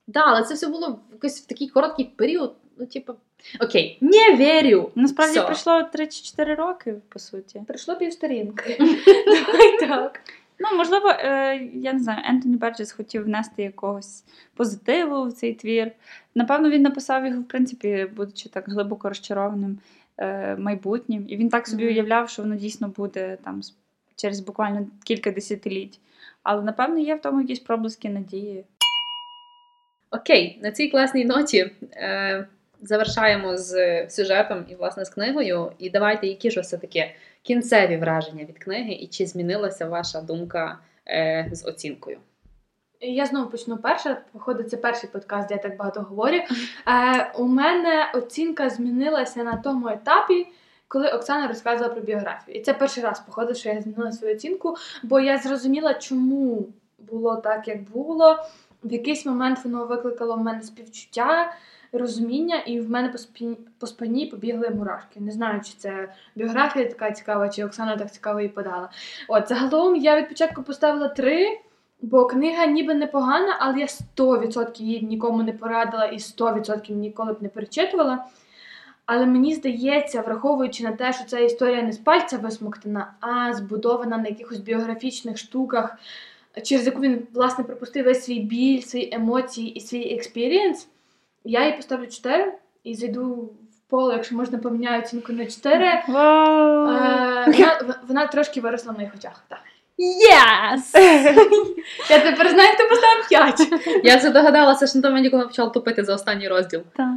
Да, 0.07 0.21
але 0.27 0.43
це 0.43 0.55
все 0.55 0.69
було 0.69 0.89
в 1.11 1.13
якийсь 1.13 1.41
в 1.41 1.47
такий 1.47 1.69
короткий 1.69 2.05
період. 2.05 2.57
Ну, 2.79 2.87
типу, 2.87 3.13
окей, 3.61 3.99
не 4.01 4.37
вірю. 4.37 4.91
Насправді 4.95 5.39
Все. 5.39 5.47
пройшло 5.47 5.83
3 5.83 6.07
чи 6.07 6.23
4 6.23 6.55
роки, 6.55 6.95
по 7.09 7.19
суті. 7.19 7.63
Прийшло 7.67 7.97
півсторінки. 7.97 8.77
Давай 9.27 9.79
так. 9.81 10.21
Ну, 10.59 10.77
можливо, 10.77 11.09
е, 11.09 11.57
я 11.75 11.93
не 11.93 11.99
знаю, 11.99 12.23
Ентоні 12.25 12.57
Берджес 12.57 12.93
хотів 12.93 13.25
внести 13.25 13.63
якогось 13.63 14.25
позитиву 14.55 15.27
в 15.27 15.33
цей 15.33 15.55
твір. 15.55 15.93
Напевно, 16.35 16.71
він 16.71 16.83
написав 16.83 17.27
його, 17.27 17.41
в 17.41 17.49
принципі, 17.49 18.11
будучи 18.17 18.49
так 18.49 18.69
глибоко 18.69 19.09
розчарованим 19.09 19.79
е, 20.19 20.57
майбутнім. 20.57 21.25
І 21.29 21.37
він 21.37 21.49
так 21.49 21.69
собі 21.69 21.87
уявляв, 21.87 22.31
що 22.31 22.43
воно 22.43 22.57
дійсно 22.57 22.89
буде 22.89 23.39
там 23.45 23.63
через 24.17 24.41
буквально 24.41 24.87
кілька 25.05 25.31
десятиліть. 25.31 26.01
Але 26.43 26.63
напевно 26.63 26.99
є 26.99 27.15
в 27.15 27.21
тому 27.21 27.41
якісь 27.41 27.61
проблиски 27.61 28.09
надії. 28.09 28.65
Окей, 30.11 30.59
на 30.63 30.71
цій 30.71 30.89
класній 30.89 31.25
ноті 31.25 31.71
е, 31.93 32.49
завершаємо 32.83 33.57
з 33.57 34.07
сюжетом 34.11 34.65
і, 34.69 34.75
власне, 34.75 35.05
з 35.05 35.11
книгою. 35.11 35.73
І 35.79 35.91
давайте, 35.91 36.27
які 36.27 36.51
ж 36.51 36.61
все-таки 36.61 37.15
кінцеві 37.43 37.97
враження 37.97 38.45
від 38.45 38.59
книги, 38.59 38.93
і 38.93 39.07
чи 39.07 39.27
змінилася 39.27 39.87
ваша 39.87 40.21
думка 40.21 40.79
е, 41.09 41.49
з 41.53 41.67
оцінкою? 41.67 42.19
Я 43.01 43.27
знову 43.27 43.51
почну 43.51 43.77
перша. 43.77 44.21
Походу, 44.33 44.63
це 44.63 44.77
перший 44.77 45.11
подкаст, 45.11 45.49
де 45.49 45.55
я 45.55 45.61
так 45.61 45.77
багато 45.77 46.01
говорю. 46.01 46.37
Е, 46.37 46.47
у 47.39 47.45
мене 47.45 48.11
оцінка 48.15 48.71
змінилася 48.71 49.45
на 49.45 49.57
тому 49.57 49.89
етапі, 49.89 50.47
коли 50.95 51.09
Оксана 51.09 51.49
розказувала 51.49 51.95
про 51.95 52.03
біографію. 52.03 52.59
І 52.59 52.61
це 52.61 52.75
перший 52.75 53.05
раз, 53.05 53.21
походу, 53.21 53.55
що 53.55 53.69
я 53.69 53.81
змінила 53.81 54.13
свою 54.13 54.35
оцінку, 54.35 54.77
бо 55.03 55.21
я 55.21 55.39
зрозуміла, 55.39 55.95
чому 55.95 56.67
було 56.99 57.37
так, 57.37 57.69
як 57.69 57.91
було. 57.91 58.39
В 58.85 58.93
якийсь 58.93 59.27
момент 59.27 59.59
воно 59.65 59.85
викликало 59.85 60.35
в 60.35 60.41
мене 60.41 60.63
співчуття, 60.63 61.53
розуміння, 61.93 62.57
і 62.67 62.81
в 62.81 62.91
мене 62.91 63.09
по 63.09 63.19
спині, 63.19 63.57
по 63.79 63.87
спині 63.87 64.27
побігли 64.27 64.71
мурашки. 64.71 65.21
Не 65.21 65.31
знаю, 65.31 65.61
чи 65.65 65.73
це 65.79 66.09
біографія 66.35 66.89
така 66.89 67.11
цікава, 67.11 67.49
чи 67.49 67.65
Оксана 67.65 67.97
так 67.97 68.13
цікаво 68.13 68.41
її 68.41 68.53
подала. 68.53 68.89
От 69.29 69.49
загалом 69.49 69.97
я 69.97 70.17
від 70.17 70.29
початку 70.29 70.63
поставила 70.63 71.09
три. 71.09 71.61
Бо 72.03 72.27
книга 72.27 72.67
ніби 72.67 72.95
непогана, 72.95 73.57
але 73.61 73.79
я 73.79 73.87
100% 73.87 74.83
її 74.83 75.03
нікому 75.03 75.43
не 75.43 75.53
порадила 75.53 76.05
і 76.05 76.17
100% 76.17 76.93
ніколи 76.93 77.33
б 77.33 77.43
не 77.43 77.49
перечитувала. 77.49 78.25
Але 79.07 79.27
мені 79.27 79.55
здається, 79.55 80.21
враховуючи 80.21 80.85
на 80.85 80.93
те, 80.93 81.13
що 81.13 81.25
ця 81.25 81.39
історія 81.39 81.83
не 81.83 81.93
з 81.93 81.99
пальця 81.99 82.39
висмоктана, 82.39 83.13
а 83.21 83.55
збудована 83.55 84.19
на 84.19 84.29
якихось 84.29 84.59
біографічних 84.59 85.39
штуках, 85.39 85.97
через 86.63 86.87
яку 86.87 87.01
він, 87.01 87.27
власне, 87.35 87.65
пропустив 87.65 88.05
весь 88.05 88.25
свій 88.25 88.41
біль, 88.41 88.81
свої 88.81 89.15
емоції 89.15 89.71
і 89.71 89.81
свій 89.81 90.15
experience, 90.15 90.89
я 91.45 91.67
їй 91.67 91.73
поставлю 91.73 92.07
4 92.07 92.53
і 92.85 92.95
зайду 92.95 93.35
в 93.71 93.91
поле, 93.91 94.15
якщо 94.15 94.37
можна 94.37 94.59
поміняю 94.59 95.03
оцінку 95.03 95.33
на 95.33 95.47
4. 95.47 95.87
Е, 95.87 96.03
вона, 96.09 97.99
вона 98.09 98.27
трошки 98.27 98.61
виросла 98.61 98.93
в 98.93 98.97
моїх 98.97 99.15
очах. 99.15 99.45
Так. 99.49 99.59
Yes! 99.99 100.99
Я 102.11 102.19
тепер 102.19 102.51
знаю, 102.51 102.75
хто 102.75 102.89
поставив 102.89 103.29
5. 103.29 104.05
Я 104.05 104.19
це 104.19 104.31
догадалася, 104.31 104.87
що 104.87 104.99
на 104.99 105.03
тому 105.03 105.31
коли 105.31 105.47
почала 105.47 105.71
тупити 105.71 106.05
за 106.05 106.15
останній 106.15 106.49
розділ. 106.49 106.83
Так. 106.97 107.09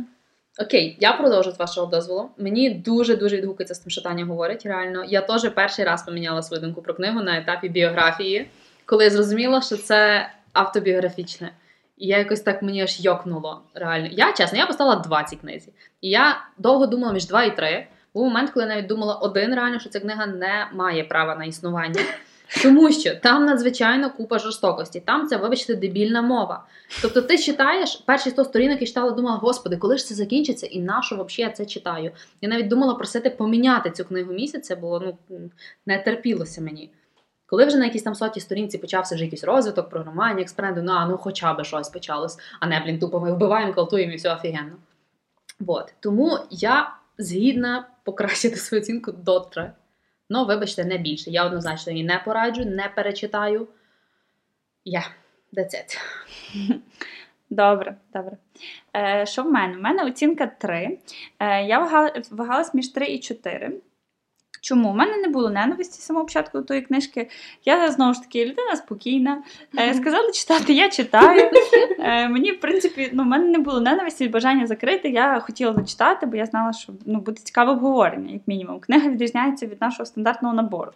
Окей, 0.60 0.98
я 1.00 1.14
продовжу 1.14 1.52
з 1.52 1.60
вашого 1.60 1.88
дозволу. 1.88 2.30
Мені 2.38 2.70
дуже 2.70 3.16
дуже 3.16 3.38
відгукується 3.38 3.76
з 3.76 3.80
тим, 3.80 3.90
що 3.90 4.02
Таня 4.02 4.26
говорить. 4.26 4.66
Реально, 4.66 5.04
я 5.08 5.22
теж 5.22 5.50
перший 5.50 5.86
раз 5.86 6.04
поміняла 6.04 6.44
свою 6.44 6.62
думку 6.62 6.82
про 6.82 6.94
книгу 6.94 7.22
на 7.22 7.38
етапі 7.38 7.70
біографії, 7.70 8.50
коли 8.86 9.04
я 9.04 9.10
зрозуміла, 9.10 9.62
що 9.62 9.78
це 9.78 10.30
автобіографічне. 10.54 11.52
І 11.98 12.08
я 12.08 12.18
якось 12.18 12.42
так 12.42 12.62
мені 12.62 12.82
аж 12.82 13.00
йокнуло. 13.00 13.62
Реально. 13.74 14.08
Я 14.12 14.34
чесно, 14.34 14.58
я 14.58 14.66
поставила 14.66 14.96
2 14.96 15.24
ці 15.24 15.36
книзі. 15.36 15.74
І 16.02 16.10
я 16.10 16.42
довго 16.58 16.88
думала 16.88 17.14
між 17.14 17.28
2 17.28 17.44
і 17.44 17.56
3. 17.56 17.88
Був 18.14 18.26
момент, 18.26 18.50
коли 18.50 18.66
я 18.66 18.76
навіть 18.76 18.88
думала 18.88 19.16
один 19.16 19.56
реально, 19.56 19.80
що 19.80 19.90
ця 19.90 20.00
книга 20.00 20.26
не 20.26 20.68
має 20.74 21.04
права 21.04 21.36
на 21.36 21.46
існування. 21.46 22.02
Тому 22.64 22.92
що 22.92 23.16
там 23.16 23.46
надзвичайно 23.46 24.12
купа 24.12 24.40
жорстокості, 24.40 25.00
там 25.00 25.28
це, 25.28 25.38
вибачте, 25.38 25.76
дебільна 25.76 26.22
мова. 26.22 26.64
Тобто 27.02 27.22
ти 27.22 27.38
читаєш 27.38 27.96
перші 27.96 28.30
100 28.30 28.44
сторінок 28.44 28.82
і 28.82 28.86
читала, 28.86 29.12
думала, 29.12 29.38
господи, 29.38 29.78
коли 29.78 29.98
ж 29.98 30.06
це 30.06 30.16
закінчиться, 30.16 30.68
і 30.68 30.80
на 30.80 31.02
що 31.02 31.16
взагалі 31.16 31.32
я 31.38 31.50
це 31.50 31.66
читаю? 31.66 32.12
Я 32.42 32.50
навіть 32.50 32.68
думала 32.68 32.96
просити 32.96 33.30
поміняти 33.30 33.92
цю 33.92 34.06
книгу 34.06 34.34
місяця, 34.34 34.76
бо 34.76 35.00
ну, 35.30 35.50
не 35.86 36.00
терпілося 36.00 36.62
мені. 36.62 36.92
Коли 37.46 37.66
вже 37.66 37.78
на 37.78 37.86
якійсь 37.86 38.04
там 38.04 38.16
сотій 38.16 38.40
сторінці 38.40 38.78
почався 38.78 39.16
вже 39.16 39.24
якийсь 39.24 39.44
розвиток, 39.44 39.90
програмування, 39.90 40.42
експерименти, 40.42 40.82
ну, 40.82 40.92
а, 40.92 41.06
ну 41.06 41.18
хоча 41.18 41.54
б 41.54 41.64
щось 41.64 41.90
почалось, 41.90 42.38
а 42.60 42.68
не, 42.68 42.80
блін, 42.80 43.00
тупо 43.00 43.20
ми 43.20 43.34
вбиваємо, 43.34 43.74
калтуємо 43.74 44.14
і 44.14 44.16
все 44.16 44.34
офігенно. 44.34 44.76
Вот. 45.60 45.94
Тому 46.00 46.40
я 46.52 46.94
згідна 47.18 47.88
покращити 48.04 48.56
свою 48.56 48.82
оцінку 48.82 49.12
до 49.12 49.40
3. 49.40 49.72
Ну, 50.30 50.46
вибачте, 50.46 50.86
не 50.86 50.98
більше. 50.98 51.30
Я 51.32 51.46
однозначно 51.46 51.92
її 51.94 52.04
не 52.06 52.22
пораджу, 52.26 52.66
не 52.66 52.90
перечитаю. 52.96 53.68
Я. 54.86 55.00
Yeah, 55.00 55.06
that's 55.54 55.74
it. 55.76 55.98
Добре, 57.50 57.96
добре. 58.14 58.38
Е, 58.96 59.26
Що 59.26 59.44
в 59.44 59.52
мене? 59.52 59.78
У 59.78 59.82
мене 59.82 60.04
оцінка 60.06 60.48
3. 60.48 61.00
Е, 61.40 61.64
Я 61.64 61.80
вага- 61.80 62.22
вагалась 62.32 62.74
між 62.74 62.88
3 62.90 63.06
і 63.06 63.20
4. 63.20 63.72
Чому? 64.68 64.90
У 64.90 64.94
мене 64.94 65.18
не 65.18 65.28
було 65.28 65.50
ненависті 65.50 66.02
самого 66.02 66.26
початку 66.26 66.62
тої 66.62 66.82
книжки. 66.82 67.30
Я 67.66 67.92
знову 67.92 68.14
ж 68.14 68.22
таки 68.22 68.46
людина 68.46 68.76
спокійна. 68.76 69.44
Е, 69.80 69.94
Сказали 69.94 70.32
читати, 70.32 70.74
я 70.74 70.90
читаю. 70.90 71.50
Е, 72.00 72.30
Мені, 72.30 72.52
в 72.52 72.60
принципі, 72.60 73.10
ну, 73.14 73.24
в 73.24 73.26
мене 73.26 73.48
не 73.48 73.58
було 73.58 73.82
ненависті 73.82 74.28
бажання 74.28 74.68
закрити. 74.68 75.10
Я 75.10 75.40
хотіла 75.40 75.74
зачитати, 75.74 76.26
бо 76.26 76.36
я 76.36 76.46
знала, 76.46 76.74
що 76.74 76.94
ну, 77.06 77.20
буде 77.20 77.42
цікаве 77.42 77.72
обговорення, 77.72 78.34
як 78.34 78.42
мінімум. 78.48 78.80
Книга 78.80 79.10
відрізняється 79.10 79.66
від 79.66 79.82
нашого 79.82 80.06
стандартного 80.06 80.56
набору. 80.56 80.92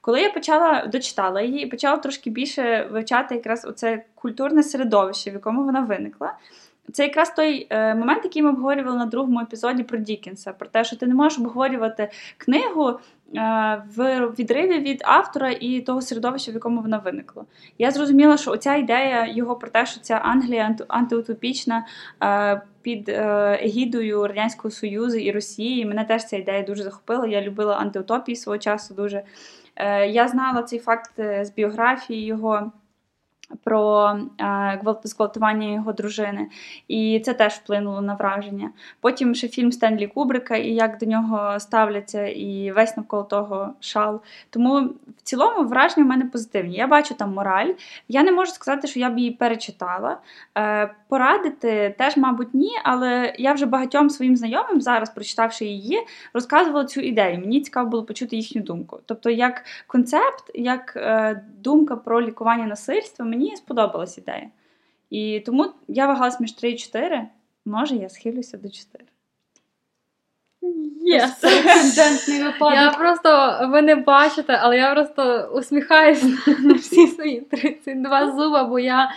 Коли 0.00 0.22
я 0.22 0.30
почала 0.30 0.86
дочитала 0.86 1.40
її 1.42 1.62
і 1.62 1.66
почала 1.66 1.96
трошки 1.96 2.30
більше 2.30 2.88
вивчати 2.90 3.34
якраз 3.34 3.64
оце 3.64 4.02
культурне 4.14 4.62
середовище, 4.62 5.30
в 5.30 5.34
якому 5.34 5.64
вона 5.64 5.80
виникла. 5.80 6.32
Це 6.92 7.02
якраз 7.02 7.30
той 7.30 7.66
е, 7.70 7.94
момент, 7.94 8.24
який 8.24 8.42
ми 8.42 8.48
обговорювали 8.48 8.98
на 8.98 9.06
другому 9.06 9.40
епізоді 9.40 9.82
про 9.82 9.98
Дікінса, 9.98 10.52
про 10.52 10.68
те, 10.68 10.84
що 10.84 10.96
ти 10.96 11.06
не 11.06 11.14
можеш 11.14 11.38
обговорювати 11.38 12.10
книгу 12.36 12.88
е, 12.88 12.98
в 13.96 14.26
відриві 14.38 14.78
від 14.78 15.02
автора 15.04 15.50
і 15.50 15.80
того 15.80 16.02
середовища, 16.02 16.50
в 16.50 16.54
якому 16.54 16.80
вона 16.80 16.98
виникла. 16.98 17.44
Я 17.78 17.90
зрозуміла, 17.90 18.36
що 18.36 18.50
оця 18.50 18.74
ідея 18.74 19.26
його 19.26 19.56
про 19.56 19.70
те, 19.70 19.86
що 19.86 20.00
ця 20.00 20.14
Англія 20.14 20.76
антиутопічна 20.88 21.86
е, 22.22 22.62
під 22.82 23.08
егідою 23.08 24.26
Радянського 24.26 24.70
Союзу 24.70 25.16
і 25.16 25.30
Росії. 25.30 25.86
Мене 25.86 26.04
теж 26.04 26.24
ця 26.24 26.36
ідея 26.36 26.62
дуже 26.62 26.82
захопила. 26.82 27.26
Я 27.26 27.42
любила 27.42 27.76
антиутопії 27.76 28.36
свого 28.36 28.58
часу 28.58 28.94
дуже. 28.94 29.22
Я 30.08 30.28
знала 30.28 30.62
цей 30.62 30.78
факт 30.78 31.12
з 31.16 31.52
біографії 31.56 32.24
його 32.24 32.72
про 33.64 34.10
е, 34.40 34.96
зґвалтування 35.04 35.72
його 35.72 35.92
дружини, 35.92 36.48
і 36.88 37.22
це 37.24 37.34
теж 37.34 37.52
вплинуло 37.52 38.00
на 38.00 38.14
враження. 38.14 38.70
Потім 39.00 39.34
ще 39.34 39.48
фільм 39.48 39.72
Стенлі 39.72 40.06
Кубрика 40.06 40.56
і 40.56 40.68
як 40.68 40.98
до 40.98 41.06
нього 41.06 41.60
ставляться, 41.60 42.26
і 42.26 42.72
весь 42.72 42.96
навколо 42.96 43.22
того 43.22 43.70
шал. 43.80 44.20
Тому 44.50 44.80
в 45.18 45.22
цілому 45.22 45.68
враження 45.68 46.06
в 46.06 46.08
мене 46.08 46.24
позитивні. 46.24 46.76
Я 46.76 46.86
бачу 46.86 47.14
там 47.14 47.32
мораль. 47.32 47.72
Я 48.08 48.22
не 48.22 48.32
можу 48.32 48.52
сказати, 48.52 48.88
що 48.88 49.00
я 49.00 49.10
б 49.10 49.18
її 49.18 49.30
перечитала. 49.30 50.18
Е, 50.58 50.94
Порадити 51.08 51.94
теж, 51.98 52.16
мабуть, 52.16 52.54
ні, 52.54 52.70
але 52.84 53.34
я 53.38 53.52
вже 53.52 53.66
багатьом 53.66 54.10
своїм 54.10 54.36
знайомим 54.36 54.80
зараз, 54.80 55.10
прочитавши 55.10 55.64
її, 55.64 55.98
розказувала 56.32 56.84
цю 56.84 57.00
ідею. 57.00 57.38
Мені 57.38 57.60
цікаво 57.60 57.90
було 57.90 58.04
почути 58.04 58.36
їхню 58.36 58.62
думку. 58.62 59.00
Тобто, 59.06 59.30
як 59.30 59.64
концепт, 59.86 60.50
як 60.54 60.92
е, 60.96 61.42
думка 61.58 61.96
про 61.96 62.22
лікування 62.22 62.66
насильства, 62.66 63.26
мені 63.36 63.56
сподобалась 63.56 64.18
ідея. 64.18 64.50
І 65.10 65.42
тому 65.46 65.72
я 65.88 66.06
вагалась 66.06 66.40
між 66.40 66.52
3 66.52 66.70
і 66.70 66.76
4. 66.76 67.26
Може, 67.64 67.96
я 67.96 68.08
схилюся 68.08 68.56
до 68.56 68.70
4. 68.70 69.04
Yes. 71.04 71.42
Випадок. 72.44 72.74
Я 72.74 72.90
просто, 72.90 73.58
ви 73.72 73.82
не 73.82 73.94
бачите, 73.94 74.58
але 74.62 74.76
я 74.76 74.94
просто 74.94 75.50
усміхаюся 75.54 76.26
на 76.58 76.74
всі 76.74 77.06
свої 77.06 77.40
32 77.40 78.32
зуба, 78.32 78.64
бо 78.64 78.78
я, 78.78 79.10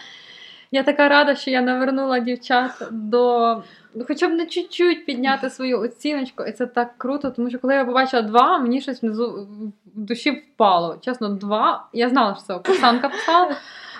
я 0.72 0.84
така 0.84 1.10
рада, 1.10 1.36
що 1.36 1.52
я 1.52 1.62
навернула 1.62 2.20
дівчат 2.20 2.72
до. 2.92 3.64
Хоча 4.08 4.28
б 4.28 4.34
на 4.34 4.46
чуть-чуть 4.46 5.06
підняти 5.06 5.50
свою 5.50 5.80
оціночку, 5.80 6.44
і 6.44 6.52
це 6.52 6.66
так 6.66 6.98
круто, 6.98 7.32
тому 7.32 7.50
що 7.50 7.60
коли 7.60 7.74
я 7.74 7.86
побачила 7.86 8.22
два, 8.22 8.60
мені 8.60 8.82
щось 8.82 9.04
внизу 9.04 9.48
в 9.96 10.00
душі 10.00 10.32
впало. 10.32 10.98
Чесно, 11.02 11.30
два. 11.30 11.88
Я 11.94 12.10
знала, 12.10 12.36
що 12.36 12.44
це 12.44 12.54
Оксанка 12.54 13.10
писала. 13.10 13.56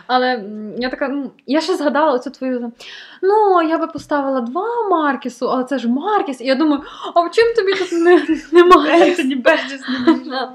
Але 0.08 0.44
я 0.78 0.90
така, 0.90 1.08
ну, 1.08 1.32
я 1.46 1.62
ще 1.62 1.76
згадала 1.76 2.14
оцю 2.14 2.30
твою. 2.30 2.72
Ну, 3.22 3.62
я 3.62 3.78
би 3.78 3.88
поставила 3.88 4.42
два 4.42 4.90
Маркісу, 4.90 5.50
але 5.50 5.64
це 5.64 5.78
ж 5.78 5.90
Маркіс. 5.90 6.42
І 6.42 6.46
я 6.46 6.56
думаю, 6.56 6.82
а 7.16 7.22
в 7.22 7.32
чим 7.32 7.54
тобі 7.56 7.74
тут 7.74 7.92
не, 7.92 8.26
немає? 8.52 9.16
Берджес 9.36 9.82
не 10.08 10.50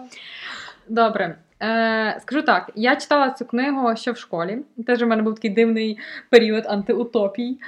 Добре. 0.89 1.37
Е, 1.63 2.21
скажу 2.21 2.43
так, 2.43 2.71
я 2.75 2.97
читала 2.97 3.31
цю 3.31 3.45
книгу 3.45 3.97
ще 3.97 4.13
в 4.13 4.17
школі. 4.17 4.59
Теж 4.87 5.03
у 5.03 5.07
мене 5.07 5.23
був 5.23 5.35
такий 5.35 5.51
дивний 5.51 5.99
період 6.31 6.65
антиутопій 6.67 7.59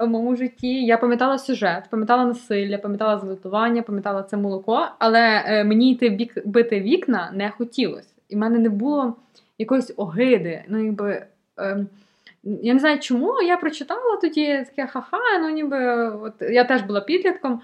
в 0.00 0.06
моєму 0.06 0.36
житті. 0.36 0.84
Я 0.84 0.98
пам'ятала 0.98 1.38
сюжет, 1.38 1.84
пам'ятала 1.90 2.24
насилля, 2.24 2.78
пам'ятала 2.78 3.18
зґвалтування, 3.18 3.82
пам'ятала 3.82 4.22
це 4.22 4.36
молоко, 4.36 4.88
але 4.98 5.42
е, 5.46 5.64
мені 5.64 5.92
йти 5.92 6.08
бік 6.08 6.46
бити 6.46 6.80
вікна 6.80 7.30
не 7.34 7.50
хотілося. 7.50 8.14
І 8.28 8.34
в 8.34 8.38
мене 8.38 8.58
не 8.58 8.68
було 8.68 9.16
якоїсь 9.58 9.92
огиди. 9.96 10.64
Ну, 10.68 10.84
якби. 10.84 11.26
Е, 11.58 11.86
я 12.42 12.74
не 12.74 12.80
знаю, 12.80 13.00
чому 13.00 13.42
я 13.42 13.56
прочитала 13.56 14.16
тоді 14.20 14.46
таке 14.46 14.86
ха-ха, 14.86 15.38
ну 15.40 15.50
ніби 15.50 16.08
от 16.08 16.32
я 16.40 16.64
теж 16.64 16.82
була 16.82 17.00
підлітком. 17.00 17.60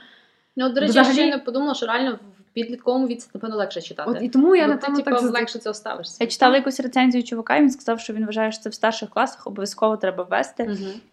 Ну, 0.57 0.69
до 0.69 0.81
речі, 0.81 0.91
Взагалі- 0.91 1.17
я 1.17 1.23
ще 1.23 1.37
не 1.37 1.39
подумала, 1.39 1.75
що 1.75 1.87
реально 1.87 2.13
в 2.15 2.53
підлітковому 2.53 3.07
віці, 3.07 3.29
напевно, 3.35 3.57
легше 3.57 3.81
читати. 3.81 4.11
От 4.11 4.23
і 4.23 4.29
тому 4.29 4.57
я 4.57 4.63
Бо 4.63 4.69
на 4.69 4.77
ти, 4.77 4.87
тому 4.87 4.97
типу, 4.97 5.11
так 5.11 5.23
легше 5.23 5.59
це 5.59 5.71
оставишся. 5.71 6.25
Я 6.25 6.31
читала 6.31 6.57
якусь 6.57 6.81
рецензію 6.81 7.25
чувака, 7.25 7.57
і 7.57 7.61
він 7.61 7.71
сказав, 7.71 8.01
що 8.01 8.13
він 8.13 8.27
вважає, 8.27 8.53
що 8.53 8.63
це 8.63 8.71
в 8.71 8.75
старших 8.75 9.11
класах 9.11 9.47
обов'язково 9.47 9.97
треба 9.97 10.25
ввести 10.25 10.63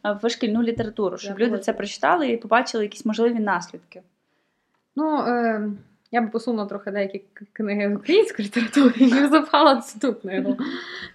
е, 0.05 0.19
в 0.23 0.30
шкільну 0.30 0.63
літературу, 0.63 1.17
щоб 1.17 1.39
Я 1.39 1.45
люди 1.45 1.59
це 1.59 1.73
прочитали 1.73 2.30
і 2.30 2.38
побачили 2.38 2.84
якісь 2.84 3.05
можливі 3.05 3.39
наслідки. 3.39 4.01
Ну, 4.95 5.17
е, 5.17 5.69
я 6.11 6.21
б 6.21 6.31
посунула 6.31 6.65
трохи 6.65 6.91
деякі 6.91 7.23
книги 7.53 7.89
з 7.89 7.95
української 7.95 8.47
літератури 8.47 8.93
і 8.97 9.27
запхала 9.27 9.81
цю 9.81 10.13
книгу. 10.13 10.57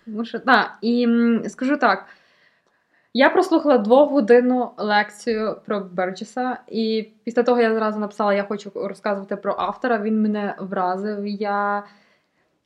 Тому 0.04 0.24
що, 0.24 0.38
так, 0.38 0.78
і 0.82 1.08
скажу 1.48 1.76
так. 1.76 2.06
Я 3.14 3.30
прослухала 3.30 3.78
двогодинну 3.78 4.70
лекцію 4.76 5.56
про 5.66 5.80
Берджеса, 5.80 6.58
і 6.68 7.08
після 7.24 7.42
того 7.42 7.60
я 7.60 7.74
зразу 7.74 7.98
написала: 7.98 8.34
я 8.34 8.44
хочу 8.44 8.72
розказувати 8.74 9.36
про 9.36 9.54
автора. 9.58 9.98
Він 9.98 10.22
мене 10.22 10.54
вразив. 10.58 11.26
Я 11.26 11.84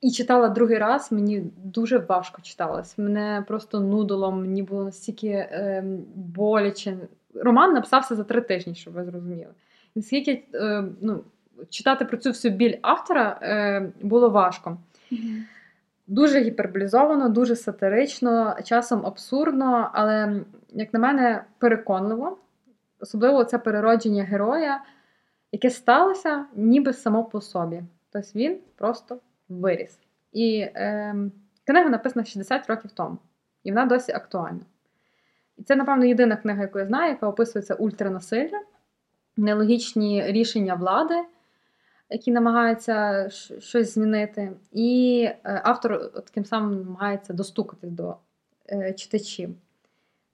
і 0.01 0.11
читала 0.11 0.49
другий 0.49 0.79
раз, 0.79 1.13
мені 1.13 1.43
дуже 1.65 1.99
важко 1.99 2.43
читалось. 2.43 2.99
Мене 2.99 3.45
просто 3.49 3.81
нудило, 3.81 4.33
мені 4.33 4.63
було 4.63 4.85
настільки 4.85 5.49
ем, 5.51 6.05
боляче. 6.15 6.97
Роман 7.35 7.75
написався 7.75 8.15
за 8.15 8.25
три 8.25 8.41
тижні, 8.41 8.75
щоб 8.75 8.95
ви 8.95 9.05
зрозуміли. 9.05 9.53
Наскільки 9.95 10.45
е, 10.55 10.85
ну, 11.01 11.25
читати 11.71 12.05
про 12.05 12.17
цю 12.17 12.31
всю 12.31 12.55
біль 12.55 12.77
автора 12.83 13.39
е, 13.43 13.93
було 14.03 14.31
важко. 14.31 14.79
Дуже 16.07 16.41
гіперболізовано, 16.41 17.29
дуже 17.29 17.57
сатирично, 17.57 18.57
часом 18.65 19.07
абсурдно, 19.07 19.91
але, 19.93 20.41
як 20.71 20.93
на 20.93 20.99
мене, 20.99 21.45
переконливо. 21.59 22.39
Особливо 23.01 23.45
це 23.45 23.59
переродження 23.59 24.25
героя, 24.25 24.85
яке 25.53 25.71
сталося 25.71 26.45
ніби 26.55 26.93
само 26.93 27.25
по 27.25 27.41
собі. 27.41 27.83
Тобто 28.13 28.29
він 28.35 28.59
просто 28.77 29.19
виріс. 29.49 29.99
І 30.33 30.59
е, 30.59 31.15
книга 31.67 31.89
написана 31.91 32.25
60 32.25 32.67
років 32.67 32.91
тому, 32.91 33.19
і 33.65 33.71
вона 33.71 33.87
досі 33.87 34.13
актуальна. 34.13 34.61
І 35.57 35.63
це, 35.63 35.77
напевно, 35.77 36.05
єдина 36.05 36.37
книга, 36.37 36.63
яку 36.63 36.79
я 36.79 36.87
знаю, 36.87 37.11
яка 37.11 37.29
описується 37.29 37.75
ультранасилля, 37.75 38.61
нелогічні 39.37 40.25
рішення 40.27 40.75
влади, 40.75 41.15
які 42.15 42.33
намагаються 42.33 43.29
щось 43.59 43.95
змінити. 43.95 44.53
І 44.73 45.23
е, 45.45 45.61
автор 45.65 45.93
от 45.93 46.25
таким 46.25 46.45
самим 46.45 46.81
намагається 46.81 47.33
достукатись 47.33 47.91
до 47.91 48.17
е, 48.73 48.93
читачів. 48.93 49.55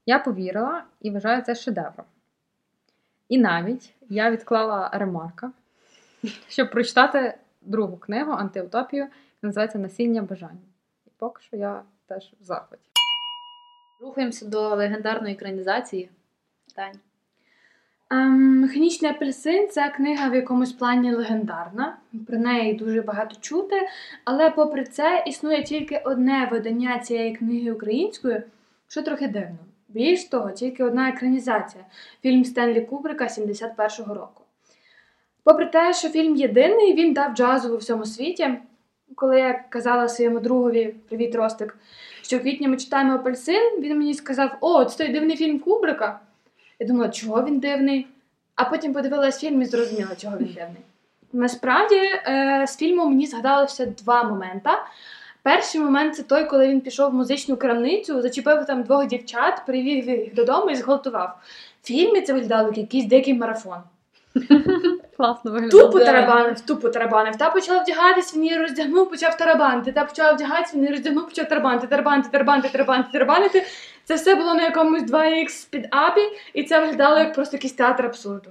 Я 0.07 0.18
повірила 0.18 0.85
і 1.01 1.11
вважаю 1.11 1.43
це 1.43 1.55
шедевром. 1.55 2.07
І 3.28 3.39
навіть 3.39 3.95
я 4.09 4.31
відклала 4.31 4.91
ремарка, 4.93 5.53
щоб 6.49 6.70
прочитати 6.70 7.39
другу 7.61 7.97
книгу 7.97 8.33
антиутопію, 8.33 9.03
яка 9.03 9.12
називається 9.43 9.78
Насіння 9.78 10.22
бажання. 10.22 10.68
І 11.07 11.11
поки 11.18 11.43
що 11.43 11.57
я 11.57 11.83
теж 12.07 12.33
в 12.41 12.45
захваті. 12.45 12.83
Рухаємося 14.01 14.47
до 14.47 14.74
легендарної 14.74 15.35
екранізації. 15.35 16.11
Тань. 16.76 16.99
Ем, 18.13 18.61
Механічний 18.61 19.11
апельсин 19.11 19.69
це 19.69 19.89
книга 19.89 20.29
в 20.29 20.35
якомусь 20.35 20.73
плані 20.73 21.15
легендарна. 21.15 21.97
Про 22.27 22.39
неї 22.39 22.75
дуже 22.75 23.03
багато 23.03 23.37
чути. 23.41 23.89
Але 24.25 24.51
попри 24.51 24.85
це 24.85 25.25
існує 25.27 25.63
тільки 25.63 26.03
одне 26.05 26.49
видання 26.53 26.99
цієї 26.99 27.37
книги 27.37 27.73
українською, 27.73 28.43
що 28.89 29.03
трохи 29.03 29.29
дивно. 29.29 29.59
Більш 29.89 30.25
того, 30.25 30.51
тільки 30.51 30.85
одна 30.85 31.09
екранізація 31.09 31.85
фільм 32.23 32.45
Стенлі 32.45 32.81
Кубрика 32.81 33.25
71-го 33.25 34.15
року. 34.15 34.43
Попри 35.45 35.67
те, 35.67 35.93
що 35.93 36.09
фільм 36.09 36.37
єдиний, 36.37 36.95
він 36.95 37.13
дав 37.13 37.35
джазу 37.35 37.75
у 37.75 37.77
всьому 37.77 38.05
світі. 38.05 38.59
Коли 39.15 39.41
я 39.41 39.65
казала 39.69 40.09
своєму 40.09 40.41
другові 40.41 40.95
Привіт, 41.09 41.35
Ростик, 41.35 41.79
що 42.23 42.39
в 42.39 42.41
квітні 42.41 42.69
ми 42.69 42.77
читаємо 42.77 43.15
апельсин, 43.15 43.81
він 43.81 43.99
мені 43.99 44.15
сказав: 44.15 44.57
О, 44.61 44.85
це 44.85 44.99
той 44.99 45.13
дивний 45.13 45.37
фільм 45.37 45.59
Кубрика. 45.59 46.21
Я 46.81 46.87
думала, 46.87 47.09
чого 47.09 47.45
він 47.45 47.61
дивний. 47.61 48.07
А 48.55 48.64
потім 48.64 48.93
подивилась 48.93 49.41
фільм 49.41 49.62
і 49.62 49.64
зрозуміла, 49.64 50.11
чого 50.16 50.37
він 50.39 50.47
дивний. 50.47 50.83
Насправді, 51.33 51.97
е, 51.97 52.64
з 52.68 52.76
фільму 52.76 53.07
мені 53.07 53.26
згадалося 53.26 53.87
два 53.87 54.24
моменти. 54.24 54.70
Перший 55.43 55.81
момент 55.81 56.16
це 56.16 56.22
той, 56.22 56.45
коли 56.45 56.68
він 56.68 56.81
пішов 56.81 57.11
в 57.11 57.14
музичну 57.14 57.57
крамницю, 57.57 58.22
зачепив 58.22 58.66
там 58.66 58.83
двох 58.83 59.07
дівчат, 59.07 59.62
привів 59.66 60.09
їх 60.09 60.35
додому 60.35 60.70
і 60.70 60.74
зґвалтував. 60.74 61.39
В 61.83 61.87
фільмі 61.87 62.20
це 62.20 62.33
виглядало 62.33 62.68
як 62.68 62.78
якийсь 62.78 63.05
дикий 63.05 63.35
марафон. 63.35 63.78
Класно 65.16 65.51
виглядає. 65.51 65.83
Тупо 65.83 65.99
тарабанив, 65.99 66.61
тупо 66.61 66.89
тарабанив. 66.89 67.37
Та 67.37 67.51
почала 67.51 67.83
вдягатись, 67.83 68.37
він 68.37 68.45
її 68.45 68.59
роздягнув, 68.59 69.11
почав 69.11 69.37
тарабанити. 69.37 69.93
Та 69.93 70.05
почала 70.05 70.33
вдягатись, 70.33 70.74
він 70.74 70.83
її 70.83 70.95
роздягнув, 70.95 71.26
почав 71.26 71.49
тарабанити, 71.49 71.87
тарабанити, 71.87 72.28
тарабанити, 72.31 72.68
тарабанити, 72.68 73.09
тарабанити. 73.12 73.66
Це 74.11 74.17
все 74.17 74.35
було 74.35 74.55
на 74.55 74.63
якомусь 74.63 75.03
2х 75.03 75.69
під 75.71 75.89
апі, 75.91 76.21
і 76.55 76.65
це 76.65 76.81
виглядало 76.81 77.19
як 77.19 77.35
просто 77.35 77.57
якийсь 77.57 77.73
театр 77.73 78.07
абсурду. 78.07 78.51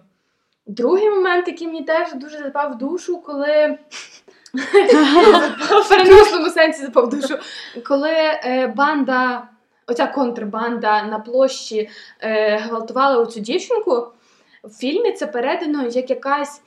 Другий 0.67 1.09
момент, 1.09 1.47
який 1.47 1.67
мені 1.67 1.83
теж 1.83 2.13
дуже 2.13 2.37
запав 2.37 2.71
в 2.71 2.77
душу, 2.77 3.21
коли. 3.21 3.77
В 5.83 5.89
переносному 5.89 6.49
сенсі 6.49 6.81
запав 6.81 7.05
в 7.05 7.09
душу. 7.09 7.37
Коли 7.87 8.11
е, 8.11 8.73
банда, 8.75 9.47
оця 9.87 10.07
контрбанда 10.07 11.03
на 11.03 11.19
площі 11.19 11.89
е, 12.21 12.57
гвалтувала 12.57 13.17
оцю 13.17 13.39
дівчинку, 13.39 14.07
в 14.63 14.69
фільмі 14.69 15.11
це 15.11 15.27
передано 15.27 15.87
як 15.87 16.09
якась. 16.09 16.61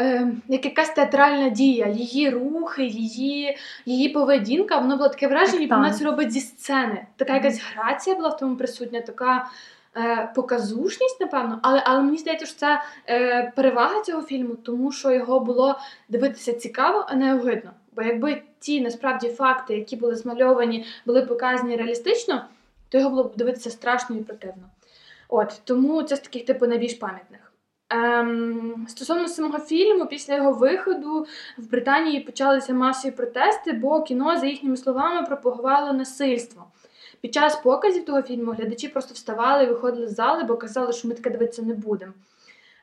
Е, 0.00 0.32
Як 0.48 0.64
якась 0.64 0.90
театральна 0.90 1.48
дія, 1.48 1.86
її 1.86 2.30
рухи, 2.30 2.84
її, 2.84 3.56
її 3.86 4.08
поведінка, 4.08 4.78
воно 4.78 4.96
було 4.96 5.08
таке 5.08 5.28
враження, 5.28 5.58
ніби 5.58 5.76
вона 5.76 5.92
це 5.92 6.04
робить 6.04 6.32
зі 6.32 6.40
сцени. 6.40 7.06
Така 7.16 7.34
якась 7.34 7.62
грація 7.74 8.16
була 8.16 8.28
в 8.28 8.36
тому 8.36 8.56
присутня, 8.56 9.00
така 9.00 9.50
е, 9.96 10.32
показушність, 10.34 11.20
напевно. 11.20 11.58
Але, 11.62 11.82
але 11.86 12.02
мені 12.02 12.18
здається, 12.18 12.46
що 12.46 12.56
це 12.56 12.82
е, 13.08 13.52
перевага 13.56 14.02
цього 14.02 14.22
фільму, 14.22 14.54
тому 14.54 14.92
що 14.92 15.10
його 15.10 15.40
було 15.40 15.78
дивитися 16.08 16.52
цікаво, 16.52 17.06
а 17.08 17.14
не 17.14 17.34
огидно. 17.34 17.70
Бо 17.96 18.02
якби 18.02 18.42
ті 18.58 18.80
насправді 18.80 19.28
факти, 19.28 19.74
які 19.74 19.96
були 19.96 20.14
змальовані, 20.14 20.86
були 21.06 21.22
показані 21.22 21.76
реалістично, 21.76 22.44
то 22.88 22.98
його 22.98 23.10
було 23.10 23.24
б 23.24 23.36
дивитися 23.36 23.70
страшно 23.70 24.16
і 24.16 24.22
противно. 24.22 24.62
От 25.28 25.60
тому 25.64 26.02
це 26.02 26.16
з 26.16 26.20
таких 26.20 26.44
типу 26.44 26.66
найбільш 26.66 26.94
пам'ятних. 26.94 27.43
Ем, 27.94 28.86
стосовно 28.88 29.28
самого 29.28 29.58
фільму, 29.58 30.06
після 30.06 30.34
його 30.34 30.52
виходу 30.52 31.26
в 31.58 31.70
Британії 31.70 32.20
почалися 32.20 32.74
масові 32.74 33.12
протести, 33.12 33.72
бо 33.72 34.02
кіно, 34.02 34.38
за 34.38 34.46
їхніми 34.46 34.76
словами, 34.76 35.26
пропагувало 35.26 35.92
насильство. 35.92 36.64
Під 37.20 37.34
час 37.34 37.56
показів 37.56 38.04
того 38.04 38.22
фільму 38.22 38.52
глядачі 38.52 38.88
просто 38.88 39.14
вставали 39.14 39.64
і 39.64 39.66
виходили 39.66 40.08
з 40.08 40.14
зали, 40.14 40.44
бо 40.44 40.56
казали, 40.56 40.92
що 40.92 41.08
ми 41.08 41.14
таке 41.14 41.30
дивитися 41.30 41.62
не 41.62 41.74
будемо. 41.74 42.12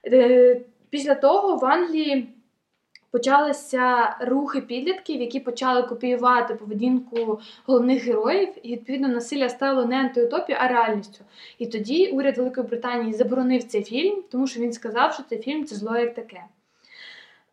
Е, 0.05 0.61
Після 0.89 1.15
того 1.15 1.55
в 1.55 1.65
Англії 1.65 2.27
почалися 3.11 4.15
рухи 4.21 4.61
підлітків, 4.61 5.21
які 5.21 5.39
почали 5.39 5.83
копіювати 5.83 6.55
поведінку 6.55 7.39
головних 7.65 8.03
героїв, 8.03 8.49
і 8.63 8.71
відповідно 8.71 9.07
насилля 9.07 9.49
стало 9.49 9.85
не 9.85 9.99
антиутопією, 9.99 10.63
а 10.63 10.67
реальністю. 10.67 11.23
І 11.57 11.67
тоді 11.67 12.07
уряд 12.07 12.37
Великої 12.37 12.67
Британії 12.67 13.13
заборонив 13.13 13.63
цей 13.63 13.83
фільм, 13.83 14.23
тому 14.31 14.47
що 14.47 14.59
він 14.59 14.73
сказав, 14.73 15.13
що 15.13 15.23
цей 15.23 15.39
фільм 15.39 15.65
це 15.65 15.75
зло 15.75 15.97
як 15.97 16.13
таке. 16.13 16.43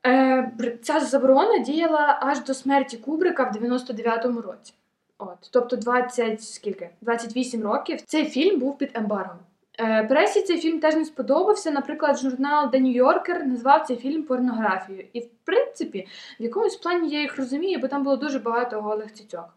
Е, 0.07 0.79
ця 0.83 1.01
заборона 1.01 1.59
діяла 1.59 2.19
аж 2.23 2.45
до 2.45 2.55
смерті 2.55 2.97
Кубрика 2.97 3.45
в 3.45 3.57
99-му 3.57 4.41
році. 4.41 4.75
От, 5.19 5.39
тобто 5.51 5.77
20, 5.77 6.43
скільки? 6.43 6.91
28 7.01 7.63
років 7.63 8.01
цей 8.01 8.25
фільм 8.25 8.61
був 8.61 8.79
під 8.79 8.91
ембаргом. 8.95 9.39
Е, 9.81 10.05
пресі 10.05 10.43
цей 10.43 10.59
фільм 10.59 10.81
теж 10.81 10.95
не 10.95 11.05
сподобався. 11.05 11.71
Наприклад, 11.71 12.19
журнал 12.19 12.67
The 12.67 12.81
New 12.81 13.05
Yorker 13.05 13.45
назвав 13.45 13.87
цей 13.87 13.97
фільм 13.97 14.23
порнографією. 14.23 15.07
І, 15.13 15.21
в 15.21 15.29
принципі, 15.45 16.09
в 16.41 16.43
якомусь 16.43 16.77
плані 16.77 17.09
я 17.09 17.21
їх 17.21 17.37
розумію, 17.37 17.79
бо 17.79 17.89
там 17.89 18.03
було 18.03 18.17
дуже 18.17 18.39
багато 18.39 18.81
голих 18.81 19.13
цицьок. 19.15 19.49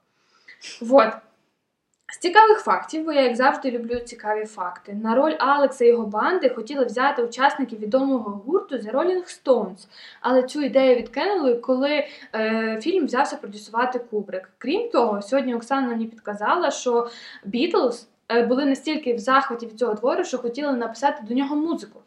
Вот. 0.81 1.13
З 2.11 2.17
цікавих 2.17 2.59
фактів, 2.59 3.05
бо 3.05 3.11
я, 3.11 3.21
як 3.21 3.35
завжди, 3.35 3.71
люблю 3.71 3.99
цікаві 3.99 4.45
факти. 4.45 4.93
На 4.93 5.15
роль 5.15 5.33
Алекса 5.39 5.85
і 5.85 5.87
його 5.87 6.05
банди 6.05 6.49
хотіли 6.49 6.85
взяти 6.85 7.23
учасників 7.23 7.79
відомого 7.79 8.41
гурту 8.45 8.75
The 8.75 8.91
Rolling 8.91 9.43
Stones. 9.43 9.87
Але 10.21 10.43
цю 10.43 10.61
ідею 10.61 10.95
відкинули, 10.95 11.55
коли 11.55 12.07
е, 12.35 12.79
фільм 12.81 13.05
взявся 13.05 13.37
продюсувати 13.37 13.99
Кубрик. 13.99 14.49
Крім 14.57 14.89
того, 14.89 15.21
сьогодні 15.21 15.55
Оксана 15.55 15.87
мені 15.87 16.05
підказала, 16.05 16.71
що 16.71 17.09
Бітлз 17.45 18.07
були 18.47 18.65
настільки 18.65 19.13
в 19.13 19.19
захваті 19.19 19.65
від 19.65 19.79
цього 19.79 19.95
твору, 19.95 20.23
що 20.23 20.37
хотіли 20.37 20.73
написати 20.73 21.23
до 21.27 21.33
нього 21.33 21.55
музику. 21.55 21.99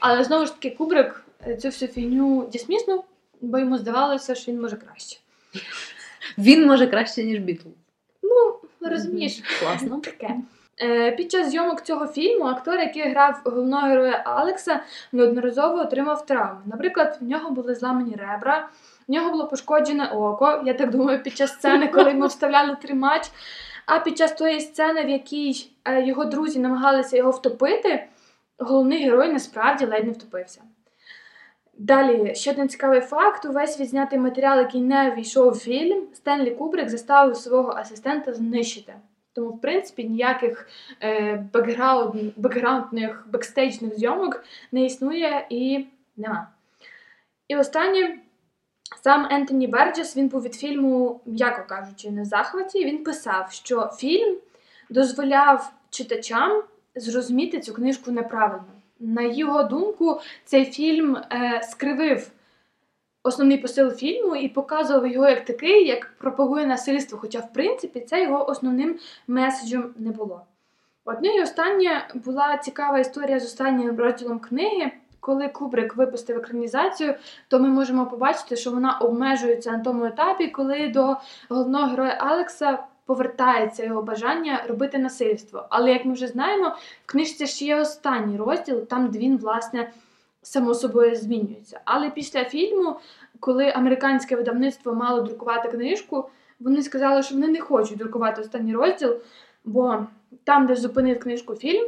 Але 0.00 0.24
знову 0.24 0.46
ж 0.46 0.52
таки, 0.54 0.70
Кубрик 0.70 1.24
е, 1.46 1.56
цю 1.56 1.68
всю 1.68 1.92
фігню 1.92 2.48
дісміснув, 2.52 3.04
бо 3.40 3.58
йому 3.58 3.78
здавалося, 3.78 4.34
що 4.34 4.52
він 4.52 4.60
може 4.60 4.76
краще. 4.76 5.20
Він 6.38 6.66
може 6.66 6.86
краще, 6.86 7.24
ніж 7.24 7.38
Бітл. 7.38 7.68
Ну, 8.22 8.56
розумієш, 8.90 9.42
Класно. 9.60 10.00
таке. 10.04 10.36
Е, 10.82 11.12
Під 11.12 11.30
час 11.30 11.50
зйомок 11.50 11.82
цього 11.82 12.06
фільму 12.06 12.44
актор, 12.44 12.78
який 12.78 13.10
грав 13.10 13.40
головного 13.44 13.86
героя 13.86 14.22
Алекса, 14.26 14.80
неодноразово 15.12 15.78
отримав 15.78 16.26
травми. 16.26 16.62
Наприклад, 16.66 17.18
в 17.20 17.24
нього 17.24 17.50
були 17.50 17.74
зламані 17.74 18.16
ребра, 18.16 18.68
в 19.08 19.12
нього 19.12 19.30
було 19.30 19.46
пошкоджене 19.46 20.06
око. 20.06 20.62
Я 20.66 20.74
так 20.74 20.90
думаю, 20.90 21.22
під 21.22 21.36
час 21.36 21.52
сцени, 21.52 21.88
коли 21.88 22.10
йому 22.10 22.26
вставляли 22.26 22.76
тримач. 22.82 23.22
А 23.86 23.98
під 23.98 24.18
час 24.18 24.32
тої 24.32 24.60
сцени, 24.60 25.04
в 25.04 25.08
якій 25.08 25.70
е, 25.84 26.06
його 26.06 26.24
друзі 26.24 26.58
намагалися 26.58 27.16
його 27.16 27.30
втопити, 27.30 28.06
головний 28.58 29.04
герой 29.04 29.32
насправді 29.32 29.86
ледь 29.86 30.04
не 30.04 30.12
втопився. 30.12 30.62
Далі, 31.78 32.34
ще 32.34 32.50
один 32.52 32.68
цікавий 32.68 33.00
факт: 33.00 33.44
увесь 33.44 33.80
відзнятий 33.80 34.18
матеріал, 34.18 34.58
який 34.58 34.80
не 34.80 35.10
війшов 35.10 35.52
в 35.52 35.58
фільм, 35.58 36.02
Стенлі 36.14 36.50
Кубрик 36.50 36.88
заставив 36.88 37.36
свого 37.36 37.72
асистента 37.72 38.34
знищити. 38.34 38.94
Тому, 39.32 39.48
в 39.48 39.60
принципі, 39.60 40.04
ніяких 40.04 40.68
е, 41.02 41.44
background, 41.52 42.14
background 42.36 43.00
них 43.00 43.26
backstage 43.32 43.78
них 43.78 43.98
зйомок 43.98 44.44
не 44.72 44.84
існує 44.84 45.46
і 45.50 45.86
нема. 46.16 46.48
І 47.48 47.56
останнє, 47.56 48.18
сам 49.02 49.28
Ентоні 49.30 49.66
Берджес, 49.66 50.16
він 50.16 50.28
був 50.28 50.42
від 50.42 50.54
фільму, 50.54 51.20
м'яко 51.26 51.62
кажучи, 51.68 52.08
в 52.08 52.24
захваті. 52.24 52.84
Він 52.84 53.04
писав, 53.04 53.52
що 53.52 53.90
фільм 53.98 54.36
дозволяв 54.90 55.72
читачам 55.90 56.62
зрозуміти 56.96 57.60
цю 57.60 57.74
книжку 57.74 58.10
неправильно. 58.10 58.64
На 59.00 59.22
його 59.22 59.62
думку, 59.62 60.20
цей 60.44 60.64
фільм 60.64 61.16
е, 61.16 61.60
скривив 61.62 62.30
основний 63.22 63.58
посил 63.58 63.90
фільму 63.90 64.36
і 64.36 64.48
показував 64.48 65.06
його 65.06 65.28
як 65.28 65.44
такий, 65.44 65.86
як 65.86 66.12
пропагує 66.18 66.66
насильство. 66.66 67.18
Хоча, 67.18 67.38
в 67.38 67.52
принципі, 67.52 68.00
це 68.00 68.22
його 68.22 68.50
основним 68.50 68.98
меседжем 69.26 69.94
не 69.98 70.10
було. 70.10 70.42
От, 71.04 71.16
ну 71.22 71.30
і 71.30 71.42
остання 71.42 72.08
була 72.14 72.58
цікава 72.58 72.98
історія 72.98 73.40
з 73.40 73.44
останнім 73.44 73.98
розділом 73.98 74.38
книги. 74.38 74.92
Коли 75.26 75.48
Кубрик 75.48 75.96
випустив 75.96 76.36
екранізацію, 76.36 77.14
то 77.48 77.58
ми 77.58 77.68
можемо 77.68 78.06
побачити, 78.06 78.56
що 78.56 78.70
вона 78.70 78.98
обмежується 78.98 79.72
на 79.72 79.78
тому 79.78 80.04
етапі, 80.04 80.48
коли 80.48 80.88
до 80.88 81.16
головного 81.48 81.86
героя 81.86 82.16
Алекса 82.20 82.78
повертається 83.06 83.84
його 83.84 84.02
бажання 84.02 84.64
робити 84.68 84.98
насильство. 84.98 85.66
Але 85.70 85.92
як 85.92 86.04
ми 86.04 86.12
вже 86.12 86.26
знаємо, 86.26 86.68
в 87.06 87.06
книжці 87.06 87.46
ще 87.46 87.64
є 87.64 87.80
останній 87.80 88.36
розділ, 88.36 88.86
там 88.86 89.10
він, 89.10 89.36
власне, 89.36 89.90
само 90.42 90.74
собою 90.74 91.16
змінюється. 91.16 91.80
Але 91.84 92.10
після 92.10 92.44
фільму, 92.44 92.96
коли 93.40 93.70
американське 93.70 94.36
видавництво 94.36 94.94
мало 94.94 95.20
друкувати 95.20 95.68
книжку, 95.68 96.28
вони 96.60 96.82
сказали, 96.82 97.22
що 97.22 97.34
вони 97.34 97.48
не 97.48 97.60
хочуть 97.60 97.98
друкувати 97.98 98.40
останній 98.40 98.74
розділ, 98.74 99.16
бо 99.64 100.06
там, 100.44 100.66
де 100.66 100.76
зупинив 100.76 101.20
книжку 101.20 101.54
фільм, 101.54 101.86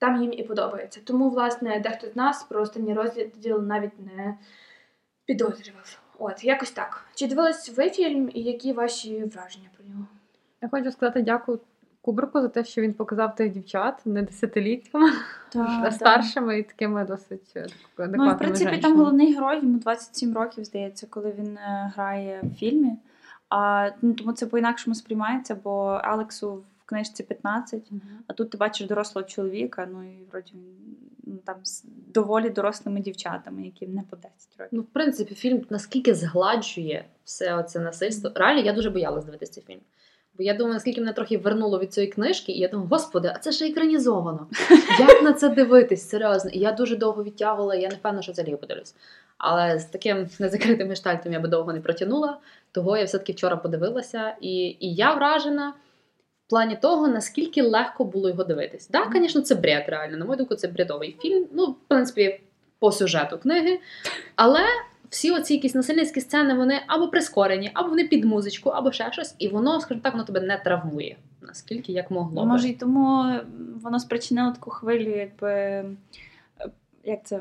там 0.00 0.22
їм 0.22 0.32
і 0.32 0.42
подобається. 0.42 1.00
Тому, 1.04 1.30
власне, 1.30 1.80
дехто 1.80 2.08
з 2.08 2.16
нас 2.16 2.44
про 2.44 2.60
останній 2.62 2.94
розділ 2.94 3.62
навіть 3.62 4.16
не 4.16 4.34
підозрював. 5.26 6.00
От, 6.18 6.44
якось 6.44 6.70
так. 6.70 7.04
Чи 7.14 7.26
дивились 7.26 7.76
ви 7.76 7.90
фільм 7.90 8.30
і 8.34 8.42
які 8.42 8.72
ваші 8.72 9.24
враження 9.24 9.68
про 9.76 9.84
нього? 9.88 10.06
Я 10.62 10.68
хочу 10.68 10.92
сказати 10.92 11.22
дякую 11.22 11.60
Кубрику 12.02 12.40
за 12.40 12.48
те, 12.48 12.64
що 12.64 12.82
він 12.82 12.94
показав 12.94 13.34
тих 13.34 13.52
дівчат 13.52 14.06
не 14.06 14.22
десятиліттями, 14.22 15.10
а 15.54 15.90
старшими 15.90 16.58
і 16.58 16.62
такими 16.62 17.04
досить 17.04 17.52
е, 17.56 17.66
адекватними 17.96 18.26
Ну, 18.26 18.34
в 18.34 18.38
принципі, 18.38 18.78
там 18.78 18.96
головний 18.96 19.34
герой, 19.34 19.56
йому 19.56 19.78
27 19.78 20.34
років, 20.34 20.64
здається, 20.64 21.06
коли 21.10 21.32
він 21.38 21.56
е, 21.56 21.92
грає 21.96 22.40
в 22.42 22.54
фільмі. 22.54 22.96
А, 23.48 23.90
ну, 24.02 24.12
тому 24.12 24.32
це 24.32 24.46
по-інакшому 24.46 24.94
сприймається, 24.94 25.54
бо 25.64 26.00
Алексу 26.04 26.52
в 26.54 26.64
книжці 26.90 27.22
15, 27.22 27.90
а 28.26 28.32
тут 28.32 28.50
ти 28.50 28.58
бачиш 28.58 28.86
дорослого 28.86 29.28
чоловіка, 29.28 29.88
ну 29.92 30.02
і 30.02 30.24
вроді 30.30 30.54
ну, 31.24 31.36
там 31.44 31.56
з 31.62 31.84
доволі 32.14 32.50
дорослими 32.50 33.00
дівчатами, 33.00 33.62
які 33.62 33.86
не 33.86 34.02
по 34.10 34.16
10 34.16 34.32
років. 34.58 34.68
Ну, 34.72 34.82
в 34.82 34.86
принципі, 34.86 35.34
фільм 35.34 35.66
наскільки 35.70 36.14
згладжує 36.14 37.04
все 37.24 37.62
це 37.62 37.80
насильство. 37.80 38.30
Реально, 38.34 38.60
я 38.60 38.72
дуже 38.72 38.90
боялась 38.90 39.24
дивитися 39.24 39.52
цей 39.52 39.64
фільм. 39.64 39.80
Бо 40.38 40.42
я 40.42 40.54
думаю, 40.54 40.74
наскільки 40.74 41.00
мене 41.00 41.12
трохи 41.12 41.38
вернуло 41.38 41.78
від 41.78 41.92
цієї 41.92 42.12
книжки, 42.12 42.52
і 42.52 42.58
я 42.58 42.68
думаю, 42.68 42.88
господи, 42.88 43.32
а 43.34 43.38
це 43.38 43.52
ж 43.52 43.66
екранізовано. 43.66 44.46
Як 44.98 45.22
на 45.22 45.32
це 45.32 45.48
дивитись? 45.48 46.08
Серйозно. 46.08 46.50
І 46.50 46.58
я 46.58 46.72
дуже 46.72 46.96
довго 46.96 47.24
відтягувала, 47.24 47.74
я 47.74 47.88
не 47.88 47.94
впевнена, 47.94 48.22
що 48.22 48.32
взагалі 48.32 48.56
подивлюсь. 48.56 48.94
Але 49.38 49.78
з 49.78 49.84
таким 49.84 50.28
незакритим 50.38 50.88
гештальтом 50.88 51.32
я 51.32 51.40
би 51.40 51.48
довго 51.48 51.72
не 51.72 51.80
протягнула. 51.80 52.38
Того 52.72 52.96
я 52.96 53.04
все-таки 53.04 53.32
вчора 53.32 53.56
подивилася, 53.56 54.36
і, 54.40 54.76
і 54.80 54.94
я 54.94 55.14
вражена 55.14 55.74
в 56.50 56.52
плані 56.52 56.76
того, 56.76 57.08
наскільки 57.08 57.62
легко 57.62 58.04
було 58.04 58.28
його 58.28 58.44
дивитись. 58.44 58.86
Так, 58.86 59.12
да, 59.12 59.20
звісно, 59.20 59.40
це 59.40 59.54
бред, 59.54 59.84
реально. 59.88 60.16
На 60.16 60.24
мою 60.24 60.36
думку, 60.36 60.54
це 60.54 60.68
бредовий 60.68 61.16
фільм. 61.22 61.46
Ну, 61.52 61.66
в 61.66 61.74
принципі, 61.88 62.40
по 62.78 62.92
сюжету 62.92 63.38
книги. 63.38 63.80
Але 64.36 64.60
всі 65.10 65.30
оці 65.30 65.54
якісь 65.54 65.74
насильницькі 65.74 66.20
сцени, 66.20 66.54
вони 66.54 66.80
або 66.86 67.08
прискорені, 67.08 67.70
або 67.74 67.88
вони 67.88 68.04
під 68.04 68.24
музичку, 68.24 68.70
або 68.70 68.92
ще 68.92 69.12
щось, 69.12 69.34
і 69.38 69.48
воно, 69.48 69.80
скажімо 69.80 70.00
так, 70.04 70.12
воно 70.12 70.24
тебе 70.24 70.40
не 70.40 70.58
травмує. 70.58 71.16
Наскільки 71.42 71.92
як 71.92 72.10
могло. 72.10 72.46
Може, 72.46 72.68
і 72.68 72.72
тому 72.72 73.34
воно 73.82 74.00
спричинило 74.00 74.52
таку 74.52 74.70
хвилю, 74.70 75.16
якби 75.16 75.50
е, 75.50 75.84
як 77.04 77.24
це 77.24 77.40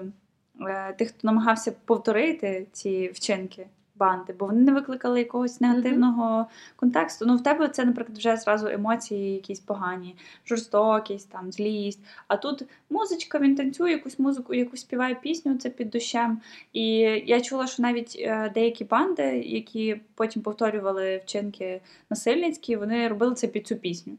е, 0.68 0.93
тих, 0.93 1.10
хто 1.10 1.20
намагався 1.24 1.74
повторити 1.86 2.68
ці 2.72 3.07
вчинки 3.07 3.68
банди, 4.00 4.34
бо 4.34 4.45
вони 4.45 4.62
не 4.62 4.74
викликали 4.74 5.20
якогось 5.20 5.62
негативного 5.62 6.39
mm-hmm. 6.39 6.76
контексту. 6.76 7.26
Ну, 7.26 7.36
в 7.36 7.43
тебе 7.43 7.68
це, 7.68 7.86
наприклад, 7.86 8.18
вже 8.18 8.38
зразу 8.38 8.68
емоції 8.68 9.34
якісь 9.34 9.60
погані, 9.60 10.16
жорстокість, 10.45 11.32
там, 11.32 11.52
злість. 11.52 12.00
А 12.28 12.38
тут 12.38 12.64
музичка, 12.89 13.39
він 13.39 13.56
танцює 13.56 13.91
якусь 13.91 14.20
музику, 14.20 14.54
якусь 14.54 14.82
співає 14.82 15.16
пісню, 15.16 15.58
це 15.58 15.70
під 15.70 15.89
душем. 15.89 16.41
І 16.74 16.86
я 17.26 17.41
чула, 17.41 17.68
що 17.68 17.84
навіть 17.84 18.16
е, 18.20 18.52
деякі 18.54 18.84
банди, 18.84 19.24
які 19.45 20.02
потім 20.16 20.41
повторювали 20.41 21.18
вчинки 21.18 21.82
насильницькі, 22.10 22.76
вони 22.76 23.08
робили 23.08 23.36
це 23.36 23.47
під 23.47 23.68
цю 23.68 23.76
пісню. 23.76 24.18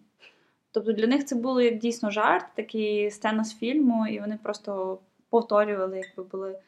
Тобто 0.72 0.92
для 0.92 1.06
них 1.06 1.24
це 1.24 1.36
було 1.36 1.60
як 1.60 1.78
дійсно 1.78 2.10
жарт, 2.10 2.46
такий 2.54 3.10
сцена 3.10 3.44
з 3.44 3.54
фільму, 3.54 4.06
і 4.06 4.20
вони 4.20 4.38
просто 4.42 4.98
повторювали, 5.30 5.96
якби 5.96 6.22
були 6.22 6.58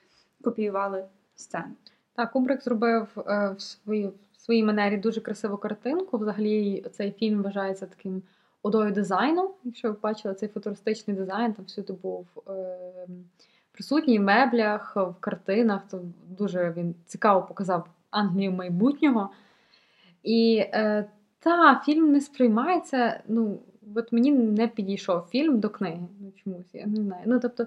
копіювали 0.42 1.04
сцену. 1.36 1.74
Так, 2.14 2.32
Кубрик 2.32 2.62
зробив 2.62 3.08
е, 3.16 3.54
в 3.56 3.60
своїй 3.60 4.06
в 4.06 4.44
своїй 4.44 4.64
манері 4.64 4.96
дуже 4.96 5.20
красиву 5.20 5.56
картинку. 5.56 6.18
Взагалі, 6.18 6.84
цей 6.92 7.12
фільм 7.12 7.42
вважається 7.42 7.86
таким 7.86 8.22
одою 8.62 8.92
дизайну. 8.92 9.54
Якщо 9.64 9.88
ви 9.88 9.96
бачили 10.02 10.34
цей 10.34 10.48
футуристичний 10.48 11.16
дизайн, 11.16 11.52
там 11.52 11.64
всюди 11.64 11.92
був 11.92 12.26
е, 12.48 12.76
присутній 13.72 14.18
в 14.18 14.22
меблях, 14.22 14.96
в 14.96 15.14
картинах, 15.20 15.82
то 15.90 16.00
дуже 16.28 16.74
він 16.76 16.94
цікаво 17.06 17.42
показав 17.42 17.88
Англію 18.10 18.52
майбутнього. 18.52 19.30
І 20.22 20.64
е, 20.72 21.04
та, 21.38 21.82
фільм 21.84 22.12
не 22.12 22.20
сприймається. 22.20 23.20
Ну, 23.28 23.58
от 23.94 24.12
мені 24.12 24.32
не 24.32 24.68
підійшов 24.68 25.22
фільм 25.22 25.60
до 25.60 25.70
книги. 25.70 26.08
Ну, 26.20 26.32
чомусь, 26.44 26.74
я 26.74 26.86
не 26.86 26.96
знаю. 26.96 27.22
Ну, 27.26 27.40
тобто, 27.40 27.66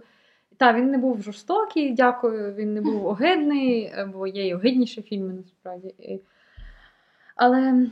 так, 0.58 0.76
він 0.76 0.92
не 0.92 0.98
був 0.98 1.24
жорстокий, 1.24 1.94
дякую, 1.94 2.54
він 2.54 2.74
не 2.74 2.82
був 2.82 3.06
огидний, 3.08 3.94
бо 4.14 4.28
є 4.28 4.48
й 4.48 4.54
огидніші 4.54 5.02
фільми 5.02 5.34
насправді. 5.34 6.20
Але 7.36 7.88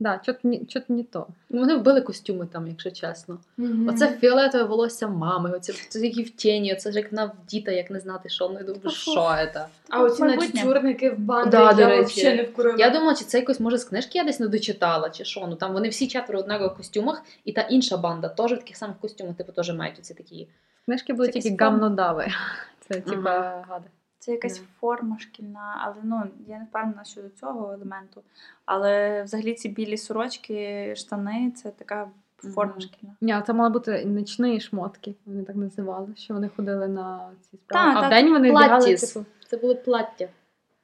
да, 0.00 0.20
чот 0.68 0.90
не 0.90 1.02
то. 1.02 1.26
Вони 1.50 1.76
вбили 1.76 2.00
костюми 2.00 2.48
там, 2.52 2.66
якщо 2.66 2.90
чесно. 2.90 3.38
Mm-hmm. 3.58 3.90
Оце 3.90 4.16
фіолетове 4.20 4.64
волосся 4.64 5.08
мами, 5.08 5.52
оце, 5.56 5.72
оце 5.72 6.00
які 6.00 6.22
в 6.22 6.30
тіні, 6.30 6.72
оце 6.72 6.92
ж 6.92 6.98
як 6.98 7.12
на 7.12 7.32
діта, 7.48 7.72
як 7.72 7.90
не 7.90 8.00
знати, 8.00 8.28
що 8.28 8.48
ну, 8.48 8.58
думаю, 8.58 8.90
що 8.90 9.14
це. 9.52 9.66
А 9.88 10.02
оці 10.02 10.22
наче 10.22 10.58
чорники 10.62 11.10
в 11.10 11.18
банді, 11.18 11.50
да, 11.50 11.72
я 11.78 12.02
взагалі 12.02 12.36
не 12.36 12.42
вкурила. 12.42 12.76
Я 12.78 12.90
думала, 12.90 13.14
чи 13.14 13.24
це 13.24 13.38
якось 13.38 13.60
може 13.60 13.78
з 13.78 13.84
книжки 13.84 14.18
я 14.18 14.24
десь 14.24 14.40
не 14.40 14.48
дочитала, 14.48 15.10
чи 15.10 15.24
що. 15.24 15.46
Ну 15.46 15.56
там 15.56 15.72
вони 15.72 15.88
всі 15.88 16.08
четверо 16.08 16.38
в 16.38 16.42
однакових 16.42 16.74
костюмах, 16.74 17.22
і 17.44 17.52
та 17.52 17.60
інша 17.60 17.96
банда 17.96 18.28
теж 18.28 18.52
в 18.52 18.56
таких 18.56 18.76
самих 18.76 18.98
костюмах, 18.98 19.36
типу, 19.36 19.52
теж 19.52 19.74
мають 19.74 19.98
оці 19.98 20.14
такі. 20.14 20.48
Книжки 20.84 21.12
були 21.12 21.28
тільки 21.28 21.64
гамнодави. 21.64 22.26
Це 22.80 23.00
типа 23.00 23.64
гади. 23.68 23.88
Це 24.18 24.32
якась 24.32 24.60
yeah. 24.60 24.64
форма 24.80 25.18
шкільна, 25.18 25.80
але 25.84 25.94
ну 26.02 26.22
я 26.46 26.58
не 26.58 26.64
впевнена 26.64 27.04
щодо 27.04 27.28
цього 27.28 27.72
елементу. 27.72 28.22
Але 28.64 29.22
взагалі 29.22 29.54
ці 29.54 29.68
білі 29.68 29.96
сорочки, 29.96 30.94
штани 30.96 31.52
це 31.56 31.70
така 31.70 32.08
форма 32.54 32.72
mm-hmm. 32.72 32.80
шкільна. 32.80 33.14
Ні, 33.20 33.42
це 33.46 33.52
мали 33.52 33.70
бути 33.70 34.04
нічні 34.04 34.60
шмотки, 34.60 35.14
вони 35.26 35.42
так 35.42 35.56
називали, 35.56 36.08
що 36.16 36.34
вони 36.34 36.50
ходили 36.56 36.88
на 36.88 37.30
ці 37.50 37.56
справи. 37.56 37.92
А 37.96 38.06
в 38.06 38.10
день 38.10 38.30
вони 38.30 38.50
бігали, 38.50 38.96
типу... 38.96 39.24
Це 39.46 39.56
були 39.56 39.74
плаття. 39.74 40.28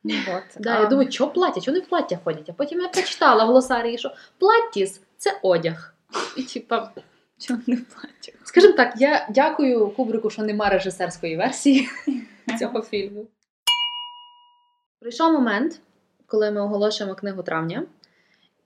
Ну, 0.04 0.14
от. 0.28 0.42
Да, 0.60 0.76
а... 0.76 0.80
Я 0.80 0.86
думаю, 0.86 1.10
що 1.10 1.28
плаття? 1.28 1.60
Чого 1.60 1.74
вони 1.74 1.86
в 1.86 1.88
плаття 1.88 2.18
ходять? 2.24 2.50
А 2.50 2.52
потім 2.52 2.80
я 2.80 2.88
прочитала 2.88 3.44
в 3.44 3.48
глосарії, 3.48 3.98
що 3.98 4.14
платтіс 4.38 5.00
це 5.16 5.38
одяг. 5.42 5.94
І 6.36 6.42
типа. 6.42 6.90
Чому 7.38 7.62
не 7.66 7.76
плачу? 7.76 8.38
Скажімо 8.44 8.72
так, 8.72 8.94
я 8.96 9.28
дякую 9.30 9.88
Кубрику, 9.90 10.30
що 10.30 10.42
нема 10.42 10.68
режисерської 10.68 11.36
версії 11.36 11.88
цього 12.58 12.82
фільму. 12.82 13.26
Прийшов 15.00 15.32
момент, 15.32 15.80
коли 16.26 16.50
ми 16.50 16.60
оголошуємо 16.60 17.14
книгу 17.14 17.42
травня, 17.42 17.86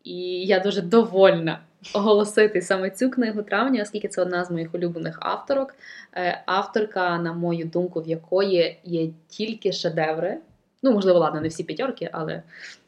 і 0.04 0.46
я 0.46 0.60
дуже 0.60 0.82
довольна 0.82 1.60
оголосити 1.94 2.62
саме 2.62 2.90
цю 2.90 3.10
книгу 3.10 3.42
травня, 3.42 3.82
оскільки 3.82 4.08
це 4.08 4.22
одна 4.22 4.44
з 4.44 4.50
моїх 4.50 4.74
улюблених 4.74 5.18
авторок. 5.20 5.74
Е, 6.14 6.42
авторка, 6.46 7.18
на 7.18 7.32
мою 7.32 7.66
думку, 7.66 8.00
в 8.00 8.08
якої 8.08 8.80
є 8.84 9.10
тільки 9.28 9.72
шедеври. 9.72 10.38
Ну, 10.82 10.92
можливо, 10.92 11.18
ладно, 11.18 11.40
не 11.40 11.48
всі 11.48 11.64
п'ятерки, 11.64 12.10
але 12.12 12.42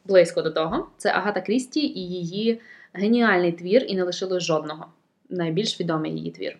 близько 0.04 0.42
до 0.42 0.50
того. 0.50 0.88
Це 0.96 1.10
Агата 1.10 1.40
Крісті 1.40 1.80
і 1.80 2.00
її 2.00 2.60
геніальний 2.92 3.52
твір, 3.52 3.84
і 3.88 3.96
не 3.96 4.02
лишилось 4.02 4.42
жодного 4.42 4.86
найбільш 5.32 5.80
відомий 5.80 6.12
її 6.12 6.30
твір. 6.30 6.58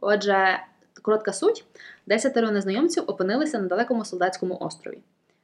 Отже, 0.00 0.60
коротка 1.02 1.32
суть: 1.32 1.64
десятеро 2.06 2.50
незнайомців 2.50 3.04
опинилися 3.06 3.58
на 3.58 3.68
далекому 3.68 4.04
солдатському 4.04 4.58
острові. 4.60 4.98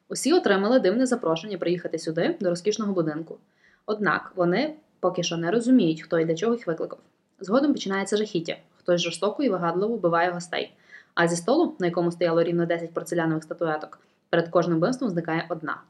Усі 0.09 0.33
отримали 0.33 0.81
дивне 0.81 1.07
запрошення 1.07 1.59
приїхати 1.59 1.99
сюди, 1.99 2.37
до 2.41 2.51
розкішного 2.51 2.93
будинку. 2.93 3.39
Однак 3.87 4.33
вони 4.37 4.75
поки 5.01 5.23
що 5.23 5.37
не 5.37 5.51
розуміють, 5.51 6.03
хто 6.03 6.19
і 6.19 6.25
для 6.25 6.35
чого 6.35 6.55
їх 6.55 6.67
викликав. 6.67 6.99
Згодом 7.41 7.73
починається 7.73 8.17
жахіття, 8.17 8.57
хтось 8.79 9.01
жорстоко 9.01 9.43
і 9.43 9.49
вигадливо 9.49 9.97
вбиває 9.97 10.31
гостей. 10.31 10.75
А 11.15 11.29
зі 11.29 11.37
столу, 11.37 11.77
на 11.79 11.87
якому 11.87 12.13
стояло 12.13 12.43
рівно 12.43 12.67
10 12.67 12.95
порцелянових 12.95 13.45
статуеток, 13.45 14.01
перед 14.31 14.49
кожним 14.49 14.79
вбивством 14.79 15.11
зникає 15.11 15.47
одна. 15.49 15.81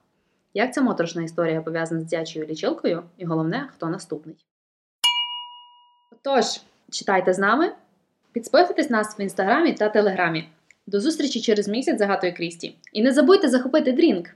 Як 0.55 0.75
ця 0.75 0.83
моторошна 0.83 1.23
історія 1.23 1.63
пов'язана 1.63 2.01
з 2.01 2.05
дитячою 2.05 2.47
лічилкою, 2.47 3.03
і 3.19 3.25
головне, 3.25 3.69
хто 3.75 3.87
наступний? 3.87 4.37
Тож, 6.25 6.45
читайте 6.91 7.35
з 7.35 7.39
нами, 7.39 7.73
підписуйтесь 8.33 8.83
на 8.83 8.91
нас 8.91 9.19
в 9.19 9.21
інстаграмі 9.21 9.73
та 9.73 9.89
телеграмі. 9.89 10.49
До 10.87 11.01
зустрічі 11.01 11.41
через 11.41 11.69
місяць 11.69 11.99
з 11.99 12.07
Агатою 12.07 12.35
Крісті. 12.35 12.75
І 12.93 13.03
не 13.03 13.13
забудьте 13.13 13.49
захопити 13.49 13.93
drink! 13.93 14.29